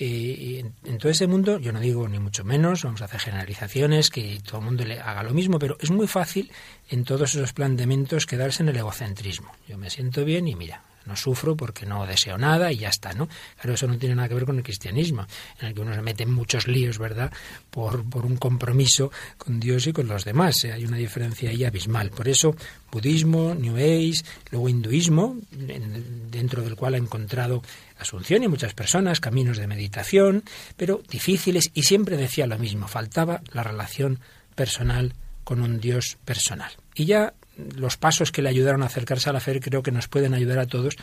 Y 0.00 0.64
en 0.84 0.98
todo 0.98 1.10
ese 1.10 1.26
mundo, 1.26 1.58
yo 1.58 1.72
no 1.72 1.80
digo 1.80 2.06
ni 2.08 2.20
mucho 2.20 2.44
menos, 2.44 2.84
vamos 2.84 3.02
a 3.02 3.06
hacer 3.06 3.20
generalizaciones, 3.20 4.10
que 4.10 4.40
todo 4.46 4.58
el 4.58 4.64
mundo 4.64 4.84
le 4.84 5.00
haga 5.00 5.24
lo 5.24 5.34
mismo, 5.34 5.58
pero 5.58 5.76
es 5.80 5.90
muy 5.90 6.06
fácil 6.06 6.52
en 6.88 7.04
todos 7.04 7.34
esos 7.34 7.52
planteamientos 7.52 8.24
quedarse 8.24 8.62
en 8.62 8.68
el 8.68 8.76
egocentrismo. 8.76 9.50
Yo 9.66 9.76
me 9.76 9.90
siento 9.90 10.24
bien 10.24 10.46
y 10.46 10.54
mira, 10.54 10.82
no 11.08 11.16
sufro 11.16 11.56
porque 11.56 11.86
no 11.86 12.06
deseo 12.06 12.38
nada 12.38 12.70
y 12.70 12.78
ya 12.78 12.88
está, 12.88 13.12
¿no? 13.12 13.28
Claro, 13.56 13.74
eso 13.74 13.88
no 13.88 13.98
tiene 13.98 14.14
nada 14.14 14.28
que 14.28 14.34
ver 14.34 14.44
con 14.44 14.56
el 14.56 14.62
cristianismo, 14.62 15.26
en 15.60 15.68
el 15.68 15.74
que 15.74 15.80
uno 15.80 15.94
se 15.94 16.02
mete 16.02 16.26
muchos 16.26 16.68
líos, 16.68 16.98
¿verdad? 16.98 17.32
Por, 17.70 18.08
por 18.08 18.24
un 18.24 18.36
compromiso 18.36 19.10
con 19.36 19.58
Dios 19.58 19.86
y 19.88 19.92
con 19.92 20.06
los 20.06 20.24
demás. 20.24 20.62
¿eh? 20.64 20.72
Hay 20.72 20.84
una 20.84 20.98
diferencia 20.98 21.50
ahí 21.50 21.64
abismal. 21.64 22.10
Por 22.10 22.28
eso, 22.28 22.54
budismo, 22.92 23.54
New 23.54 23.76
Age, 23.76 24.22
luego 24.50 24.68
hinduismo, 24.68 25.36
dentro 25.50 26.62
del 26.62 26.76
cual 26.76 26.94
ha 26.94 26.98
encontrado 26.98 27.62
Asunción 27.98 28.44
y 28.44 28.48
muchas 28.48 28.74
personas, 28.74 29.18
caminos 29.18 29.58
de 29.58 29.66
meditación, 29.66 30.44
pero 30.76 31.02
difíciles 31.10 31.72
y 31.74 31.82
siempre 31.82 32.16
decía 32.16 32.46
lo 32.46 32.56
mismo, 32.56 32.86
faltaba 32.86 33.42
la 33.52 33.64
relación 33.64 34.20
personal 34.54 35.14
con 35.42 35.60
un 35.60 35.80
Dios 35.80 36.16
personal. 36.24 36.70
Y 36.94 37.06
ya 37.06 37.34
los 37.76 37.96
pasos 37.96 38.32
que 38.32 38.42
le 38.42 38.48
ayudaron 38.48 38.82
a 38.82 38.86
acercarse 38.86 39.30
a 39.30 39.32
la 39.32 39.40
fe 39.40 39.60
creo 39.60 39.82
que 39.82 39.90
nos 39.90 40.08
pueden 40.08 40.34
ayudar 40.34 40.58
a 40.58 40.66
todos 40.66 40.96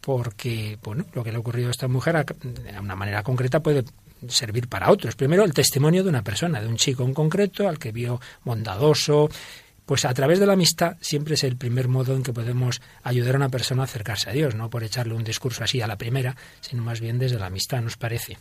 porque 0.00 0.78
bueno, 0.82 1.04
lo 1.12 1.22
que 1.22 1.30
le 1.30 1.36
ha 1.36 1.40
ocurrido 1.40 1.68
a 1.68 1.72
esta 1.72 1.88
mujer 1.88 2.24
de 2.24 2.78
una 2.78 2.96
manera 2.96 3.22
concreta 3.22 3.60
puede 3.60 3.84
servir 4.28 4.68
para 4.68 4.90
otros. 4.90 5.16
Primero, 5.16 5.44
el 5.44 5.54
testimonio 5.54 6.02
de 6.02 6.08
una 6.08 6.22
persona, 6.22 6.60
de 6.60 6.68
un 6.68 6.76
chico 6.76 7.04
en 7.04 7.14
concreto, 7.14 7.68
al 7.68 7.78
que 7.78 7.92
vio 7.92 8.20
bondadoso. 8.44 9.28
Pues 9.84 10.04
a 10.04 10.14
través 10.14 10.38
de 10.38 10.46
la 10.46 10.52
amistad 10.52 10.96
siempre 11.00 11.34
es 11.34 11.42
el 11.42 11.56
primer 11.56 11.88
modo 11.88 12.14
en 12.14 12.22
que 12.22 12.32
podemos 12.32 12.80
ayudar 13.02 13.34
a 13.34 13.38
una 13.38 13.48
persona 13.48 13.82
a 13.82 13.84
acercarse 13.86 14.30
a 14.30 14.32
Dios, 14.32 14.54
no 14.54 14.70
por 14.70 14.84
echarle 14.84 15.14
un 15.14 15.24
discurso 15.24 15.64
así 15.64 15.80
a 15.80 15.88
la 15.88 15.96
primera, 15.96 16.36
sino 16.60 16.84
más 16.84 17.00
bien 17.00 17.18
desde 17.18 17.40
la 17.40 17.46
amistad, 17.46 17.82
¿nos 17.82 17.96
parece? 17.96 18.38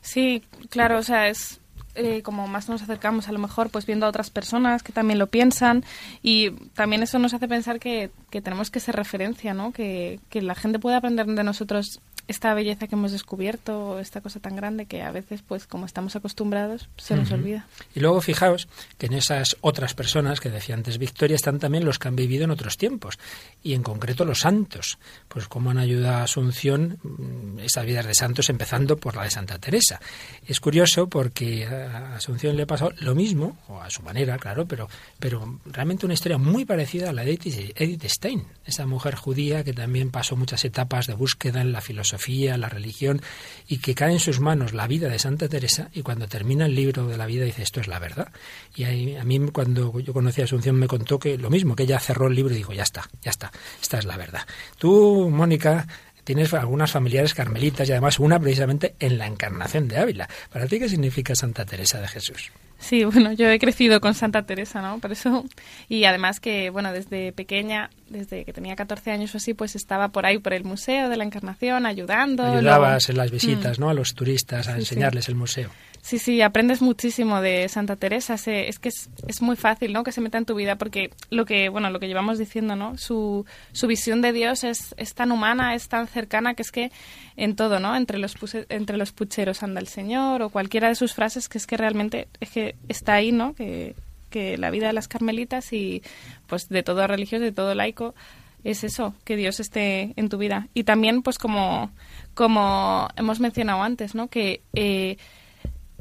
Sí, 0.00 0.42
claro, 0.70 0.98
o 0.98 1.02
sea, 1.04 1.28
es 1.28 1.60
eh, 1.94 2.22
como 2.22 2.46
más 2.46 2.68
nos 2.68 2.82
acercamos 2.82 3.28
a 3.28 3.32
lo 3.32 3.38
mejor 3.38 3.70
pues 3.70 3.86
viendo 3.86 4.06
a 4.06 4.08
otras 4.08 4.30
personas 4.30 4.82
que 4.82 4.92
también 4.92 5.18
lo 5.18 5.26
piensan 5.26 5.84
y 6.22 6.50
también 6.74 7.02
eso 7.02 7.18
nos 7.18 7.34
hace 7.34 7.48
pensar 7.48 7.80
que, 7.80 8.10
que 8.30 8.40
tenemos 8.40 8.70
que 8.70 8.80
ser 8.80 8.96
referencia, 8.96 9.54
¿no? 9.54 9.72
Que, 9.72 10.20
que 10.30 10.42
la 10.42 10.54
gente 10.54 10.78
puede 10.78 10.96
aprender 10.96 11.26
de 11.26 11.44
nosotros 11.44 12.00
esta 12.28 12.54
belleza 12.54 12.86
que 12.86 12.94
hemos 12.94 13.12
descubierto, 13.12 13.98
esta 13.98 14.20
cosa 14.20 14.40
tan 14.40 14.56
grande 14.56 14.86
que 14.86 15.02
a 15.02 15.10
veces, 15.10 15.42
pues 15.46 15.66
como 15.66 15.86
estamos 15.86 16.16
acostumbrados, 16.16 16.88
se 16.96 17.16
nos 17.16 17.30
olvida. 17.32 17.66
Y 17.94 18.00
luego 18.00 18.20
fijaos 18.20 18.68
que 18.98 19.06
en 19.06 19.14
esas 19.14 19.56
otras 19.60 19.94
personas 19.94 20.40
que 20.40 20.50
decía 20.50 20.74
antes 20.74 20.98
Victoria 20.98 21.34
están 21.34 21.58
también 21.58 21.84
los 21.84 21.98
que 21.98 22.08
han 22.08 22.16
vivido 22.16 22.44
en 22.44 22.50
otros 22.50 22.76
tiempos, 22.76 23.18
y 23.62 23.74
en 23.74 23.82
concreto 23.82 24.24
los 24.24 24.40
santos, 24.40 24.98
pues 25.28 25.48
cómo 25.48 25.70
han 25.70 25.78
ayudado 25.78 26.16
a 26.16 26.22
Asunción 26.22 26.98
mm, 27.02 27.58
esas 27.60 27.84
vidas 27.84 28.06
de 28.06 28.14
santos, 28.14 28.48
empezando 28.48 28.96
por 28.96 29.16
la 29.16 29.24
de 29.24 29.30
Santa 29.30 29.58
Teresa. 29.58 30.00
Es 30.46 30.60
curioso 30.60 31.08
porque 31.08 31.66
a 31.66 32.16
Asunción 32.16 32.56
le 32.56 32.62
ha 32.62 32.66
pasado 32.66 32.92
lo 32.98 33.14
mismo, 33.14 33.58
o 33.68 33.80
a 33.80 33.90
su 33.90 34.02
manera, 34.02 34.38
claro, 34.38 34.66
pero, 34.66 34.88
pero 35.18 35.58
realmente 35.66 36.06
una 36.06 36.14
historia 36.14 36.38
muy 36.38 36.64
parecida 36.64 37.10
a 37.10 37.12
la 37.12 37.24
de 37.24 37.32
Edith 37.32 38.04
Stein, 38.04 38.44
esa 38.64 38.86
mujer 38.86 39.16
judía 39.16 39.64
que 39.64 39.72
también 39.72 40.10
pasó 40.10 40.36
muchas 40.36 40.64
etapas 40.64 41.06
de 41.06 41.14
búsqueda 41.14 41.60
en 41.60 41.72
la 41.72 41.80
filosofía 41.80 42.12
la 42.28 42.68
religión, 42.68 43.20
y 43.68 43.78
que 43.78 43.94
cae 43.94 44.12
en 44.12 44.20
sus 44.20 44.40
manos 44.40 44.72
la 44.72 44.86
vida 44.86 45.08
de 45.08 45.18
Santa 45.18 45.48
Teresa 45.48 45.88
y 45.92 46.02
cuando 46.02 46.28
termina 46.28 46.66
el 46.66 46.74
libro 46.74 47.06
de 47.06 47.16
la 47.16 47.26
vida 47.26 47.44
dice 47.44 47.62
esto 47.62 47.80
es 47.80 47.88
la 47.88 47.98
verdad. 47.98 48.28
Y 48.74 48.84
a 49.16 49.24
mí 49.24 49.38
cuando 49.50 49.98
yo 50.00 50.12
conocí 50.12 50.40
a 50.40 50.44
Asunción 50.44 50.76
me 50.76 50.86
contó 50.86 51.18
que 51.18 51.38
lo 51.38 51.50
mismo, 51.50 51.76
que 51.76 51.84
ella 51.84 51.98
cerró 51.98 52.28
el 52.28 52.34
libro 52.34 52.52
y 52.52 52.58
dijo 52.58 52.72
ya 52.72 52.82
está, 52.82 53.08
ya 53.22 53.30
está, 53.30 53.52
esta 53.80 53.98
es 53.98 54.04
la 54.04 54.16
verdad. 54.16 54.42
Tú, 54.78 55.30
Mónica, 55.30 55.86
tienes 56.24 56.52
algunas 56.54 56.90
familiares 56.90 57.34
carmelitas 57.34 57.88
y 57.88 57.92
además 57.92 58.18
una 58.18 58.38
precisamente 58.38 58.94
en 58.98 59.18
la 59.18 59.26
encarnación 59.26 59.88
de 59.88 59.98
Ávila. 59.98 60.28
¿Para 60.52 60.66
ti 60.66 60.78
qué 60.78 60.88
significa 60.88 61.34
Santa 61.34 61.64
Teresa 61.64 62.00
de 62.00 62.08
Jesús? 62.08 62.52
Sí, 62.82 63.04
bueno, 63.06 63.32
yo 63.32 63.48
he 63.48 63.58
crecido 63.58 64.00
con 64.00 64.14
Santa 64.14 64.42
Teresa, 64.42 64.82
¿no? 64.82 64.98
Por 64.98 65.12
eso, 65.12 65.44
y 65.88 66.04
además 66.04 66.40
que, 66.40 66.70
bueno, 66.70 66.92
desde 66.92 67.32
pequeña, 67.32 67.90
desde 68.10 68.44
que 68.44 68.52
tenía 68.52 68.76
14 68.76 69.10
años 69.12 69.34
o 69.34 69.38
así, 69.38 69.54
pues 69.54 69.76
estaba 69.76 70.08
por 70.08 70.26
ahí, 70.26 70.38
por 70.38 70.52
el 70.52 70.64
Museo 70.64 71.08
de 71.08 71.16
la 71.16 71.24
Encarnación, 71.24 71.86
ayudando. 71.86 72.44
Ayudabas 72.44 73.08
en 73.08 73.16
las 73.16 73.30
visitas, 73.30 73.78
mm. 73.78 73.82
¿no? 73.82 73.88
A 73.88 73.94
los 73.94 74.14
turistas, 74.14 74.68
a 74.68 74.76
enseñarles 74.76 75.28
el 75.28 75.36
museo. 75.36 75.70
Sí, 76.02 76.18
sí, 76.18 76.42
aprendes 76.42 76.82
muchísimo 76.82 77.40
de 77.40 77.68
Santa 77.68 77.94
Teresa. 77.94 78.34
es 78.34 78.78
que 78.80 78.88
es, 78.88 79.08
es, 79.28 79.40
muy 79.40 79.54
fácil, 79.54 79.92
¿no? 79.92 80.02
Que 80.02 80.10
se 80.10 80.20
meta 80.20 80.36
en 80.36 80.44
tu 80.44 80.56
vida 80.56 80.74
porque 80.74 81.10
lo 81.30 81.44
que, 81.44 81.68
bueno, 81.68 81.90
lo 81.90 82.00
que 82.00 82.08
llevamos 82.08 82.38
diciendo, 82.38 82.74
¿no? 82.74 82.98
Su, 82.98 83.46
su 83.70 83.86
visión 83.86 84.20
de 84.20 84.32
Dios 84.32 84.64
es, 84.64 84.96
es 84.98 85.14
tan 85.14 85.30
humana, 85.30 85.76
es 85.76 85.88
tan 85.88 86.08
cercana 86.08 86.54
que 86.54 86.62
es 86.62 86.72
que 86.72 86.90
en 87.36 87.54
todo, 87.54 87.78
¿no? 87.78 87.94
Entre 87.94 88.18
los, 88.18 88.34
entre 88.68 88.96
los 88.96 89.12
pucheros 89.12 89.62
anda 89.62 89.80
el 89.80 89.86
Señor 89.86 90.42
o 90.42 90.50
cualquiera 90.50 90.88
de 90.88 90.96
sus 90.96 91.14
frases 91.14 91.48
que 91.48 91.58
es 91.58 91.68
que 91.68 91.76
realmente 91.76 92.26
es 92.40 92.50
que 92.50 92.74
está 92.88 93.14
ahí, 93.14 93.30
¿no? 93.30 93.54
Que, 93.54 93.94
que 94.28 94.58
la 94.58 94.70
vida 94.70 94.88
de 94.88 94.94
las 94.94 95.06
carmelitas 95.06 95.72
y 95.72 96.02
pues 96.48 96.68
de 96.68 96.82
todo 96.82 97.06
religioso, 97.06 97.44
de 97.44 97.52
todo 97.52 97.76
laico, 97.76 98.16
es 98.64 98.82
eso, 98.82 99.14
que 99.24 99.36
Dios 99.36 99.60
esté 99.60 100.14
en 100.16 100.28
tu 100.28 100.38
vida. 100.38 100.66
Y 100.74 100.82
también, 100.82 101.22
pues 101.22 101.38
como, 101.38 101.92
como 102.34 103.08
hemos 103.16 103.38
mencionado 103.38 103.84
antes, 103.84 104.16
¿no? 104.16 104.26
Que 104.28 104.62
eh, 104.74 105.16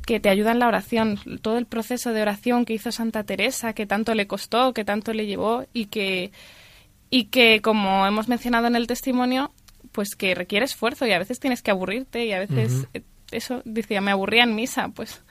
que 0.05 0.19
te 0.19 0.29
ayuda 0.29 0.51
en 0.51 0.59
la 0.59 0.67
oración, 0.67 1.19
todo 1.41 1.57
el 1.57 1.65
proceso 1.65 2.13
de 2.13 2.21
oración 2.21 2.65
que 2.65 2.73
hizo 2.73 2.91
Santa 2.91 3.23
Teresa, 3.23 3.73
que 3.73 3.85
tanto 3.85 4.13
le 4.15 4.27
costó, 4.27 4.73
que 4.73 4.85
tanto 4.85 5.13
le 5.13 5.25
llevó 5.25 5.65
y 5.73 5.85
que, 5.85 6.31
y 7.09 7.25
que 7.25 7.61
como 7.61 8.05
hemos 8.07 8.27
mencionado 8.27 8.67
en 8.67 8.75
el 8.75 8.87
testimonio, 8.87 9.51
pues 9.91 10.15
que 10.15 10.35
requiere 10.35 10.65
esfuerzo 10.65 11.05
y 11.05 11.11
a 11.11 11.19
veces 11.19 11.39
tienes 11.39 11.61
que 11.61 11.71
aburrirte 11.71 12.25
y 12.25 12.33
a 12.33 12.39
veces, 12.39 12.87
eso 13.31 13.61
decía, 13.65 14.01
me 14.01 14.11
aburría 14.11 14.43
en 14.43 14.55
misa, 14.55 14.89
pues 14.89 15.21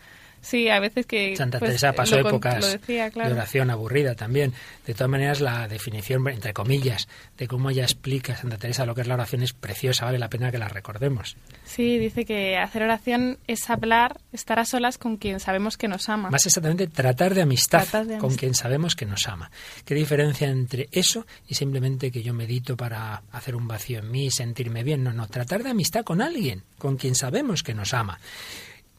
Sí, 0.41 0.69
a 0.69 0.81
veces 0.81 1.07
que... 1.07 1.37
Santa 1.37 1.59
pues, 1.59 1.71
Teresa 1.71 1.93
pasó 1.93 2.17
épocas 2.17 2.79
de 2.87 3.11
oración 3.15 3.71
aburrida 3.71 4.15
también. 4.15 4.53
De 4.87 4.95
todas 4.95 5.11
maneras, 5.11 5.41
la 5.41 5.69
definición, 5.69 6.27
entre 6.29 6.53
comillas, 6.53 7.09
de 7.37 7.47
cómo 7.47 7.71
ella 7.71 7.83
explica 7.83 8.37
Santa 8.37 8.57
Teresa 8.57 8.87
lo 8.87 8.95
que 8.95 9.03
es 9.03 9.07
la 9.07 9.15
oración 9.15 9.43
es 9.43 9.53
preciosa, 9.53 10.07
vale 10.07 10.19
la 10.19 10.29
pena 10.29 10.51
que 10.51 10.59
la 10.59 10.69
recordemos. 10.69 11.37
Sí, 11.65 11.99
dice 11.99 12.25
que 12.25 12.57
hacer 12.57 12.83
oración 12.83 13.39
es 13.47 13.69
hablar, 13.71 14.19
estar 14.33 14.59
a 14.59 14.65
solas 14.65 14.99
con 14.99 15.17
quien 15.17 15.41
sabemos 15.41 15.77
que 15.77 15.89
nos 15.89 16.09
ama. 16.09 16.31
Más 16.31 16.47
exactamente, 16.47 16.87
tratar 16.87 17.35
de 17.35 17.43
amistad, 17.43 17.87
con 18.19 18.35
quien 18.35 18.55
sabemos 18.55 18.97
que 18.97 19.07
nos 19.07 19.29
ama. 19.29 19.51
¿Qué 19.85 19.95
diferencia 19.95 20.49
entre 20.49 20.89
eso 20.93 21.27
y 21.49 21.55
simplemente 21.55 22.11
que 22.11 22.23
yo 22.23 22.33
medito 22.33 22.77
para 22.77 23.23
hacer 23.33 23.55
un 23.57 23.69
vacío 23.69 23.99
en 23.99 24.11
mí, 24.11 24.31
sentirme 24.31 24.83
bien? 24.83 25.05
No, 25.05 25.13
no, 25.13 25.27
tratar 25.29 25.63
de 25.63 25.71
amistad 25.71 26.05
con 26.05 26.23
alguien, 26.23 26.63
con 26.79 26.97
quien 26.97 27.15
sabemos 27.15 27.63
que 27.63 27.75
nos 27.75 27.95
ama. 27.95 28.19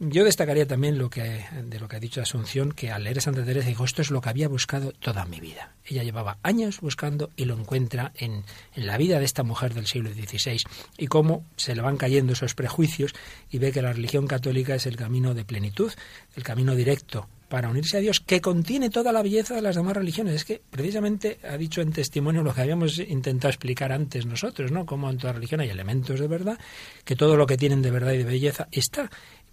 Yo 0.03 0.23
destacaría 0.23 0.65
también 0.65 0.97
lo 0.97 1.11
que, 1.11 1.45
de 1.63 1.79
lo 1.79 1.87
que 1.87 1.97
ha 1.97 1.99
dicho 1.99 2.23
Asunción, 2.23 2.71
que 2.71 2.89
al 2.89 3.03
leer 3.03 3.21
Santa 3.21 3.45
Teresa 3.45 3.67
dijo, 3.67 3.85
esto 3.85 4.01
es 4.01 4.09
lo 4.09 4.19
que 4.19 4.29
había 4.29 4.47
buscado 4.47 4.93
toda 4.93 5.25
mi 5.25 5.39
vida. 5.39 5.75
Ella 5.85 6.01
llevaba 6.01 6.39
años 6.41 6.81
buscando 6.81 7.29
y 7.35 7.45
lo 7.45 7.55
encuentra 7.55 8.11
en, 8.15 8.43
en 8.73 8.87
la 8.87 8.97
vida 8.97 9.19
de 9.19 9.25
esta 9.25 9.43
mujer 9.43 9.75
del 9.75 9.85
siglo 9.85 10.11
XVI 10.11 10.57
y 10.97 11.05
cómo 11.05 11.45
se 11.55 11.75
le 11.75 11.83
van 11.83 11.97
cayendo 11.97 12.33
esos 12.33 12.55
prejuicios 12.55 13.13
y 13.51 13.59
ve 13.59 13.71
que 13.71 13.83
la 13.83 13.93
religión 13.93 14.25
católica 14.25 14.73
es 14.73 14.87
el 14.87 14.95
camino 14.95 15.35
de 15.35 15.45
plenitud, 15.45 15.91
el 16.35 16.41
camino 16.41 16.73
directo 16.73 17.27
para 17.51 17.67
unirse 17.67 17.97
a 17.97 17.99
Dios, 17.99 18.21
que 18.21 18.39
contiene 18.39 18.89
toda 18.89 19.11
la 19.11 19.21
belleza 19.21 19.53
de 19.53 19.61
las 19.61 19.75
demás 19.75 19.97
religiones. 19.97 20.33
Es 20.35 20.45
que 20.45 20.61
precisamente 20.71 21.37
ha 21.43 21.57
dicho 21.57 21.81
en 21.81 21.91
testimonio 21.91 22.43
lo 22.43 22.53
que 22.53 22.61
habíamos 22.61 22.97
intentado 22.97 23.49
explicar 23.49 23.91
antes 23.91 24.25
nosotros, 24.25 24.71
¿no? 24.71 24.85
Como 24.85 25.09
en 25.09 25.17
toda 25.17 25.33
religión 25.33 25.59
hay 25.59 25.69
elementos 25.69 26.17
de 26.21 26.27
verdad, 26.29 26.57
que 27.03 27.17
todo 27.17 27.35
lo 27.35 27.45
que 27.45 27.57
tienen 27.57 27.81
de 27.81 27.91
verdad 27.91 28.13
y 28.13 28.19
de 28.19 28.23
belleza 28.23 28.69
está 28.71 29.11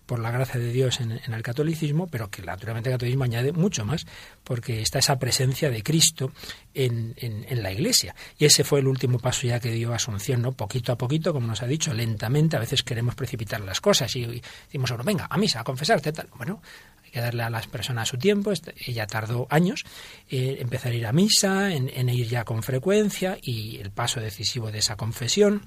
por 0.08 0.20
la 0.20 0.30
gracia 0.30 0.58
de 0.58 0.72
Dios 0.72 1.00
en, 1.00 1.12
el 1.12 1.42
catolicismo, 1.42 2.06
pero 2.06 2.30
que 2.30 2.40
naturalmente 2.40 2.88
el 2.88 2.94
catolicismo 2.94 3.24
añade 3.24 3.52
mucho 3.52 3.84
más, 3.84 4.06
porque 4.42 4.80
está 4.80 5.00
esa 5.00 5.18
presencia 5.18 5.68
de 5.68 5.82
Cristo 5.82 6.32
en, 6.72 7.12
en, 7.18 7.62
la 7.62 7.70
Iglesia. 7.70 8.14
Y 8.38 8.46
ese 8.46 8.64
fue 8.64 8.80
el 8.80 8.86
último 8.86 9.18
paso 9.18 9.46
ya 9.46 9.60
que 9.60 9.70
dio 9.70 9.92
Asunción, 9.92 10.40
¿no? 10.40 10.52
Poquito 10.52 10.92
a 10.92 10.96
poquito, 10.96 11.34
como 11.34 11.46
nos 11.46 11.62
ha 11.62 11.66
dicho, 11.66 11.92
lentamente, 11.92 12.56
a 12.56 12.60
veces 12.60 12.82
queremos 12.82 13.16
precipitar 13.16 13.60
las 13.60 13.82
cosas 13.82 14.16
y, 14.16 14.24
decimos, 14.64 14.88
bueno, 14.90 15.04
venga, 15.04 15.26
a 15.28 15.36
misa, 15.36 15.60
a 15.60 15.64
confesarte, 15.64 16.10
tal. 16.10 16.30
Bueno, 16.36 16.62
hay 17.04 17.10
que 17.10 17.20
darle 17.20 17.42
a 17.42 17.50
las 17.50 17.66
personas 17.66 18.08
su 18.08 18.16
tiempo. 18.16 18.50
Este, 18.50 18.74
ella 18.86 19.06
tardó 19.06 19.46
años 19.50 19.84
en 20.30 20.62
empezar 20.62 20.92
a 20.92 20.94
ir 20.94 21.06
a 21.06 21.12
misa, 21.12 21.74
en, 21.74 21.90
en, 21.92 22.08
ir 22.08 22.28
ya 22.28 22.44
con 22.44 22.62
frecuencia 22.62 23.36
y 23.42 23.76
el 23.76 23.90
paso 23.90 24.20
decisivo 24.20 24.70
de 24.70 24.78
esa 24.78 24.96
confesión 24.96 25.64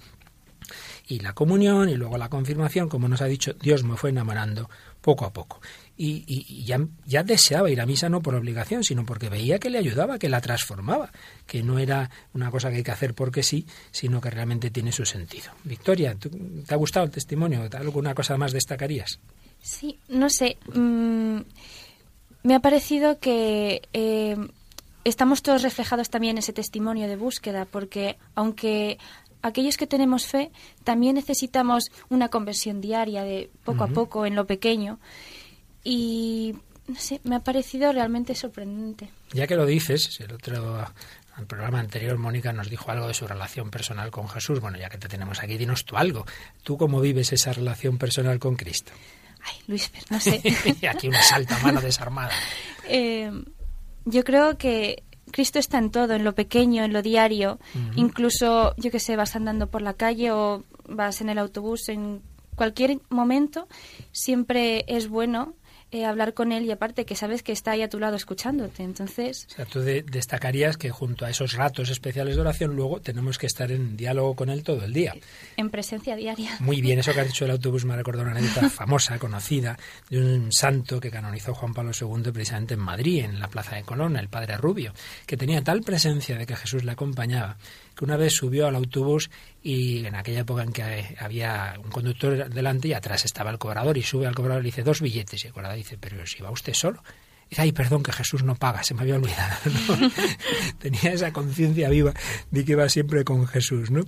y 1.11 1.19
la 1.19 1.33
comunión 1.33 1.89
y 1.89 1.95
luego 1.95 2.17
la 2.17 2.29
confirmación, 2.29 2.87
como 2.87 3.09
nos 3.09 3.21
ha 3.21 3.25
dicho, 3.25 3.51
Dios 3.53 3.83
me 3.83 3.97
fue 3.97 4.11
enamorando 4.11 4.69
poco 5.01 5.25
a 5.25 5.33
poco. 5.33 5.59
Y, 5.97 6.63
ya, 6.63 7.23
deseaba 7.23 7.69
ir 7.69 7.81
a 7.81 7.85
misa 7.85 8.07
no 8.07 8.21
por 8.21 8.33
obligación, 8.33 8.85
sino 8.85 9.05
porque 9.05 9.27
veía 9.27 9.59
que 9.59 9.69
le 9.69 9.77
ayudaba, 9.77 10.17
que 10.17 10.29
la 10.29 10.39
transformaba, 10.39 11.11
que 11.45 11.63
no 11.63 11.79
era 11.79 12.09
una 12.33 12.49
cosa 12.49 12.69
que 12.69 12.77
hay 12.77 12.83
que 12.83 12.91
hacer 12.91 13.13
porque 13.13 13.43
sí, 13.43 13.67
sino 13.91 14.21
que 14.21 14.29
realmente 14.29 14.71
tiene 14.71 14.93
su 14.93 15.05
sentido. 15.05 15.51
Victoria, 15.65 16.15
¿te 16.15 16.73
ha 16.73 16.77
gustado 16.77 17.05
el 17.05 17.11
testimonio? 17.11 17.67
¿Alguna 17.73 18.15
cosa 18.15 18.37
más 18.37 18.53
destacarías? 18.53 19.19
Sí, 19.61 19.99
no 20.07 20.29
sé. 20.29 20.57
Mm, 20.73 21.41
me 22.43 22.55
ha 22.55 22.61
parecido 22.61 23.19
que 23.19 23.81
eh, 23.91 24.37
estamos 25.03 25.41
todos 25.41 25.63
reflejados 25.63 26.09
también 26.09 26.31
en 26.31 26.37
ese 26.39 26.53
testimonio 26.53 27.07
de 27.07 27.15
búsqueda, 27.15 27.65
porque 27.65 28.17
aunque 28.35 28.97
aquellos 29.41 29.77
que 29.77 29.87
tenemos 29.87 30.25
fe 30.25 30.51
también 30.83 31.15
necesitamos 31.15 31.91
una 32.09 32.29
conversión 32.29 32.81
diaria 32.81 33.23
de 33.23 33.49
poco 33.63 33.83
a 33.83 33.87
poco 33.87 34.25
en 34.25 34.35
lo 34.35 34.45
pequeño 34.45 34.99
y 35.83 36.55
no 36.87 36.99
sé, 36.99 37.21
me 37.23 37.35
ha 37.35 37.39
parecido 37.39 37.91
realmente 37.91 38.35
sorprendente. 38.35 39.09
Ya 39.33 39.47
que 39.47 39.55
lo 39.55 39.65
dices, 39.65 40.19
el 40.19 40.33
otro 40.33 40.85
el 41.37 41.45
programa 41.45 41.79
anterior 41.79 42.17
Mónica 42.17 42.51
nos 42.53 42.69
dijo 42.69 42.91
algo 42.91 43.07
de 43.07 43.13
su 43.13 43.25
relación 43.25 43.71
personal 43.71 44.11
con 44.11 44.27
Jesús. 44.27 44.59
Bueno, 44.59 44.77
ya 44.77 44.89
que 44.89 44.97
te 44.97 45.07
tenemos 45.07 45.41
aquí, 45.41 45.57
dinos 45.57 45.85
tú 45.85 45.97
algo. 45.97 46.25
¿Tú 46.63 46.77
cómo 46.77 46.99
vives 46.99 47.31
esa 47.31 47.53
relación 47.53 47.97
personal 47.97 48.37
con 48.37 48.55
Cristo? 48.55 48.91
Ay, 49.43 49.55
Luis, 49.67 49.91
no 50.09 50.19
sé. 50.19 50.41
aquí 50.89 51.07
una 51.07 51.23
salta 51.23 51.57
mano 51.59 51.81
desarmada. 51.81 52.31
Eh, 52.93 53.31
yo 54.05 54.23
creo 54.23 54.57
que 54.57 55.03
Cristo 55.31 55.59
está 55.59 55.77
en 55.77 55.91
todo, 55.91 56.13
en 56.13 56.23
lo 56.23 56.35
pequeño, 56.35 56.83
en 56.83 56.93
lo 56.93 57.01
diario. 57.01 57.59
Incluso, 57.95 58.75
yo 58.77 58.91
que 58.91 58.99
sé, 58.99 59.15
vas 59.15 59.35
andando 59.35 59.67
por 59.67 59.81
la 59.81 59.93
calle 59.93 60.31
o 60.31 60.63
vas 60.87 61.21
en 61.21 61.29
el 61.29 61.37
autobús, 61.37 61.89
en 61.89 62.21
cualquier 62.55 62.99
momento, 63.09 63.67
siempre 64.11 64.85
es 64.87 65.07
bueno 65.07 65.53
eh, 65.91 66.05
hablar 66.05 66.33
con 66.33 66.51
él 66.51 66.65
y 66.65 66.71
aparte 66.71 67.05
que 67.05 67.15
sabes 67.15 67.43
que 67.43 67.51
está 67.51 67.71
ahí 67.71 67.81
a 67.81 67.89
tu 67.89 67.99
lado 67.99 68.15
escuchándote. 68.15 68.83
Entonces... 68.83 69.47
O 69.51 69.55
sea, 69.55 69.65
tú 69.65 69.81
destacarías 69.81 70.77
que 70.77 70.89
junto 70.89 71.25
a 71.25 71.29
esos 71.29 71.53
ratos 71.53 71.89
especiales 71.89 72.35
de 72.35 72.41
oración 72.41 72.75
luego 72.75 73.01
tenemos 73.01 73.37
que 73.37 73.47
estar 73.47 73.71
en 73.71 73.97
diálogo 73.97 74.35
con 74.35 74.49
él 74.49 74.63
todo 74.63 74.85
el 74.85 74.93
día. 74.93 75.13
En 75.57 75.69
presencia 75.69 76.15
diaria. 76.15 76.51
Muy 76.59 76.81
bien, 76.81 76.99
eso 76.99 77.13
que 77.13 77.21
has 77.21 77.27
dicho 77.27 77.45
del 77.45 77.51
autobús 77.55 77.85
me 77.85 77.93
ha 77.93 77.97
recordado 77.97 78.29
una 78.29 78.37
anécdota 78.37 78.69
famosa, 78.69 79.19
conocida, 79.19 79.77
de 80.09 80.19
un 80.19 80.51
santo 80.51 80.99
que 80.99 81.11
canonizó 81.11 81.53
Juan 81.53 81.73
Pablo 81.73 81.91
II 81.99 82.31
precisamente 82.31 82.75
en 82.75 82.79
Madrid, 82.79 83.25
en 83.25 83.39
la 83.39 83.47
Plaza 83.47 83.75
de 83.75 83.83
Colón, 83.83 84.15
el 84.15 84.29
Padre 84.29 84.57
Rubio, 84.57 84.93
que 85.25 85.37
tenía 85.37 85.61
tal 85.61 85.81
presencia 85.81 86.37
de 86.37 86.45
que 86.45 86.55
Jesús 86.55 86.83
le 86.83 86.91
acompañaba 86.91 87.57
que 87.95 88.05
una 88.05 88.17
vez 88.17 88.33
subió 88.33 88.67
al 88.67 88.75
autobús 88.75 89.29
y 89.61 90.05
en 90.05 90.15
aquella 90.15 90.41
época 90.41 90.63
en 90.63 90.71
que 90.71 91.15
había 91.19 91.75
un 91.83 91.91
conductor 91.91 92.49
delante 92.49 92.87
y 92.87 92.93
atrás 92.93 93.25
estaba 93.25 93.51
el 93.51 93.57
cobrador 93.57 93.97
y 93.97 94.03
sube 94.03 94.27
al 94.27 94.35
cobrador 94.35 94.63
y 94.63 94.67
dice 94.67 94.83
dos 94.83 95.01
billetes 95.01 95.43
y 95.43 95.47
el 95.47 95.53
cobrador 95.53 95.77
dice, 95.77 95.97
pero 95.99 96.25
si 96.25 96.41
va 96.41 96.51
usted 96.51 96.73
solo. 96.73 97.03
dice, 97.49 97.61
ay, 97.61 97.71
perdón, 97.71 98.03
que 98.03 98.11
Jesús 98.11 98.43
no 98.43 98.55
paga, 98.55 98.83
se 98.83 98.93
me 98.93 99.01
había 99.01 99.15
olvidado. 99.15 99.55
Tenía 100.79 101.13
esa 101.13 101.33
conciencia 101.33 101.89
viva 101.89 102.13
de 102.49 102.65
que 102.65 102.71
iba 102.73 102.87
siempre 102.89 103.23
con 103.23 103.47
Jesús, 103.47 103.91
¿no? 103.91 104.01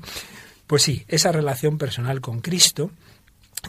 Pues 0.67 0.81
sí, 0.81 1.05
esa 1.07 1.31
relación 1.31 1.77
personal 1.77 2.21
con 2.21 2.39
Cristo, 2.39 2.91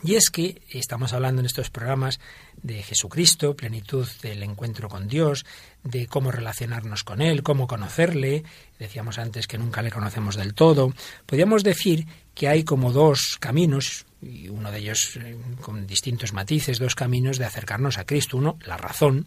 y 0.02 0.16
es 0.16 0.30
que 0.30 0.62
estamos 0.70 1.12
hablando 1.12 1.40
en 1.40 1.46
estos 1.46 1.70
programas 1.70 2.18
de 2.64 2.82
Jesucristo, 2.82 3.54
plenitud 3.54 4.08
del 4.22 4.42
encuentro 4.42 4.88
con 4.88 5.06
Dios, 5.06 5.44
de 5.84 6.06
cómo 6.06 6.32
relacionarnos 6.32 7.04
con 7.04 7.20
Él, 7.20 7.42
cómo 7.42 7.68
conocerle. 7.68 8.42
Decíamos 8.78 9.18
antes 9.18 9.46
que 9.46 9.58
nunca 9.58 9.82
le 9.82 9.92
conocemos 9.92 10.34
del 10.34 10.54
todo. 10.54 10.92
Podríamos 11.26 11.62
decir 11.62 12.06
que 12.34 12.48
hay 12.48 12.64
como 12.64 12.92
dos 12.92 13.36
caminos, 13.40 14.06
y 14.20 14.48
uno 14.48 14.70
de 14.70 14.78
ellos 14.78 15.16
eh, 15.16 15.36
con 15.60 15.86
distintos 15.86 16.32
matices, 16.32 16.78
dos 16.78 16.94
caminos 16.94 17.38
de 17.38 17.44
acercarnos 17.44 17.98
a 17.98 18.04
Cristo. 18.04 18.36
Uno, 18.36 18.58
la 18.64 18.76
razón, 18.76 19.26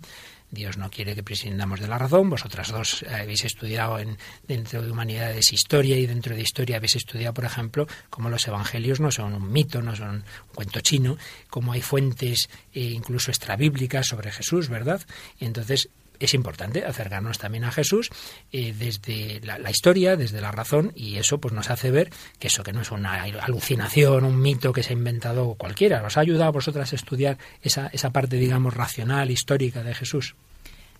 Dios 0.49 0.77
no 0.77 0.89
quiere 0.89 1.13
que 1.13 1.23
prescindamos 1.23 1.79
de 1.79 1.87
la 1.87 1.97
razón. 1.97 2.29
Vosotras 2.29 2.71
dos 2.71 3.03
habéis 3.09 3.43
estudiado 3.45 3.99
en, 3.99 4.17
dentro 4.47 4.81
de 4.81 4.91
humanidades 4.91 5.51
historia 5.51 5.97
y 5.97 6.05
dentro 6.05 6.35
de 6.35 6.41
historia 6.41 6.77
habéis 6.77 6.95
estudiado, 6.95 7.33
por 7.33 7.45
ejemplo, 7.45 7.87
cómo 8.09 8.29
los 8.29 8.47
evangelios 8.47 8.99
no 8.99 9.11
son 9.11 9.33
un 9.33 9.51
mito, 9.51 9.81
no 9.81 9.95
son 9.95 10.09
un 10.09 10.23
cuento 10.53 10.79
chino, 10.79 11.17
cómo 11.49 11.73
hay 11.73 11.81
fuentes 11.81 12.49
eh, 12.73 12.81
incluso 12.81 13.31
extrabíblicas 13.31 14.07
sobre 14.07 14.31
Jesús, 14.31 14.69
¿verdad? 14.69 15.01
Entonces 15.39 15.89
es 16.19 16.33
importante 16.33 16.85
acercarnos 16.85 17.37
también 17.37 17.63
a 17.63 17.71
Jesús 17.71 18.09
eh, 18.51 18.73
desde 18.77 19.41
la, 19.41 19.69
historia, 19.69 20.15
desde 20.15 20.41
la 20.41 20.51
razón, 20.51 20.91
y 20.95 21.17
eso 21.17 21.39
pues 21.39 21.53
nos 21.53 21.69
hace 21.69 21.91
ver 21.91 22.11
que 22.39 22.47
eso 22.47 22.63
que 22.63 22.73
no 22.73 22.81
es 22.81 22.91
una 22.91 23.23
alucinación, 23.23 24.23
un 24.23 24.39
mito 24.39 24.73
que 24.73 24.83
se 24.83 24.91
ha 24.91 24.97
inventado 24.97 25.55
cualquiera. 25.55 26.03
¿Os 26.03 26.17
ha 26.17 26.21
ayudado 26.21 26.45
a 26.45 26.51
vosotras 26.51 26.91
a 26.93 26.95
estudiar 26.95 27.37
esa, 27.61 27.87
esa 27.87 28.11
parte, 28.11 28.37
digamos, 28.37 28.73
racional, 28.73 29.31
histórica 29.31 29.83
de 29.83 29.93
Jesús? 29.93 30.35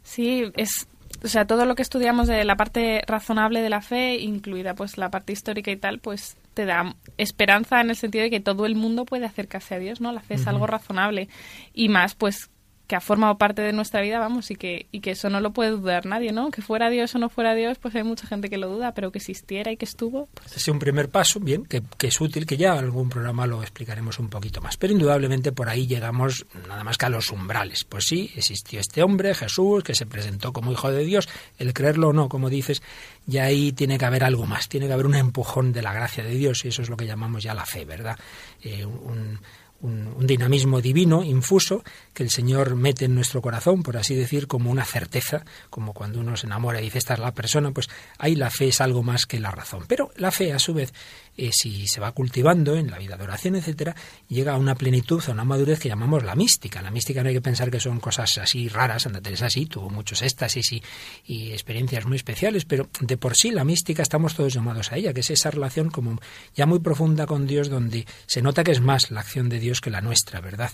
Sí, 0.03 0.51
es 0.55 0.87
o 1.23 1.27
sea, 1.27 1.45
todo 1.45 1.65
lo 1.65 1.75
que 1.75 1.81
estudiamos 1.81 2.27
de 2.27 2.43
la 2.45 2.55
parte 2.55 3.01
razonable 3.07 3.61
de 3.61 3.69
la 3.69 3.81
fe, 3.81 4.17
incluida 4.17 4.75
pues 4.75 4.97
la 4.97 5.09
parte 5.09 5.33
histórica 5.33 5.71
y 5.71 5.77
tal, 5.77 5.99
pues 5.99 6.37
te 6.53 6.65
da 6.65 6.95
esperanza 7.17 7.81
en 7.81 7.89
el 7.89 7.95
sentido 7.95 8.23
de 8.23 8.29
que 8.29 8.39
todo 8.39 8.65
el 8.65 8.75
mundo 8.75 9.05
puede 9.05 9.25
acercarse 9.25 9.75
a 9.75 9.79
Dios, 9.79 10.01
¿no? 10.01 10.11
La 10.11 10.21
fe 10.21 10.35
es 10.35 10.47
algo 10.47 10.67
razonable 10.67 11.27
y 11.73 11.89
más 11.89 12.15
pues 12.15 12.49
que 12.87 12.95
ha 12.95 13.01
formado 13.01 13.37
parte 13.37 13.61
de 13.61 13.73
nuestra 13.73 14.01
vida, 14.01 14.17
vamos, 14.17 14.49
y 14.49 14.55
que, 14.55 14.87
y 14.91 15.01
que 15.01 15.11
eso 15.11 15.29
no 15.29 15.41
lo 15.41 15.51
puede 15.51 15.71
dudar 15.71 16.05
nadie, 16.05 16.31
¿no? 16.31 16.51
Que 16.51 16.61
fuera 16.61 16.89
Dios 16.89 17.13
o 17.15 17.19
no 17.19 17.27
fuera 17.27 17.53
Dios, 17.53 17.77
pues 17.79 17.93
hay 17.95 18.03
mucha 18.03 18.25
gente 18.27 18.49
que 18.49 18.57
lo 18.57 18.69
duda, 18.69 18.93
pero 18.93 19.11
que 19.11 19.17
existiera 19.19 19.71
y 19.71 19.77
que 19.77 19.85
estuvo. 19.85 20.29
Pues... 20.33 20.55
es 20.55 20.67
un 20.69 20.79
primer 20.79 21.09
paso, 21.09 21.41
bien, 21.41 21.65
que, 21.65 21.83
que, 21.97 22.07
es 22.07 22.21
útil, 22.21 22.45
que 22.45 22.55
ya 22.55 22.73
algún 22.73 23.09
programa 23.09 23.45
lo 23.45 23.61
explicaremos 23.61 24.19
un 24.19 24.29
poquito 24.29 24.61
más. 24.61 24.77
Pero 24.77 24.93
indudablemente 24.93 25.51
por 25.51 25.67
ahí 25.67 25.85
llegamos 25.85 26.45
nada 26.67 26.83
más 26.85 26.97
que 26.97 27.05
a 27.05 27.09
los 27.09 27.29
umbrales. 27.31 27.83
Pues 27.83 28.05
sí, 28.05 28.31
existió 28.35 28.79
este 28.79 29.03
hombre, 29.03 29.35
Jesús, 29.35 29.83
que 29.83 29.93
se 29.93 30.05
presentó 30.05 30.53
como 30.53 30.71
hijo 30.71 30.89
de 30.89 31.03
Dios, 31.03 31.27
el 31.57 31.73
creerlo 31.73 32.09
o 32.09 32.13
no, 32.13 32.29
como 32.29 32.49
dices, 32.49 32.81
ya 33.25 33.43
ahí 33.43 33.73
tiene 33.73 33.97
que 33.97 34.05
haber 34.05 34.23
algo 34.23 34.45
más, 34.45 34.69
tiene 34.69 34.87
que 34.87 34.93
haber 34.93 35.07
un 35.07 35.15
empujón 35.15 35.73
de 35.73 35.81
la 35.81 35.91
gracia 35.91 36.23
de 36.23 36.35
Dios, 36.35 36.63
y 36.63 36.69
eso 36.69 36.81
es 36.81 36.89
lo 36.89 36.95
que 36.95 37.05
llamamos 37.05 37.43
ya 37.43 37.53
la 37.53 37.65
fe, 37.65 37.83
¿verdad? 37.83 38.17
Eh, 38.61 38.85
un 38.85 39.39
un, 39.81 40.25
dinamismo 40.25 40.81
divino, 40.81 41.23
infuso, 41.23 41.83
que 42.13 42.23
el 42.23 42.29
Señor 42.29 42.75
mete 42.75 43.05
en 43.05 43.15
nuestro 43.15 43.41
corazón, 43.41 43.83
por 43.83 43.97
así 43.97 44.15
decir, 44.15 44.47
como 44.47 44.71
una 44.71 44.85
certeza, 44.85 45.45
como 45.69 45.93
cuando 45.93 46.19
uno 46.19 46.35
se 46.35 46.47
enamora 46.47 46.79
y 46.81 46.85
dice 46.85 46.97
esta 46.97 47.13
es 47.13 47.19
la 47.19 47.33
persona, 47.33 47.71
pues 47.71 47.89
ahí 48.17 48.35
la 48.35 48.49
fe 48.49 48.69
es 48.69 48.81
algo 48.81 49.03
más 49.03 49.25
que 49.25 49.39
la 49.39 49.51
razón. 49.51 49.85
Pero 49.87 50.11
la 50.15 50.31
fe, 50.31 50.53
a 50.53 50.59
su 50.59 50.73
vez, 50.73 50.93
eh, 51.37 51.51
si 51.53 51.87
se 51.87 52.01
va 52.01 52.11
cultivando 52.11 52.75
en 52.75 52.91
la 52.91 52.97
vida 52.97 53.15
de 53.15 53.23
oración, 53.23 53.55
etcétera, 53.55 53.95
llega 54.27 54.53
a 54.53 54.57
una 54.57 54.75
plenitud, 54.75 55.23
a 55.27 55.31
una 55.31 55.45
madurez 55.45 55.79
que 55.79 55.89
llamamos 55.89 56.23
la 56.23 56.35
mística. 56.35 56.81
La 56.81 56.91
mística 56.91 57.23
no 57.23 57.29
hay 57.29 57.35
que 57.35 57.41
pensar 57.41 57.71
que 57.71 57.79
son 57.79 57.99
cosas 57.99 58.37
así 58.39 58.67
raras, 58.67 59.03
Santa 59.03 59.21
Teresa 59.21 59.49
sí, 59.49 59.65
tuvo 59.67 59.89
muchos 59.89 60.21
éxtasis 60.21 60.73
y, 60.73 60.83
y 61.25 61.51
experiencias 61.51 62.05
muy 62.05 62.17
especiales, 62.17 62.65
pero 62.65 62.89
de 62.99 63.17
por 63.17 63.35
sí 63.35 63.51
la 63.51 63.63
mística 63.63 64.01
estamos 64.01 64.35
todos 64.35 64.53
llamados 64.53 64.91
a 64.91 64.97
ella, 64.97 65.13
que 65.13 65.21
es 65.21 65.29
esa 65.29 65.51
relación 65.51 65.89
como 65.89 66.19
ya 66.55 66.65
muy 66.65 66.79
profunda 66.79 67.25
con 67.25 67.47
Dios, 67.47 67.69
donde 67.69 68.05
se 68.25 68.41
nota 68.41 68.63
que 68.63 68.71
es 68.71 68.81
más 68.81 69.11
la 69.11 69.21
acción 69.21 69.49
de 69.49 69.59
Dios 69.59 69.81
que 69.81 69.89
la 69.89 70.01
nuestra, 70.01 70.41
¿verdad? 70.41 70.71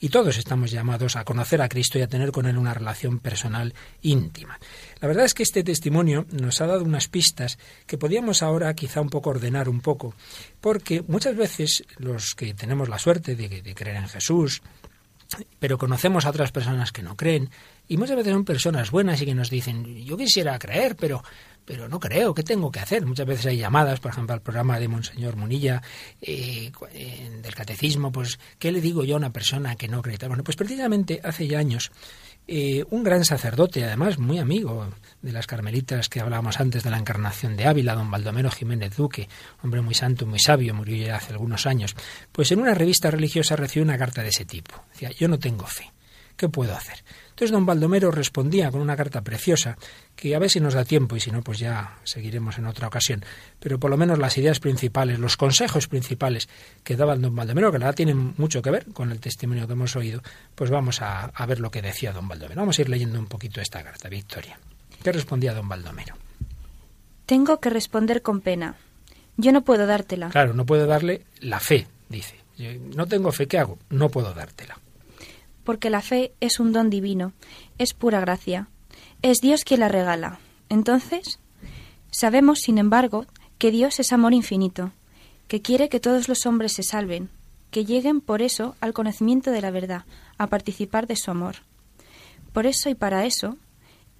Y 0.00 0.08
todos 0.08 0.38
estamos 0.38 0.70
llamados 0.70 1.16
a 1.16 1.24
conocer 1.24 1.62
a 1.62 1.68
Cristo 1.68 1.98
y 1.98 2.02
a 2.02 2.08
tener 2.08 2.32
con 2.32 2.46
Él 2.46 2.56
una 2.56 2.74
relación 2.74 3.18
personal 3.18 3.74
íntima. 4.02 4.58
La 5.00 5.08
verdad 5.08 5.24
es 5.24 5.34
que 5.34 5.42
este 5.42 5.62
testimonio 5.62 6.26
nos 6.30 6.60
ha 6.60 6.66
dado 6.66 6.84
unas 6.84 7.08
pistas 7.08 7.58
que 7.86 7.98
podíamos 7.98 8.42
ahora 8.42 8.72
quizá 8.74 9.00
un 9.00 9.10
poco 9.10 9.30
ordenar 9.30 9.68
un 9.68 9.80
poco, 9.80 10.05
porque 10.60 11.02
muchas 11.06 11.36
veces 11.36 11.84
los 11.98 12.34
que 12.34 12.54
tenemos 12.54 12.88
la 12.88 12.98
suerte 12.98 13.36
de, 13.36 13.74
creer 13.74 13.96
en 13.96 14.08
Jesús, 14.08 14.62
pero 15.58 15.78
conocemos 15.78 16.24
a 16.24 16.30
otras 16.30 16.52
personas 16.52 16.92
que 16.92 17.02
no 17.02 17.16
creen, 17.16 17.50
y 17.88 17.96
muchas 17.96 18.16
veces 18.16 18.32
son 18.32 18.44
personas 18.44 18.90
buenas 18.90 19.20
y 19.22 19.26
que 19.26 19.34
nos 19.34 19.50
dicen, 19.50 20.04
yo 20.04 20.16
quisiera 20.16 20.58
creer, 20.58 20.96
pero 20.96 21.22
pero 21.66 21.88
no 21.88 21.98
creo, 21.98 22.32
¿qué 22.32 22.44
tengo 22.44 22.70
que 22.70 22.78
hacer? 22.78 23.04
Muchas 23.04 23.26
veces 23.26 23.46
hay 23.46 23.58
llamadas, 23.58 23.98
por 23.98 24.12
ejemplo, 24.12 24.32
al 24.32 24.40
programa 24.40 24.78
de 24.78 24.86
Monseñor 24.86 25.34
Munilla 25.34 25.82
eh, 26.22 26.70
del 27.42 27.54
Catecismo, 27.54 28.12
pues, 28.12 28.38
¿qué 28.60 28.70
le 28.70 28.80
digo 28.80 29.04
yo 29.04 29.16
a 29.16 29.18
una 29.18 29.32
persona 29.32 29.74
que 29.74 29.88
no 29.88 30.00
cree? 30.00 30.16
Bueno, 30.28 30.44
pues 30.44 30.56
precisamente 30.56 31.20
hace 31.24 31.48
ya 31.48 31.58
años 31.58 31.90
eh, 32.48 32.84
un 32.90 33.02
gran 33.02 33.24
sacerdote, 33.24 33.84
además 33.84 34.18
muy 34.18 34.38
amigo 34.38 34.88
de 35.20 35.32
las 35.32 35.46
carmelitas 35.46 36.08
que 36.08 36.20
hablábamos 36.20 36.60
antes 36.60 36.84
de 36.84 36.90
la 36.90 36.98
encarnación 36.98 37.56
de 37.56 37.66
Ávila, 37.66 37.94
don 37.94 38.10
Baldomero 38.10 38.50
Jiménez 38.50 38.96
Duque, 38.96 39.28
hombre 39.64 39.80
muy 39.80 39.94
santo, 39.94 40.26
muy 40.26 40.38
sabio, 40.38 40.72
murió 40.72 40.96
ya 41.06 41.16
hace 41.16 41.32
algunos 41.32 41.66
años, 41.66 41.96
pues 42.30 42.52
en 42.52 42.60
una 42.60 42.74
revista 42.74 43.10
religiosa 43.10 43.56
recibió 43.56 43.84
una 43.84 43.98
carta 43.98 44.22
de 44.22 44.28
ese 44.28 44.44
tipo. 44.44 44.84
Decía, 44.92 45.10
yo 45.10 45.26
no 45.26 45.38
tengo 45.38 45.66
fe, 45.66 45.92
¿qué 46.36 46.48
puedo 46.48 46.74
hacer? 46.76 47.02
Entonces 47.36 47.52
don 47.52 47.66
Baldomero 47.66 48.10
respondía 48.10 48.70
con 48.70 48.80
una 48.80 48.96
carta 48.96 49.20
preciosa, 49.20 49.76
que 50.14 50.34
a 50.34 50.38
ver 50.38 50.48
si 50.48 50.58
nos 50.58 50.72
da 50.72 50.86
tiempo 50.86 51.16
y 51.16 51.20
si 51.20 51.30
no, 51.30 51.42
pues 51.42 51.58
ya 51.58 51.98
seguiremos 52.02 52.56
en 52.56 52.64
otra 52.64 52.88
ocasión. 52.88 53.22
Pero 53.60 53.78
por 53.78 53.90
lo 53.90 53.98
menos 53.98 54.18
las 54.18 54.38
ideas 54.38 54.58
principales, 54.58 55.18
los 55.18 55.36
consejos 55.36 55.86
principales 55.86 56.48
que 56.82 56.96
daba 56.96 57.14
don 57.14 57.36
Baldomero, 57.36 57.70
que 57.70 57.78
la 57.78 57.84
verdad 57.84 57.96
tienen 57.96 58.32
mucho 58.38 58.62
que 58.62 58.70
ver 58.70 58.86
con 58.86 59.12
el 59.12 59.20
testimonio 59.20 59.66
que 59.66 59.74
hemos 59.74 59.94
oído, 59.96 60.22
pues 60.54 60.70
vamos 60.70 61.02
a, 61.02 61.26
a 61.26 61.44
ver 61.44 61.60
lo 61.60 61.70
que 61.70 61.82
decía 61.82 62.14
don 62.14 62.26
Baldomero. 62.26 62.58
Vamos 62.58 62.78
a 62.78 62.80
ir 62.80 62.88
leyendo 62.88 63.18
un 63.18 63.26
poquito 63.26 63.60
esta 63.60 63.84
carta, 63.84 64.08
Victoria. 64.08 64.58
¿Qué 65.02 65.12
respondía 65.12 65.52
don 65.52 65.68
Baldomero? 65.68 66.14
Tengo 67.26 67.60
que 67.60 67.68
responder 67.68 68.22
con 68.22 68.40
pena. 68.40 68.76
Yo 69.36 69.52
no 69.52 69.60
puedo 69.60 69.86
dártela. 69.86 70.30
Claro, 70.30 70.54
no 70.54 70.64
puedo 70.64 70.86
darle 70.86 71.26
la 71.40 71.60
fe, 71.60 71.86
dice. 72.08 72.36
No 72.96 73.06
tengo 73.06 73.30
fe, 73.30 73.46
¿qué 73.46 73.58
hago? 73.58 73.78
No 73.90 74.08
puedo 74.08 74.32
dártela 74.32 74.78
porque 75.66 75.90
la 75.90 76.00
fe 76.00 76.32
es 76.40 76.60
un 76.60 76.72
don 76.72 76.88
divino, 76.88 77.32
es 77.76 77.92
pura 77.92 78.20
gracia. 78.20 78.68
Es 79.20 79.38
Dios 79.42 79.64
quien 79.64 79.80
la 79.80 79.88
regala. 79.88 80.38
Entonces, 80.70 81.40
sabemos, 82.10 82.60
sin 82.60 82.78
embargo, 82.78 83.26
que 83.58 83.72
Dios 83.72 83.98
es 84.00 84.12
amor 84.12 84.32
infinito, 84.32 84.92
que 85.48 85.60
quiere 85.60 85.88
que 85.88 86.00
todos 86.00 86.28
los 86.28 86.46
hombres 86.46 86.72
se 86.72 86.84
salven, 86.84 87.30
que 87.70 87.84
lleguen 87.84 88.20
por 88.20 88.42
eso 88.42 88.76
al 88.80 88.94
conocimiento 88.94 89.50
de 89.50 89.60
la 89.60 89.70
verdad, 89.70 90.04
a 90.38 90.46
participar 90.46 91.06
de 91.06 91.16
su 91.16 91.30
amor. 91.30 91.56
Por 92.52 92.66
eso 92.66 92.88
y 92.88 92.94
para 92.94 93.26
eso, 93.26 93.58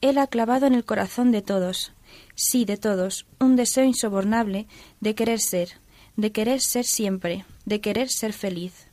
Él 0.00 0.18
ha 0.18 0.26
clavado 0.26 0.66
en 0.66 0.74
el 0.74 0.84
corazón 0.84 1.30
de 1.30 1.42
todos, 1.42 1.92
sí, 2.34 2.64
de 2.64 2.76
todos, 2.76 3.24
un 3.38 3.54
deseo 3.54 3.84
insobornable 3.84 4.66
de 5.00 5.14
querer 5.14 5.40
ser, 5.40 5.70
de 6.16 6.32
querer 6.32 6.60
ser 6.60 6.84
siempre, 6.84 7.44
de 7.64 7.80
querer 7.80 8.08
ser 8.10 8.32
feliz. 8.32 8.88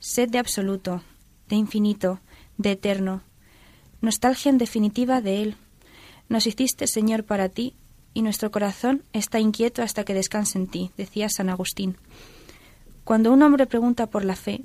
Sed 0.00 0.28
de 0.28 0.38
absoluto, 0.38 1.02
de 1.48 1.56
infinito, 1.56 2.20
de 2.56 2.72
eterno. 2.72 3.22
Nostalgia 4.00 4.50
en 4.50 4.58
definitiva 4.58 5.20
de 5.20 5.42
Él. 5.42 5.56
Nos 6.28 6.46
hiciste, 6.46 6.86
Señor, 6.86 7.24
para 7.24 7.48
ti, 7.48 7.74
y 8.14 8.22
nuestro 8.22 8.50
corazón 8.50 9.02
está 9.12 9.38
inquieto 9.38 9.82
hasta 9.82 10.04
que 10.04 10.14
descanse 10.14 10.58
en 10.58 10.66
ti, 10.66 10.90
decía 10.96 11.28
San 11.28 11.48
Agustín. 11.48 11.96
Cuando 13.04 13.32
un 13.32 13.42
hombre 13.42 13.66
pregunta 13.66 14.06
por 14.08 14.24
la 14.24 14.36
fe, 14.36 14.62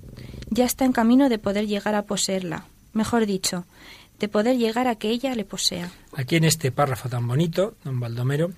ya 0.50 0.66
está 0.66 0.86
en 0.86 0.92
camino 0.92 1.30
de 1.30 1.40
poder 1.40 1.68
llegar 1.68 1.96
a 1.96 2.04
poseerla, 2.04 2.66
mejor 2.92 3.26
dicho, 3.26 3.66
de 4.20 4.28
poder 4.28 4.58
llegar 4.58 4.88
a 4.88 4.96
que 4.96 5.10
ella 5.10 5.36
le 5.36 5.46
posea. 5.46 5.92
Aquí 6.16 6.36
en 6.36 6.44
este 6.44 6.72
párrafo 6.72 7.10
tan 7.10 7.28
bonito, 7.28 7.76
don 7.84 8.00
Baldomero, 8.00 8.52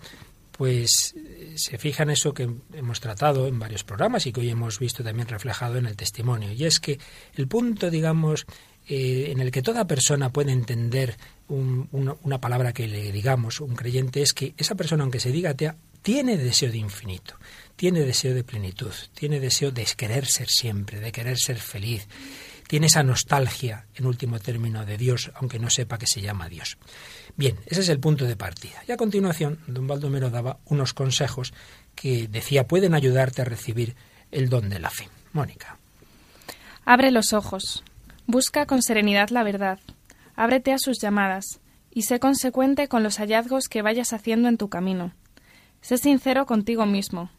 pues 0.58 1.16
se 1.56 1.78
fija 1.78 2.04
en 2.04 2.12
eso 2.12 2.34
que 2.34 2.50
hemos 2.74 3.00
tratado 3.00 3.48
en 3.48 3.60
varios 3.60 3.84
programas 3.84 4.26
y 4.26 4.32
que 4.32 4.42
hoy 4.42 4.50
hemos 4.50 4.80
visto 4.80 5.04
también 5.04 5.28
reflejado 5.28 5.78
en 5.78 5.86
el 5.86 5.96
testimonio. 5.96 6.52
Y 6.52 6.66
es 6.66 6.80
que 6.80 7.00
el 7.36 7.48
punto, 7.48 7.90
digamos, 7.90 8.46
eh, 8.88 9.32
en 9.32 9.40
el 9.40 9.52
que 9.52 9.62
toda 9.62 9.88
persona 9.88 10.32
puede 10.32 10.52
entender 10.52 11.18
una, 11.50 12.16
una, 12.24 12.40
palabra 12.40 12.72
que 12.72 12.88
le 12.88 13.12
digamos, 13.12 13.60
un 13.60 13.76
creyente, 13.76 14.22
es 14.22 14.34
que 14.34 14.54
esa 14.58 14.76
persona, 14.76 15.04
aunque 15.04 15.20
se 15.20 15.32
diga 15.32 15.52
atea, 15.52 15.76
tiene 16.02 16.38
deseo 16.38 16.72
de 16.72 16.78
infinito, 16.78 17.36
tiene 17.76 18.02
deseo 18.02 18.34
de 18.34 18.44
plenitud, 18.44 18.94
tiene 19.14 19.40
deseo 19.40 19.72
de 19.72 19.86
querer 19.98 20.26
ser 20.28 20.48
siempre, 20.48 21.00
de 21.00 21.12
querer 21.12 21.38
ser 21.38 21.58
feliz, 21.58 22.08
tiene 22.68 22.88
esa 22.88 23.04
nostalgia, 23.04 23.86
en 23.96 24.06
último 24.06 24.40
término, 24.40 24.86
de 24.86 24.98
Dios, 24.98 25.32
aunque 25.36 25.60
no 25.60 25.70
sepa 25.70 25.98
que 25.98 26.08
se 26.08 26.22
llama 26.22 26.50
Dios. 26.50 26.78
Bien, 27.36 27.58
ese 27.66 27.82
es 27.82 27.90
el 27.90 28.00
punto 28.00 28.26
de 28.26 28.36
partida. 28.36 28.84
Y 28.88 28.92
a 28.92 28.98
continuación, 28.98 29.60
don 29.68 29.88
Baldomero 29.88 30.30
daba 30.30 30.60
unos 30.66 30.94
consejos 30.94 31.54
que 31.96 32.28
decía 32.28 32.68
pueden 32.68 32.94
ayudarte 32.94 33.42
a 33.42 33.46
recibir 33.46 33.96
el 34.32 34.50
don 34.50 34.70
de 34.70 34.80
la 34.80 34.90
fe. 34.90 35.10
Mónica. 35.34 35.78
Abre 36.86 37.12
los 37.12 37.34
ojos. 37.34 37.84
Busca 38.26 38.66
con 38.66 38.82
serenidad 38.82 39.30
la 39.30 39.44
verdad. 39.44 39.80
Ábrete 40.36 40.74
a 40.74 40.80
sus 40.80 41.00
llamadas 41.00 41.60
y 41.92 42.04
sé 42.04 42.20
consecuente 42.20 42.88
con 42.88 43.04
los 43.04 43.18
hallazgos 43.18 43.68
que 43.70 43.82
vayas 43.82 44.14
haciendo 44.14 44.50
en 44.50 44.58
tu 44.58 44.70
camino. 44.70 45.14
Sé 45.82 45.98
sincero 45.98 46.46
contigo 46.46 46.86
mismo. 46.86 47.30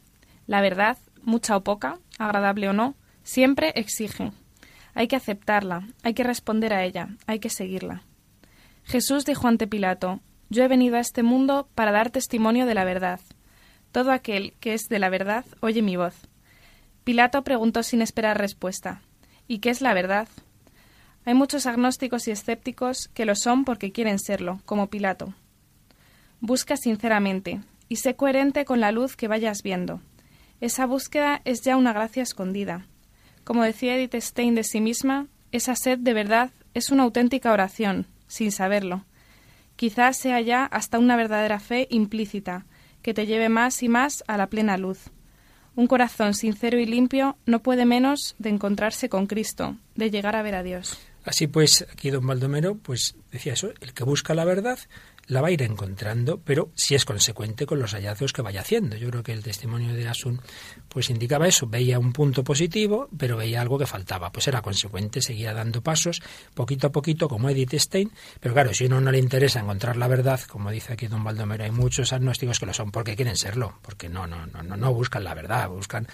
La 0.46 0.60
verdad, 0.60 0.98
mucha 1.22 1.56
o 1.56 1.62
poca, 1.62 1.98
agradable 2.18 2.68
o 2.68 2.72
no, 2.72 2.94
siempre 3.24 3.72
exige. 3.76 4.32
Hay 4.96 5.08
que 5.08 5.16
aceptarla, 5.16 5.86
hay 6.02 6.14
que 6.14 6.24
responder 6.24 6.72
a 6.72 6.82
ella, 6.82 7.10
hay 7.26 7.38
que 7.38 7.50
seguirla. 7.50 8.02
Jesús 8.82 9.26
dijo 9.26 9.46
ante 9.46 9.66
Pilato, 9.66 10.20
Yo 10.48 10.64
he 10.64 10.68
venido 10.68 10.96
a 10.96 11.00
este 11.00 11.22
mundo 11.22 11.68
para 11.74 11.92
dar 11.92 12.08
testimonio 12.08 12.64
de 12.64 12.72
la 12.72 12.84
verdad. 12.84 13.20
Todo 13.92 14.10
aquel 14.10 14.54
que 14.58 14.72
es 14.72 14.88
de 14.88 14.98
la 14.98 15.10
verdad 15.10 15.44
oye 15.60 15.82
mi 15.82 15.96
voz. 15.96 16.14
Pilato 17.04 17.44
preguntó 17.44 17.82
sin 17.82 18.00
esperar 18.00 18.38
respuesta, 18.38 19.02
¿Y 19.46 19.58
qué 19.58 19.68
es 19.68 19.82
la 19.82 19.92
verdad? 19.92 20.28
Hay 21.26 21.34
muchos 21.34 21.66
agnósticos 21.66 22.26
y 22.26 22.30
escépticos 22.30 23.08
que 23.08 23.26
lo 23.26 23.34
son 23.34 23.66
porque 23.66 23.92
quieren 23.92 24.18
serlo, 24.18 24.62
como 24.64 24.86
Pilato. 24.86 25.34
Busca 26.40 26.78
sinceramente 26.78 27.60
y 27.90 27.96
sé 27.96 28.16
coherente 28.16 28.64
con 28.64 28.80
la 28.80 28.92
luz 28.92 29.14
que 29.14 29.28
vayas 29.28 29.62
viendo. 29.62 30.00
Esa 30.62 30.86
búsqueda 30.86 31.42
es 31.44 31.60
ya 31.60 31.76
una 31.76 31.92
gracia 31.92 32.22
escondida. 32.22 32.86
Como 33.46 33.62
decía 33.62 33.94
Edith 33.94 34.16
Stein 34.16 34.56
de 34.56 34.64
sí 34.64 34.80
misma, 34.80 35.28
esa 35.52 35.76
sed 35.76 36.00
de 36.00 36.12
verdad 36.12 36.50
es 36.74 36.90
una 36.90 37.04
auténtica 37.04 37.52
oración, 37.52 38.06
sin 38.26 38.50
saberlo. 38.50 39.04
Quizás 39.76 40.16
sea 40.16 40.40
ya 40.40 40.64
hasta 40.64 40.98
una 40.98 41.14
verdadera 41.14 41.60
fe 41.60 41.86
implícita, 41.88 42.66
que 43.02 43.14
te 43.14 43.24
lleve 43.24 43.48
más 43.48 43.84
y 43.84 43.88
más 43.88 44.24
a 44.26 44.36
la 44.36 44.48
plena 44.48 44.76
luz. 44.76 44.98
Un 45.76 45.86
corazón 45.86 46.34
sincero 46.34 46.80
y 46.80 46.86
limpio 46.86 47.36
no 47.46 47.62
puede 47.62 47.86
menos 47.86 48.34
de 48.40 48.48
encontrarse 48.48 49.08
con 49.08 49.28
Cristo, 49.28 49.76
de 49.94 50.10
llegar 50.10 50.34
a 50.34 50.42
ver 50.42 50.56
a 50.56 50.64
Dios. 50.64 50.98
Así 51.24 51.46
pues, 51.46 51.86
aquí 51.92 52.10
don 52.10 52.26
Baldomero 52.26 52.74
pues 52.74 53.14
decía 53.30 53.52
eso, 53.52 53.70
el 53.80 53.94
que 53.94 54.02
busca 54.02 54.34
la 54.34 54.44
verdad 54.44 54.80
la 55.28 55.40
va 55.40 55.48
a 55.48 55.50
ir 55.50 55.62
encontrando, 55.62 56.40
pero 56.44 56.70
si 56.74 56.94
es 56.94 57.04
consecuente 57.04 57.66
con 57.66 57.78
los 57.78 57.92
hallazgos 57.92 58.32
que 58.32 58.42
vaya 58.42 58.60
haciendo. 58.60 58.96
Yo 58.96 59.10
creo 59.10 59.22
que 59.22 59.32
el 59.32 59.42
testimonio 59.42 59.94
de 59.94 60.08
Asun 60.08 60.40
pues 60.88 61.10
indicaba 61.10 61.48
eso, 61.48 61.66
veía 61.66 61.98
un 61.98 62.12
punto 62.12 62.44
positivo, 62.44 63.08
pero 63.16 63.36
veía 63.36 63.60
algo 63.60 63.78
que 63.78 63.86
faltaba, 63.86 64.30
pues 64.30 64.48
era 64.48 64.62
consecuente, 64.62 65.20
seguía 65.20 65.52
dando 65.52 65.82
pasos 65.82 66.22
poquito 66.54 66.86
a 66.86 66.92
poquito 66.92 67.28
como 67.28 67.50
Edith 67.50 67.74
Stein, 67.74 68.12
pero 68.40 68.54
claro, 68.54 68.72
si 68.72 68.84
a 68.84 68.86
uno 68.86 69.00
no 69.00 69.10
le 69.10 69.18
interesa 69.18 69.60
encontrar 69.60 69.96
la 69.96 70.08
verdad, 70.08 70.40
como 70.42 70.70
dice 70.70 70.92
aquí 70.92 71.06
don 71.06 71.24
Baldomero, 71.24 71.64
hay 71.64 71.70
muchos 71.70 72.12
agnósticos 72.12 72.60
que 72.60 72.66
lo 72.66 72.72
son 72.72 72.90
porque 72.90 73.16
quieren 73.16 73.36
serlo, 73.36 73.78
porque 73.82 74.08
no 74.08 74.26
no 74.26 74.46
no 74.46 74.62
no, 74.62 74.76
no 74.76 74.94
buscan 74.94 75.24
la 75.24 75.34
verdad, 75.34 75.68
buscan 75.68 76.06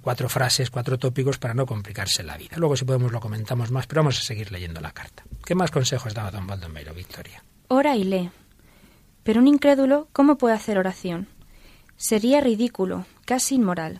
cuatro 0.00 0.28
frases, 0.28 0.70
cuatro 0.70 0.98
tópicos 0.98 1.38
para 1.38 1.54
no 1.54 1.66
complicarse 1.66 2.22
la 2.22 2.36
vida. 2.36 2.56
Luego 2.56 2.76
si 2.76 2.84
podemos 2.84 3.12
lo 3.12 3.20
comentamos 3.20 3.70
más, 3.70 3.86
pero 3.86 4.00
vamos 4.00 4.18
a 4.18 4.22
seguir 4.22 4.50
leyendo 4.50 4.80
la 4.80 4.92
carta. 4.92 5.24
¿Qué 5.44 5.54
más 5.54 5.70
consejos 5.70 6.14
daba 6.14 6.30
don 6.30 6.46
Baldomero, 6.46 6.92
Victoria? 6.92 7.42
Ora 7.68 7.96
y 7.96 8.04
lee. 8.04 8.30
Pero 9.26 9.40
un 9.40 9.48
incrédulo, 9.48 10.06
¿cómo 10.12 10.38
puede 10.38 10.54
hacer 10.54 10.78
oración? 10.78 11.26
Sería 11.96 12.40
ridículo, 12.40 13.06
casi 13.24 13.56
inmoral. 13.56 13.98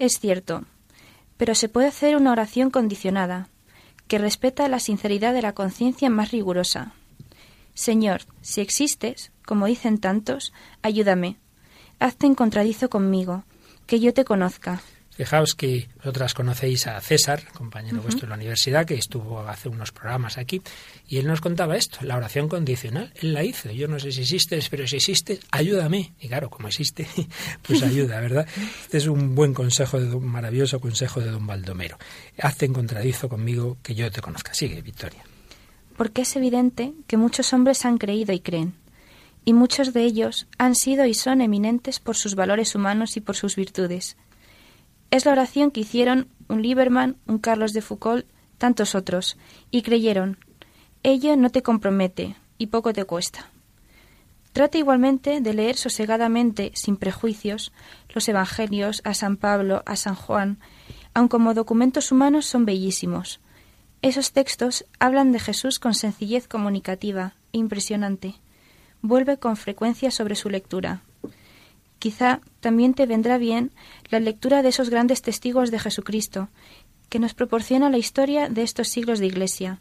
Es 0.00 0.18
cierto, 0.18 0.64
pero 1.36 1.54
se 1.54 1.68
puede 1.68 1.86
hacer 1.86 2.16
una 2.16 2.32
oración 2.32 2.70
condicionada, 2.70 3.48
que 4.08 4.18
respeta 4.18 4.66
la 4.66 4.80
sinceridad 4.80 5.32
de 5.32 5.42
la 5.42 5.52
conciencia 5.52 6.10
más 6.10 6.32
rigurosa. 6.32 6.92
Señor, 7.74 8.22
si 8.42 8.60
existes, 8.60 9.30
como 9.46 9.66
dicen 9.66 9.98
tantos, 9.98 10.52
ayúdame. 10.82 11.36
Hazte 12.00 12.26
en 12.26 12.34
contradizo 12.34 12.90
conmigo, 12.90 13.44
que 13.86 14.00
yo 14.00 14.12
te 14.12 14.24
conozca. 14.24 14.80
Fijaos 15.18 15.56
que 15.56 15.88
vosotras 15.96 16.32
conocéis 16.32 16.86
a 16.86 17.00
César, 17.00 17.42
compañero 17.52 18.00
vuestro 18.00 18.26
de 18.26 18.28
la 18.28 18.36
universidad, 18.36 18.86
que 18.86 18.94
estuvo 18.94 19.40
hace 19.40 19.68
unos 19.68 19.90
programas 19.90 20.38
aquí, 20.38 20.62
y 21.08 21.16
él 21.16 21.26
nos 21.26 21.40
contaba 21.40 21.76
esto, 21.76 21.98
la 22.02 22.16
oración 22.16 22.48
condicional. 22.48 23.12
Él 23.16 23.34
la 23.34 23.42
hizo. 23.42 23.68
Yo 23.72 23.88
no 23.88 23.98
sé 23.98 24.12
si 24.12 24.20
existes, 24.20 24.68
pero 24.68 24.86
si 24.86 24.94
existes, 24.94 25.40
ayúdame. 25.50 26.12
Y 26.20 26.28
claro, 26.28 26.50
como 26.50 26.68
existe, 26.68 27.08
pues 27.62 27.82
ayuda, 27.82 28.20
¿verdad? 28.20 28.46
Este 28.82 28.98
es 28.98 29.08
un 29.08 29.34
buen 29.34 29.54
consejo, 29.54 29.98
de 29.98 30.14
un 30.14 30.24
maravilloso 30.24 30.78
consejo 30.78 31.18
de 31.18 31.32
don 31.32 31.48
Baldomero. 31.48 31.98
Hazte 32.40 32.66
en 32.66 32.72
contradizo 32.72 33.28
conmigo 33.28 33.76
que 33.82 33.96
yo 33.96 34.08
te 34.12 34.20
conozca. 34.20 34.54
Sigue, 34.54 34.82
Victoria. 34.82 35.24
Porque 35.96 36.22
es 36.22 36.36
evidente 36.36 36.92
que 37.08 37.16
muchos 37.16 37.52
hombres 37.52 37.84
han 37.84 37.98
creído 37.98 38.32
y 38.32 38.38
creen, 38.38 38.74
y 39.44 39.52
muchos 39.52 39.92
de 39.92 40.04
ellos 40.04 40.46
han 40.58 40.76
sido 40.76 41.06
y 41.06 41.14
son 41.14 41.40
eminentes 41.40 41.98
por 41.98 42.14
sus 42.14 42.36
valores 42.36 42.76
humanos 42.76 43.16
y 43.16 43.20
por 43.20 43.34
sus 43.34 43.56
virtudes 43.56 44.16
es 45.10 45.24
la 45.24 45.32
oración 45.32 45.70
que 45.70 45.80
hicieron 45.80 46.28
un 46.48 46.62
Lieberman, 46.62 47.16
un 47.26 47.38
Carlos 47.38 47.72
de 47.72 47.82
Foucault, 47.82 48.26
tantos 48.58 48.94
otros, 48.94 49.36
y 49.70 49.82
creyeron. 49.82 50.38
Ello 51.02 51.36
no 51.36 51.50
te 51.50 51.62
compromete 51.62 52.36
y 52.58 52.66
poco 52.66 52.92
te 52.92 53.04
cuesta. 53.04 53.46
Trata 54.52 54.78
igualmente 54.78 55.40
de 55.40 55.54
leer 55.54 55.76
sosegadamente, 55.76 56.72
sin 56.74 56.96
prejuicios, 56.96 57.72
los 58.08 58.28
Evangelios 58.28 59.02
a 59.04 59.14
San 59.14 59.36
Pablo, 59.36 59.82
a 59.86 59.94
San 59.94 60.14
Juan, 60.14 60.58
aun 61.14 61.28
como 61.28 61.54
documentos 61.54 62.10
humanos 62.10 62.46
son 62.46 62.64
bellísimos. 62.64 63.40
Esos 64.02 64.32
textos 64.32 64.84
hablan 64.98 65.32
de 65.32 65.40
Jesús 65.40 65.78
con 65.78 65.94
sencillez 65.94 66.48
comunicativa 66.48 67.34
impresionante. 67.52 68.34
Vuelve 69.00 69.38
con 69.38 69.56
frecuencia 69.56 70.10
sobre 70.10 70.34
su 70.34 70.50
lectura. 70.50 71.02
Quizá 71.98 72.40
también 72.60 72.94
te 72.94 73.06
vendrá 73.06 73.38
bien 73.38 73.72
la 74.08 74.20
lectura 74.20 74.62
de 74.62 74.68
esos 74.68 74.90
grandes 74.90 75.22
testigos 75.22 75.70
de 75.70 75.78
Jesucristo, 75.78 76.48
que 77.08 77.18
nos 77.18 77.34
proporciona 77.34 77.90
la 77.90 77.98
historia 77.98 78.48
de 78.48 78.62
estos 78.62 78.88
siglos 78.88 79.18
de 79.18 79.26
Iglesia. 79.26 79.80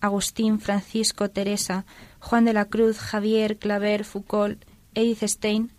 Agustín, 0.00 0.60
Francisco, 0.60 1.30
Teresa, 1.30 1.86
Juan 2.20 2.44
de 2.44 2.52
la 2.52 2.66
Cruz, 2.66 2.98
Javier, 2.98 3.56
Claver, 3.56 4.04
Foucault, 4.04 4.62
Edith 4.94 5.22
Stein. 5.24 5.72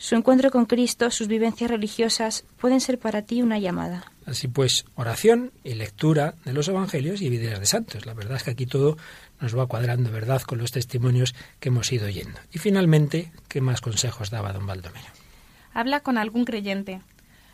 Su 0.00 0.14
encuentro 0.14 0.50
con 0.50 0.64
Cristo, 0.64 1.10
sus 1.10 1.28
vivencias 1.28 1.70
religiosas, 1.70 2.46
pueden 2.58 2.80
ser 2.80 2.98
para 2.98 3.20
ti 3.20 3.42
una 3.42 3.58
llamada. 3.58 4.10
Así 4.24 4.48
pues, 4.48 4.86
oración 4.94 5.52
y 5.62 5.74
lectura 5.74 6.36
de 6.46 6.54
los 6.54 6.68
Evangelios 6.68 7.20
y 7.20 7.28
vidas 7.28 7.60
de 7.60 7.66
santos. 7.66 8.06
La 8.06 8.14
verdad 8.14 8.38
es 8.38 8.44
que 8.44 8.52
aquí 8.52 8.64
todo 8.64 8.96
nos 9.42 9.56
va 9.56 9.66
cuadrando, 9.66 10.10
¿verdad?, 10.10 10.40
con 10.40 10.56
los 10.56 10.72
testimonios 10.72 11.34
que 11.60 11.68
hemos 11.68 11.92
ido 11.92 12.06
oyendo. 12.06 12.40
Y 12.50 12.58
finalmente, 12.58 13.30
¿qué 13.46 13.60
más 13.60 13.82
consejos 13.82 14.30
daba 14.30 14.54
don 14.54 14.66
Baldomero? 14.66 15.04
Habla 15.74 16.00
con 16.00 16.16
algún 16.16 16.46
creyente. 16.46 17.02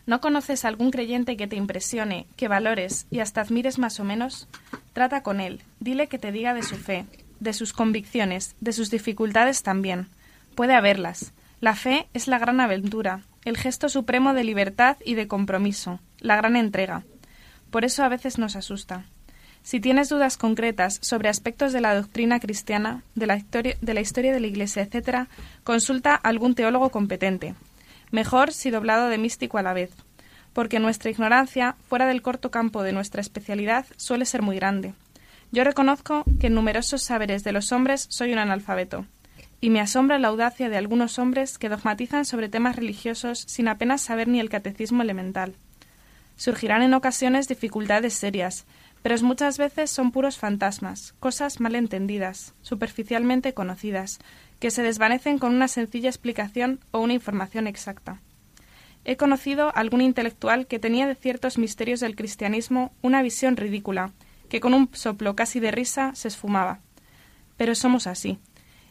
¿No 0.07 0.21
conoces 0.21 0.65
algún 0.65 0.93
creyente 0.93 1.37
que 1.37 1.49
te 1.49 1.57
impresione, 1.57 2.29
que 2.37 2.47
valores 2.47 3.09
y 3.11 3.19
hasta 3.19 3.41
admires 3.41 3.81
más 3.81 3.99
o 3.99 4.05
menos? 4.05 4.47
Trata 4.93 5.25
con 5.25 5.41
él, 5.41 5.63
dile 5.81 6.07
que 6.07 6.21
te 6.21 6.31
diga 6.31 6.55
de 6.55 6.63
su 6.63 6.77
fe, 6.77 7.07
de 7.41 7.53
sus 7.53 7.73
convicciones, 7.73 8.55
de 8.61 8.73
sus 8.73 8.89
dificultades 8.89 9.65
también. 9.65 10.07
Puede 10.55 10.75
haberlas. 10.75 11.33
La 11.61 11.75
fe 11.75 12.07
es 12.13 12.29
la 12.29 12.39
gran 12.39 12.61
aventura, 12.61 13.23
el 13.47 13.57
gesto 13.57 13.89
supremo 13.89 14.35
de 14.35 14.45
libertad 14.45 14.99
y 15.05 15.15
de 15.15 15.27
compromiso, 15.27 16.01
la 16.21 16.37
gran 16.37 16.55
entrega. 16.55 17.05
Por 17.71 17.87
eso 17.87 18.05
a 18.05 18.11
veces 18.11 18.37
nos 18.37 18.57
asusta. 18.57 19.07
Si 19.63 19.81
tienes 19.81 20.11
dudas 20.11 20.37
concretas 20.37 20.99
sobre 21.01 21.31
aspectos 21.31 21.73
de 21.73 21.81
la 21.81 21.95
doctrina 21.95 22.41
cristiana, 22.41 23.03
de 23.15 23.27
la 23.27 23.37
historia 23.37 23.75
de 23.81 24.41
la, 24.41 24.47
Iglesia, 24.47 24.83
etc., 24.83 25.29
consulta 25.65 26.15
a 26.15 26.29
algún 26.29 26.55
teólogo 26.55 26.91
competente. 26.91 27.55
Mejor 28.11 28.53
si 28.53 28.71
doblado 28.71 29.09
de 29.09 29.17
místico 29.17 29.57
a 29.57 29.63
la 29.63 29.73
vez, 29.73 29.91
porque 30.53 30.79
nuestra 30.79 31.11
ignorancia, 31.11 31.75
fuera 31.89 32.07
del 32.07 32.21
corto 32.21 32.51
campo 32.51 32.83
de 32.83 32.93
nuestra 32.93 33.23
especialidad, 33.23 33.87
suele 33.97 34.27
ser 34.27 34.43
muy 34.43 34.57
grande. 34.57 34.93
Yo 35.53 35.65
reconozco 35.65 36.25
que 36.39 36.49
en 36.49 36.55
numerosos 36.55 37.03
saberes 37.03 37.45
de 37.45 37.53
los 37.53 37.73
hombres 37.73 38.07
soy 38.11 38.33
un 38.33 38.39
analfabeto, 38.39 39.07
y 39.61 39.71
me 39.71 39.81
asombra 39.81 40.19
la 40.19 40.29
audacia 40.29 40.69
de 40.69 40.77
algunos 40.77 41.19
hombres 41.19 41.59
que 41.59 41.69
dogmatizan 41.69 42.25
sobre 42.25 42.49
temas 42.49 42.77
religiosos 42.77 43.45
sin 43.47 43.69
apenas 43.69 44.03
saber 44.03 44.29
ni 44.29 44.41
el 44.41 44.51
catecismo 44.51 45.03
elemental. 45.03 45.55
Surgirán 46.37 46.83
en 46.83 46.95
ocasiones 46.95 47.49
dificultades 47.49 48.13
serias, 48.13 48.67
pero 49.03 49.17
muchas 49.23 49.57
veces 49.57 49.91
son 49.91 50.11
puros 50.11 50.37
fantasmas, 50.37 51.15
cosas 51.21 51.61
mal 51.61 51.75
entendidas, 51.75 52.55
superficialmente 52.61 53.55
conocidas, 53.55 54.19
que 54.59 54.71
se 54.71 54.83
desvanecen 54.83 55.39
con 55.39 55.55
una 55.55 55.69
sencilla 55.69 56.09
explicación 56.09 56.81
o 56.91 57.01
una 57.01 57.13
información 57.13 57.67
exacta. 57.67 58.21
He 59.05 59.17
conocido 59.17 59.75
algún 59.77 60.01
intelectual 60.01 60.67
que 60.67 60.81
tenía 60.81 61.07
de 61.07 61.15
ciertos 61.15 61.59
misterios 61.59 62.01
del 62.01 62.17
cristianismo 62.17 62.93
una 63.03 63.23
visión 63.23 63.57
ridícula, 63.57 64.13
que 64.49 64.61
con 64.61 64.75
un 64.75 64.91
soplo 64.93 65.37
casi 65.37 65.61
de 65.61 65.71
risa 65.71 66.13
se 66.15 66.29
esfumaba. 66.29 66.81
Pero 67.57 67.75
somos 67.75 68.07
así, 68.07 68.41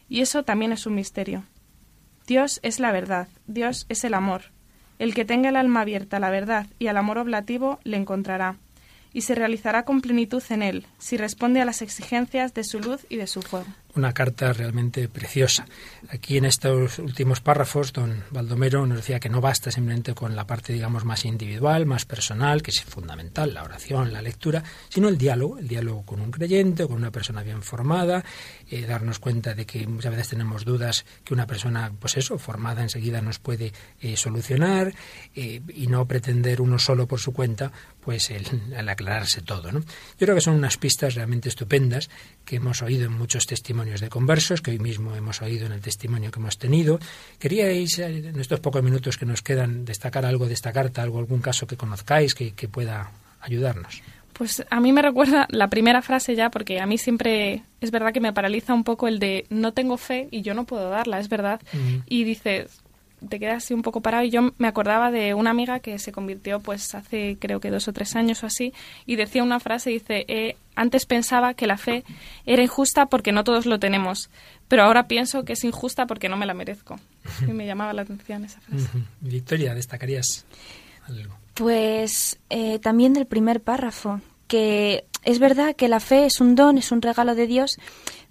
y 0.08 0.20
eso 0.20 0.42
también 0.42 0.72
es 0.72 0.86
un 0.86 0.94
misterio. 0.94 1.44
Dios 2.26 2.60
es 2.62 2.80
la 2.80 2.92
verdad, 2.92 3.28
Dios 3.46 3.86
es 3.88 4.04
el 4.04 4.14
amor. 4.14 4.42
El 4.98 5.14
que 5.14 5.24
tenga 5.24 5.50
el 5.50 5.56
alma 5.56 5.82
abierta 5.82 6.16
a 6.16 6.20
la 6.20 6.30
verdad 6.30 6.66
y 6.78 6.86
al 6.86 6.96
amor 6.96 7.18
oblativo 7.18 7.78
le 7.84 7.96
encontrará 7.96 8.56
y 9.12 9.22
se 9.22 9.34
realizará 9.34 9.84
con 9.84 10.00
plenitud 10.00 10.42
en 10.50 10.62
él, 10.62 10.86
si 10.98 11.16
responde 11.16 11.60
a 11.60 11.64
las 11.64 11.82
exigencias 11.82 12.54
de 12.54 12.64
su 12.64 12.80
luz 12.80 13.06
y 13.08 13.16
de 13.16 13.26
su 13.26 13.42
fuego 13.42 13.68
una 13.96 14.12
carta 14.12 14.52
realmente 14.52 15.08
preciosa. 15.08 15.66
Aquí 16.08 16.36
en 16.36 16.44
estos 16.44 16.98
últimos 16.98 17.40
párrafos, 17.40 17.92
don 17.92 18.22
Baldomero 18.30 18.86
nos 18.86 18.98
decía 18.98 19.20
que 19.20 19.28
no 19.28 19.40
basta 19.40 19.70
simplemente 19.70 20.14
con 20.14 20.36
la 20.36 20.46
parte, 20.46 20.72
digamos, 20.72 21.04
más 21.04 21.24
individual, 21.24 21.86
más 21.86 22.04
personal, 22.04 22.62
que 22.62 22.70
es 22.70 22.84
fundamental, 22.84 23.54
la 23.54 23.62
oración, 23.62 24.12
la 24.12 24.22
lectura, 24.22 24.62
sino 24.88 25.08
el 25.08 25.18
diálogo, 25.18 25.58
el 25.58 25.68
diálogo 25.68 26.04
con 26.04 26.20
un 26.20 26.30
creyente, 26.30 26.86
con 26.86 26.96
una 26.96 27.10
persona 27.10 27.42
bien 27.42 27.62
formada, 27.62 28.24
eh, 28.70 28.82
darnos 28.86 29.18
cuenta 29.18 29.54
de 29.54 29.66
que 29.66 29.86
muchas 29.86 30.12
veces 30.12 30.28
tenemos 30.28 30.64
dudas 30.64 31.04
que 31.24 31.34
una 31.34 31.46
persona, 31.46 31.92
pues 31.98 32.16
eso, 32.16 32.38
formada 32.38 32.82
enseguida 32.82 33.20
nos 33.20 33.38
puede 33.38 33.72
eh, 34.00 34.16
solucionar 34.16 34.94
eh, 35.34 35.60
y 35.74 35.86
no 35.86 36.06
pretender 36.06 36.60
uno 36.60 36.78
solo 36.78 37.06
por 37.06 37.20
su 37.20 37.32
cuenta, 37.32 37.72
pues 38.00 38.30
el, 38.30 38.46
el 38.76 38.88
aclararse 38.88 39.42
todo. 39.42 39.72
¿no? 39.72 39.80
Yo 39.80 39.86
creo 40.18 40.34
que 40.34 40.40
son 40.40 40.54
unas 40.54 40.76
pistas 40.76 41.14
realmente 41.14 41.48
estupendas 41.48 42.10
que 42.44 42.56
hemos 42.56 42.82
oído 42.82 43.06
en 43.06 43.12
muchos 43.12 43.46
testimonios 43.46 43.85
de 43.94 44.08
conversos 44.08 44.60
que 44.60 44.72
hoy 44.72 44.78
mismo 44.78 45.14
hemos 45.14 45.40
oído 45.42 45.66
en 45.66 45.72
el 45.72 45.80
testimonio 45.80 46.30
que 46.30 46.40
hemos 46.40 46.58
tenido. 46.58 46.98
¿Queríais, 47.38 47.98
eh, 47.98 48.28
en 48.28 48.40
estos 48.40 48.60
pocos 48.60 48.82
minutos 48.82 49.16
que 49.16 49.26
nos 49.26 49.42
quedan, 49.42 49.84
destacar 49.84 50.26
algo 50.26 50.46
de 50.46 50.54
esta 50.54 50.72
carta, 50.72 51.02
algo, 51.02 51.18
algún 51.18 51.40
caso 51.40 51.66
que 51.66 51.76
conozcáis 51.76 52.34
que, 52.34 52.52
pueda 52.68 53.10
ayudarnos? 53.40 54.02
Pues 54.32 54.64
a 54.68 54.80
mí 54.80 54.92
me 54.92 55.00
recuerda 55.00 55.46
la 55.50 55.68
primera 55.68 56.02
frase 56.02 56.34
ya, 56.34 56.50
porque 56.50 56.80
a 56.80 56.86
mí 56.86 56.98
siempre 56.98 57.62
es 57.80 57.90
verdad 57.90 58.12
que 58.12 58.20
me 58.20 58.32
paraliza 58.32 58.74
un 58.74 58.84
poco 58.84 59.08
el 59.08 59.18
de 59.18 59.46
no 59.48 59.72
tengo 59.72 59.96
fe 59.96 60.28
y 60.30 60.42
yo 60.42 60.52
no 60.52 60.64
puedo 60.64 60.90
darla, 60.90 61.20
es 61.20 61.28
verdad. 61.28 61.60
Y 62.06 62.24
dices, 62.24 62.82
te 63.28 63.38
quedas 63.38 63.64
así 63.64 63.74
un 63.74 63.82
poco 63.82 64.00
parado 64.00 64.24
y 64.24 64.30
yo 64.30 64.52
me 64.58 64.68
acordaba 64.68 65.10
de 65.10 65.34
una 65.34 65.50
amiga 65.50 65.80
que 65.80 65.98
se 65.98 66.12
convirtió 66.12 66.60
pues 66.60 66.94
hace 66.94 67.36
creo 67.40 67.60
que 67.60 67.70
dos 67.70 67.88
o 67.88 67.92
tres 67.92 68.16
años 68.16 68.42
o 68.42 68.46
así 68.46 68.72
y 69.06 69.16
decía 69.16 69.42
una 69.42 69.60
frase, 69.60 69.90
dice, 69.90 70.24
eh, 70.28 70.56
antes 70.74 71.06
pensaba 71.06 71.54
que 71.54 71.66
la 71.66 71.78
fe 71.78 72.04
era 72.44 72.62
injusta 72.62 73.06
porque 73.06 73.32
no 73.32 73.44
todos 73.44 73.66
lo 73.66 73.78
tenemos, 73.78 74.30
pero 74.68 74.82
ahora 74.82 75.08
pienso 75.08 75.44
que 75.44 75.54
es 75.54 75.64
injusta 75.64 76.06
porque 76.06 76.28
no 76.28 76.36
me 76.36 76.46
la 76.46 76.54
merezco. 76.54 76.98
Y 77.42 77.52
me 77.52 77.66
llamaba 77.66 77.92
la 77.92 78.02
atención 78.02 78.44
esa 78.44 78.60
frase. 78.60 78.88
Victoria, 79.20 79.74
¿destacarías 79.74 80.44
algo? 81.06 81.36
Pues 81.54 82.38
eh, 82.50 82.78
también 82.78 83.14
del 83.14 83.26
primer 83.26 83.62
párrafo, 83.62 84.20
que 84.46 85.04
es 85.24 85.38
verdad 85.38 85.74
que 85.74 85.88
la 85.88 86.00
fe 86.00 86.26
es 86.26 86.40
un 86.40 86.54
don, 86.54 86.78
es 86.78 86.92
un 86.92 87.02
regalo 87.02 87.34
de 87.34 87.46
Dios, 87.46 87.78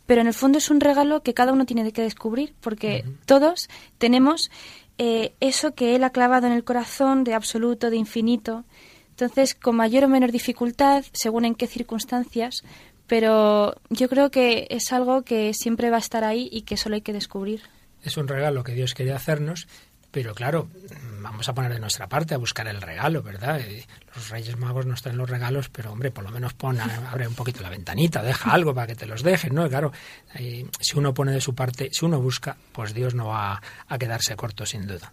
pero 0.06 0.22
en 0.22 0.28
el 0.28 0.34
fondo 0.34 0.60
es 0.60 0.70
un 0.70 0.80
regalo 0.80 1.22
que 1.24 1.34
cada 1.34 1.52
uno 1.52 1.66
tiene 1.66 1.92
que 1.92 2.02
descubrir, 2.02 2.54
porque 2.62 3.04
todos 3.26 3.68
tenemos 3.98 4.52
eh, 4.98 5.34
eso 5.40 5.74
que 5.76 5.96
Él 5.96 6.04
ha 6.04 6.12
clavado 6.12 6.48
en 6.48 6.54
el 6.54 6.64
corazón 6.64 7.24
de 7.24 7.34
absoluto, 7.34 7.90
de 7.90 7.98
infinito. 7.98 8.64
Entonces, 9.12 9.56
con 9.56 9.76
mayor 9.76 10.04
o 10.04 10.10
menor 10.10 10.32
dificultad, 10.32 11.06
según 11.14 11.46
en 11.46 11.56
qué 11.56 11.68
circunstancias, 11.68 12.64
pero 13.08 13.76
yo 13.90 14.10
creo 14.10 14.32
que 14.32 14.68
es 14.70 14.92
algo 14.92 15.22
que 15.22 15.54
siempre 15.54 15.90
va 15.90 15.98
a 15.98 16.00
estar 16.00 16.24
ahí 16.24 16.50
y 16.52 16.64
que 16.64 16.78
solo 16.78 16.96
hay 16.96 17.02
que 17.02 17.14
descubrir. 17.14 17.62
Es 18.04 18.18
un 18.18 18.28
regalo 18.28 18.64
que 18.64 18.74
Dios 18.74 18.94
quiere 18.94 19.14
hacernos 19.14 19.68
pero 20.16 20.34
claro, 20.34 20.70
vamos 21.20 21.50
a 21.50 21.54
poner 21.54 21.74
de 21.74 21.80
nuestra 21.82 22.08
parte 22.08 22.34
a 22.34 22.38
buscar 22.38 22.70
el 22.70 22.82
regalo, 22.82 23.22
¿verdad? 23.22 23.60
Los 24.16 24.30
Reyes 24.30 24.58
Magos 24.58 24.86
nos 24.86 25.02
traen 25.02 25.18
los 25.18 25.30
regalos, 25.30 25.68
pero 25.68 25.92
hombre, 25.92 26.10
por 26.10 26.24
lo 26.24 26.32
menos 26.32 26.54
pon, 26.54 26.80
abre 26.80 27.28
un 27.28 27.36
poquito 27.36 27.62
la 27.62 27.70
ventanita, 27.70 28.24
deja 28.24 28.52
algo 28.52 28.74
para 28.74 28.88
que 28.88 28.96
te 28.96 29.08
los 29.08 29.24
dejen, 29.24 29.54
¿no? 29.54 29.68
claro, 29.68 29.92
eh, 30.36 30.66
si 30.80 30.98
uno 30.98 31.14
pone 31.14 31.34
de 31.34 31.42
su 31.42 31.54
parte, 31.54 31.90
si 31.92 32.06
uno 32.06 32.22
busca, 32.22 32.56
pues 32.72 32.94
Dios 32.94 33.14
no 33.14 33.28
va 33.28 33.62
a 33.90 33.98
quedarse 33.98 34.38
corto 34.38 34.66
sin 34.66 34.88
duda. 34.88 35.12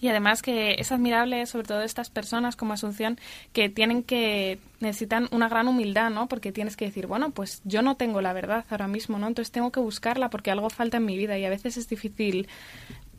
Y 0.00 0.08
además 0.08 0.42
que 0.42 0.76
es 0.78 0.90
admirable, 0.90 1.46
sobre 1.46 1.66
todo 1.66 1.82
estas 1.82 2.10
personas 2.10 2.56
como 2.56 2.72
Asunción, 2.72 3.18
que 3.52 3.68
tienen 3.68 4.02
que, 4.02 4.58
necesitan 4.80 5.28
una 5.32 5.48
gran 5.48 5.68
humildad, 5.68 6.10
¿no? 6.10 6.28
Porque 6.28 6.52
tienes 6.52 6.76
que 6.76 6.84
decir, 6.86 7.06
bueno, 7.06 7.30
pues 7.30 7.62
yo 7.64 7.80
no 7.80 7.96
tengo 7.96 8.20
la 8.20 8.32
verdad 8.32 8.64
ahora 8.68 8.86
mismo, 8.86 9.18
¿no? 9.18 9.28
Entonces 9.28 9.50
tengo 9.50 9.70
que 9.70 9.80
buscarla 9.80 10.30
porque 10.30 10.50
algo 10.50 10.68
falta 10.68 10.98
en 10.98 11.06
mi 11.06 11.16
vida 11.16 11.38
y 11.38 11.44
a 11.44 11.50
veces 11.50 11.76
es 11.76 11.88
difícil 11.88 12.48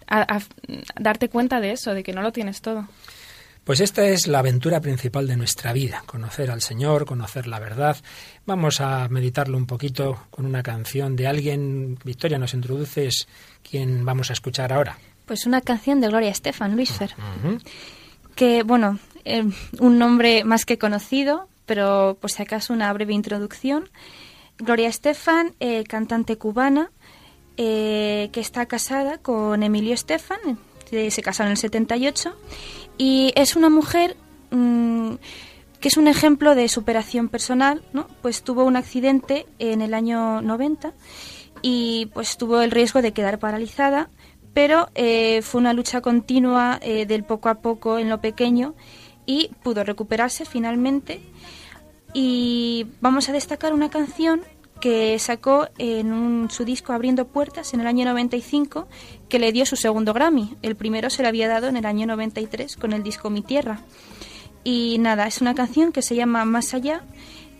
a, 0.07 0.39
darte 0.99 1.29
cuenta 1.29 1.59
de 1.59 1.71
eso, 1.71 1.93
de 1.93 2.03
que 2.03 2.13
no 2.13 2.21
lo 2.21 2.31
tienes 2.31 2.61
todo. 2.61 2.87
Pues 3.63 3.79
esta 3.79 4.05
es 4.07 4.27
la 4.27 4.39
aventura 4.39 4.79
principal 4.79 5.25
de 5.25 5.37
nuestra 5.37 5.73
vida, 5.73 6.03
conocer 6.05 6.51
al 6.51 6.61
Señor, 6.61 7.05
conocer 7.05 7.47
la 7.47 7.59
verdad. 7.59 7.97
Vamos 8.45 8.79
a 8.79 9.07
meditarlo 9.09 9.57
un 9.57 9.65
poquito 9.65 10.27
con 10.29 10.45
una 10.45 10.61
canción 10.61 11.15
de 11.15 11.25
alguien. 11.25 11.97
Victoria, 12.03 12.37
nos 12.37 12.53
introduces 12.53 13.27
quién 13.67 14.05
vamos 14.05 14.29
a 14.29 14.33
escuchar 14.33 14.71
ahora. 14.71 14.99
Pues 15.25 15.47
una 15.47 15.61
canción 15.61 15.99
de 15.99 16.09
Gloria 16.09 16.29
Estefan, 16.29 16.75
Luis 16.75 16.91
Fer. 16.91 17.15
Que, 18.35 18.61
bueno, 18.61 18.99
eh, 19.23 19.43
un 19.79 19.97
nombre 19.97 20.43
más 20.43 20.65
que 20.65 20.77
conocido, 20.77 21.47
pero 21.65 22.17
por 22.21 22.29
si 22.29 22.43
acaso 22.43 22.71
una 22.71 22.93
breve 22.93 23.13
introducción. 23.13 23.89
Gloria 24.59 24.89
Estefan, 24.89 25.53
eh, 25.59 25.83
cantante 25.85 26.37
cubana, 26.37 26.91
eh, 27.57 28.29
que 28.31 28.39
está 28.39 28.65
casada 28.65 29.17
con 29.17 29.63
Emilio 29.63 29.93
Estefan, 29.93 30.59
se 30.89 31.21
casaron 31.21 31.49
en 31.49 31.51
el 31.51 31.57
78, 31.57 32.35
y 32.97 33.33
es 33.35 33.55
una 33.55 33.69
mujer 33.69 34.15
mm, 34.51 35.13
que 35.79 35.87
es 35.89 35.97
un 35.97 36.07
ejemplo 36.07 36.55
de 36.55 36.67
superación 36.67 37.29
personal, 37.29 37.83
¿no? 37.93 38.07
Pues 38.21 38.43
tuvo 38.43 38.63
un 38.63 38.75
accidente 38.75 39.45
en 39.59 39.81
el 39.81 39.93
año 39.93 40.41
90 40.41 40.93
y 41.61 42.07
pues 42.13 42.37
tuvo 42.37 42.61
el 42.61 42.71
riesgo 42.71 43.01
de 43.01 43.11
quedar 43.11 43.39
paralizada, 43.39 44.09
pero 44.53 44.89
eh, 44.95 45.41
fue 45.41 45.61
una 45.61 45.73
lucha 45.73 46.01
continua 46.01 46.79
eh, 46.81 47.05
del 47.05 47.23
poco 47.23 47.49
a 47.49 47.55
poco 47.55 47.99
en 47.99 48.09
lo 48.09 48.21
pequeño 48.21 48.73
y 49.25 49.51
pudo 49.63 49.83
recuperarse 49.83 50.45
finalmente. 50.45 51.21
Y 52.13 52.87
vamos 53.01 53.27
a 53.27 53.33
destacar 53.33 53.73
una 53.73 53.89
canción 53.89 54.41
que 54.80 55.17
sacó 55.19 55.67
en 55.78 56.47
su 56.49 56.65
disco 56.65 56.93
Abriendo 56.93 57.28
Puertas 57.28 57.73
en 57.73 57.82
el 57.82 57.88
año 57.88 58.05
95, 58.05 58.88
que 59.30 59.39
le 59.39 59.51
dio 59.51 59.65
su 59.65 59.76
segundo 59.76 60.13
Grammy. 60.13 60.57
El 60.61 60.76
primero 60.76 61.09
se 61.09 61.21
le 61.21 61.28
había 61.28 61.47
dado 61.47 61.67
en 61.67 61.78
el 61.78 61.86
año 61.86 62.05
93 62.07 62.76
con 62.76 62.93
el 62.93 63.03
disco 63.03 63.30
Mi 63.30 63.41
Tierra. 63.41 63.82
Y 64.63 64.97
nada, 64.99 65.28
es 65.28 65.41
una 65.41 65.55
canción 65.55 65.91
que 65.91 66.01
se 66.01 66.15
llama 66.15 66.45
Más 66.45 66.73
allá 66.73 67.03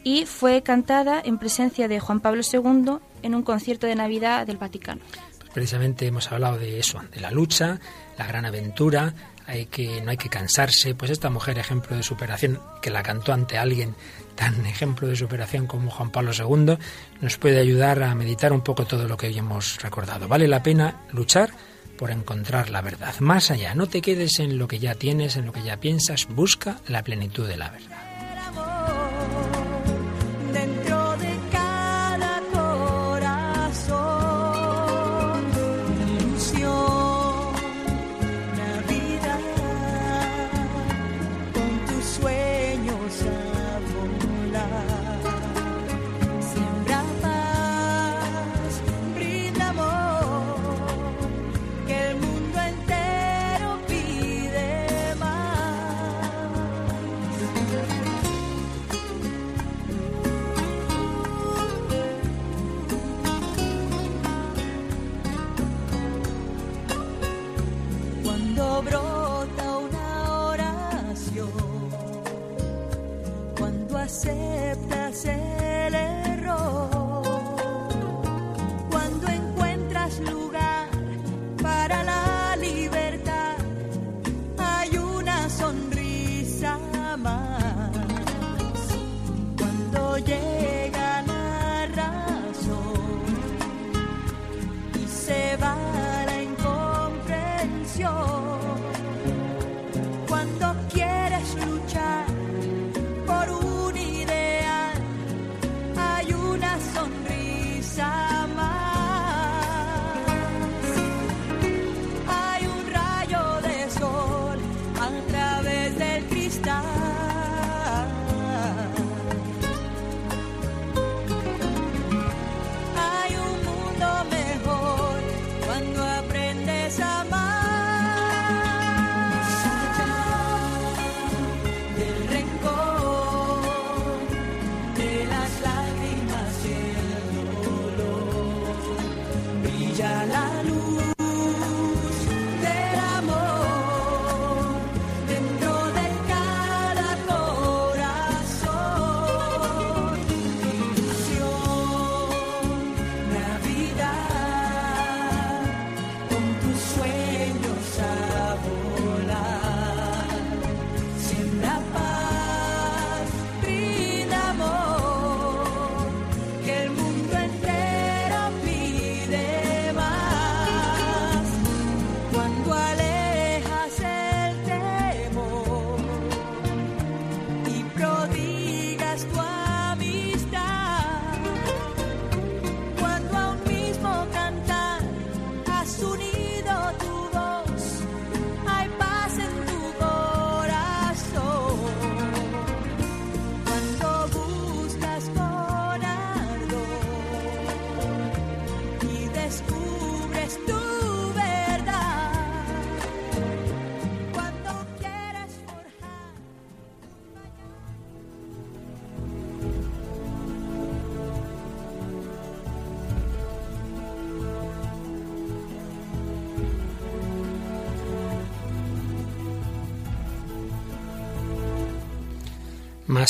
y 0.04 0.26
fue 0.26 0.62
cantada 0.62 1.22
en 1.24 1.40
presencia 1.40 1.88
de 1.88 2.00
Juan 2.00 2.20
Pablo 2.20 2.42
II 2.42 2.98
en 3.24 3.36
un 3.36 3.44
concierto 3.44 3.88
de 3.88 3.96
Navidad 3.96 4.46
del 4.46 4.58
Vaticano. 4.58 5.02
Pues 5.40 5.50
precisamente 5.52 6.06
hemos 6.06 6.32
hablado 6.32 6.58
de 6.58 6.80
eso, 6.80 7.02
de 7.12 7.22
la 7.22 7.32
lucha, 7.32 7.80
la 8.18 8.28
gran 8.28 8.46
aventura, 8.46 9.14
hay 9.48 9.66
que, 9.68 10.02
no 10.02 10.12
hay 10.12 10.18
que 10.18 10.30
cansarse. 10.30 10.96
Pues 10.96 11.12
esta 11.12 11.30
mujer, 11.30 11.58
ejemplo 11.58 11.96
de 11.96 12.04
superación, 12.04 12.60
que 12.82 12.90
la 12.90 13.04
cantó 13.04 13.34
ante 13.34 13.58
alguien 13.58 13.96
tan 14.36 14.66
ejemplo 14.66 15.08
de 15.08 15.16
superación 15.16 15.68
como 15.68 15.92
Juan 15.92 16.12
Pablo 16.12 16.32
II, 16.38 16.78
nos 17.22 17.38
puede 17.38 17.60
ayudar 17.60 18.04
a 18.04 18.16
meditar 18.16 18.54
un 18.54 18.62
poco 18.62 18.86
todo 18.86 19.08
lo 19.08 19.18
que 19.18 19.28
hoy 19.28 19.38
hemos 19.38 19.82
recordado. 19.82 20.28
Vale 20.28 20.48
la 20.48 20.64
pena 20.64 21.02
luchar 21.12 21.52
por 21.98 22.12
encontrar 22.12 22.70
la 22.70 22.82
verdad. 22.82 23.16
Más 23.20 23.52
allá, 23.52 23.74
no 23.74 23.88
te 23.88 24.02
quedes 24.02 24.40
en 24.40 24.58
lo 24.58 24.68
que 24.68 24.80
ya 24.80 24.96
tienes, 24.96 25.38
en 25.38 25.46
lo 25.46 25.54
que 25.54 25.64
ya 25.64 25.78
piensas, 25.78 26.28
busca 26.28 26.80
la 26.88 27.04
plenitud 27.04 27.48
de 27.48 27.58
la 27.58 27.70
verdad. 27.70 28.85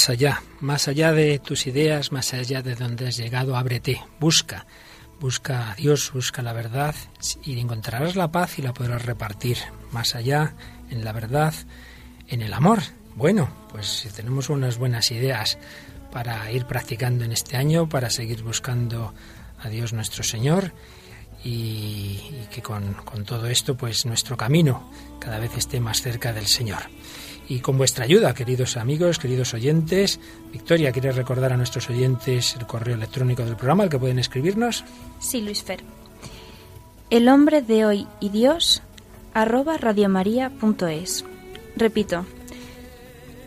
Más 0.05 0.11
allá, 0.11 0.43
más 0.59 0.87
allá 0.87 1.13
de 1.13 1.39
tus 1.39 1.65
ideas, 1.65 2.11
más 2.11 2.35
allá 2.35 2.61
de 2.61 2.75
donde 2.75 3.07
has 3.07 3.17
llegado, 3.17 3.57
ábrete, 3.57 4.03
busca, 4.19 4.67
busca 5.19 5.71
a 5.71 5.73
Dios, 5.73 6.11
busca 6.13 6.43
la 6.43 6.53
verdad 6.53 6.93
y 7.43 7.59
encontrarás 7.59 8.15
la 8.15 8.31
paz 8.31 8.59
y 8.59 8.61
la 8.61 8.71
podrás 8.71 9.03
repartir. 9.03 9.57
Más 9.91 10.13
allá, 10.13 10.53
en 10.91 11.03
la 11.03 11.11
verdad, 11.11 11.55
en 12.27 12.43
el 12.43 12.53
amor. 12.53 12.83
Bueno, 13.15 13.49
pues 13.71 13.87
si 13.87 14.09
tenemos 14.09 14.51
unas 14.51 14.77
buenas 14.77 15.09
ideas 15.09 15.57
para 16.11 16.51
ir 16.51 16.67
practicando 16.67 17.25
en 17.25 17.31
este 17.31 17.57
año, 17.57 17.89
para 17.89 18.11
seguir 18.11 18.43
buscando 18.43 19.11
a 19.57 19.69
Dios 19.69 19.91
nuestro 19.91 20.23
Señor 20.23 20.71
y, 21.43 22.45
que 22.51 22.61
con, 22.61 22.93
con 22.93 23.25
todo 23.25 23.47
esto, 23.47 23.75
pues 23.75 24.05
nuestro 24.05 24.37
camino 24.37 24.87
cada 25.19 25.39
vez 25.39 25.57
esté 25.57 25.79
más 25.79 26.03
cerca 26.03 26.31
del 26.31 26.45
Señor 26.45 26.83
y 27.47 27.59
con 27.59 27.77
vuestra 27.77 28.05
ayuda, 28.05 28.33
queridos 28.33 28.77
amigos, 28.77 29.19
queridos 29.19 29.53
oyentes. 29.53 30.19
Victoria, 30.51 30.91
¿quieres 30.91 31.15
recordar 31.15 31.53
a 31.53 31.57
nuestros 31.57 31.89
oyentes 31.89 32.55
el 32.59 32.65
correo 32.65 32.95
electrónico 32.95 33.43
del 33.45 33.55
programa 33.55 33.83
al 33.83 33.89
que 33.89 33.99
pueden 33.99 34.19
escribirnos? 34.19 34.83
Sí, 35.19 35.41
Luis 35.41 35.63
Fer. 35.63 35.83
El 37.09 37.27
hombre 37.29 37.61
de 37.61 37.85
hoy 37.85 38.07
y 38.19 38.29
Dios 38.29 38.81
arroba 39.33 39.77
radiomaria.es. 39.77 41.23
Repito, 41.75 42.25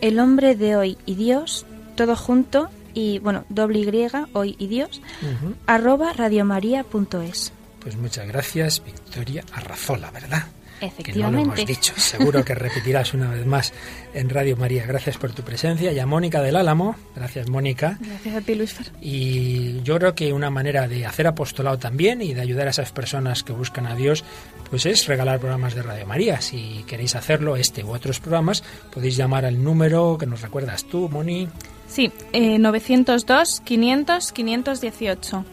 el 0.01 0.19
hombre 0.21 0.55
de 0.55 0.77
hoy 0.77 0.99
y 1.07 1.15
Dios, 1.17 1.67
todo 1.97 2.15
junto 2.15 2.69
y, 2.95 3.19
bueno, 3.19 3.45
doble 3.49 3.81
Y, 3.81 3.89
hoy 4.33 4.55
y 4.59 4.67
Dios, 4.69 5.01
Ujú. 5.23 5.55
arroba 5.67 6.13
radiomaria.es. 6.13 7.53
Pues 7.81 7.97
muchas 7.97 8.27
gracias, 8.29 8.83
Victoria 8.85 9.45
Arrazola, 9.53 10.11
¿verdad? 10.11 10.47
Que 10.79 10.87
no 10.87 10.91
lo 10.91 10.93
Efectivamente. 10.93 11.63
hemos 11.63 11.67
dicho. 11.67 11.93
Seguro 11.97 12.45
que 12.45 12.55
repetirás 12.55 13.15
una 13.15 13.31
vez 13.31 13.47
más 13.47 13.73
en 14.15 14.29
Radio 14.29 14.57
María. 14.57 14.87
Gracias 14.87 15.17
por 15.17 15.33
tu 15.33 15.43
presencia. 15.43 15.93
Y 15.93 15.99
a 15.99 16.07
Mónica 16.07 16.41
del 16.43 16.57
Álamo. 16.57 16.97
Gracias, 17.15 17.49
Mónica. 17.49 17.99
Gracias 18.01 18.35
a 18.37 18.41
ti, 18.41 18.55
Luis 18.55 18.73
Fer. 18.75 18.93
Y 19.01 19.83
yo 19.83 19.99
creo 19.99 20.15
que 20.15 20.33
una 20.33 20.51
manera 20.51 20.89
de 20.89 21.07
hacer 21.07 21.27
apostolado 21.27 21.79
también 21.79 22.23
y 22.23 22.35
de 22.35 22.41
ayudar 22.41 22.67
a 22.67 22.71
esas 22.71 22.93
personas 22.93 23.43
que 23.43 23.53
buscan 23.53 23.87
a 23.87 23.95
Dios, 23.95 24.25
pues 24.71 24.87
es 24.87 25.07
regalar 25.07 25.39
programas 25.41 25.75
de 25.75 25.83
Radio 25.83 26.07
María. 26.07 26.41
Si 26.41 26.85
queréis 26.87 27.15
hacerlo, 27.17 27.57
este 27.57 27.85
u 27.85 27.91
otros 27.93 28.21
programas, 28.21 28.63
podéis 28.93 29.17
llamar 29.17 29.45
al 29.45 29.63
número 29.63 30.17
que 30.19 30.27
nos 30.27 30.41
recuerdas 30.43 30.85
tú, 30.85 31.09
Moni. 31.09 31.49
Sí, 31.89 32.13
eh, 32.33 32.59
902 32.59 33.61
500 33.65 34.33
518. 34.33 35.45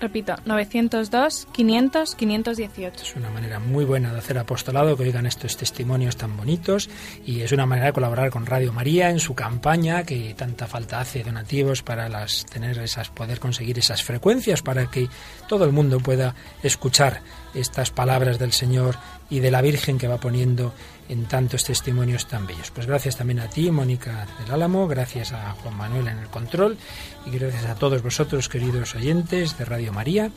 Repito, 0.00 0.34
902 0.44 1.48
500 1.52 2.14
518. 2.14 3.02
Es 3.02 3.16
una 3.16 3.30
manera 3.30 3.58
muy 3.58 3.84
buena 3.84 4.12
de 4.12 4.18
hacer 4.18 4.38
apostolado, 4.38 4.96
que 4.96 5.04
oigan 5.04 5.26
estos 5.26 5.56
testimonios 5.56 6.16
tan 6.16 6.36
bonitos 6.36 6.90
y 7.24 7.40
es 7.40 7.52
una 7.52 7.66
manera 7.66 7.86
de 7.86 7.92
colaborar 7.92 8.30
con 8.30 8.46
Radio 8.46 8.72
María 8.72 9.10
en 9.10 9.20
su 9.20 9.34
campaña 9.34 10.04
que 10.04 10.34
tanta 10.36 10.66
falta 10.66 11.00
hace 11.00 11.22
donativos 11.22 11.82
para 11.82 12.08
las 12.08 12.44
tener 12.46 12.78
esas 12.78 13.08
poder 13.08 13.40
conseguir 13.40 13.78
esas 13.78 14.02
frecuencias 14.02 14.62
para 14.62 14.90
que 14.90 15.08
todo 15.48 15.64
el 15.64 15.72
mundo 15.72 16.00
pueda 16.00 16.34
escuchar 16.62 17.22
estas 17.54 17.90
palabras 17.90 18.38
del 18.38 18.52
Señor 18.52 18.96
y 19.30 19.40
de 19.40 19.50
la 19.50 19.62
Virgen 19.62 19.98
que 19.98 20.08
va 20.08 20.18
poniendo 20.18 20.74
en 21.08 21.26
tantos 21.26 21.64
testimonios 21.64 22.26
tan 22.26 22.46
bellos. 22.46 22.70
Pues 22.70 22.86
gracias 22.86 23.16
también 23.16 23.40
a 23.40 23.48
ti, 23.48 23.70
Mónica 23.70 24.26
del 24.40 24.52
Álamo, 24.52 24.86
gracias 24.88 25.32
a 25.32 25.52
Juan 25.52 25.76
Manuel 25.76 26.08
en 26.08 26.18
el 26.18 26.28
control 26.28 26.78
y 27.26 27.30
gracias 27.30 27.66
a 27.66 27.74
todos 27.74 28.02
vosotros, 28.02 28.48
queridos 28.48 28.94
oyentes 28.94 29.58
de 29.58 29.64
Radio 29.64 29.92
María, 29.92 30.30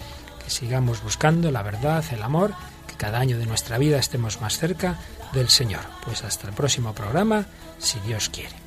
que 0.44 0.50
sigamos 0.50 1.02
buscando 1.04 1.52
la 1.52 1.64
verdad, 1.64 2.04
el 2.12 2.22
amor, 2.22 2.54
que 2.88 2.96
cada 2.96 3.20
año 3.20 3.38
de 3.38 3.46
nuestra 3.46 3.78
vida 3.78 3.98
estemos 3.98 4.42
más 4.42 4.58
cerca 4.58 5.00
del 5.34 5.50
Señor. 5.50 5.82
Pues 6.06 6.24
hasta 6.24 6.48
el 6.48 6.54
próximo 6.54 6.94
programa, 6.94 7.46
si 7.80 8.00
Dios 8.02 8.30
quiere. 8.30 8.67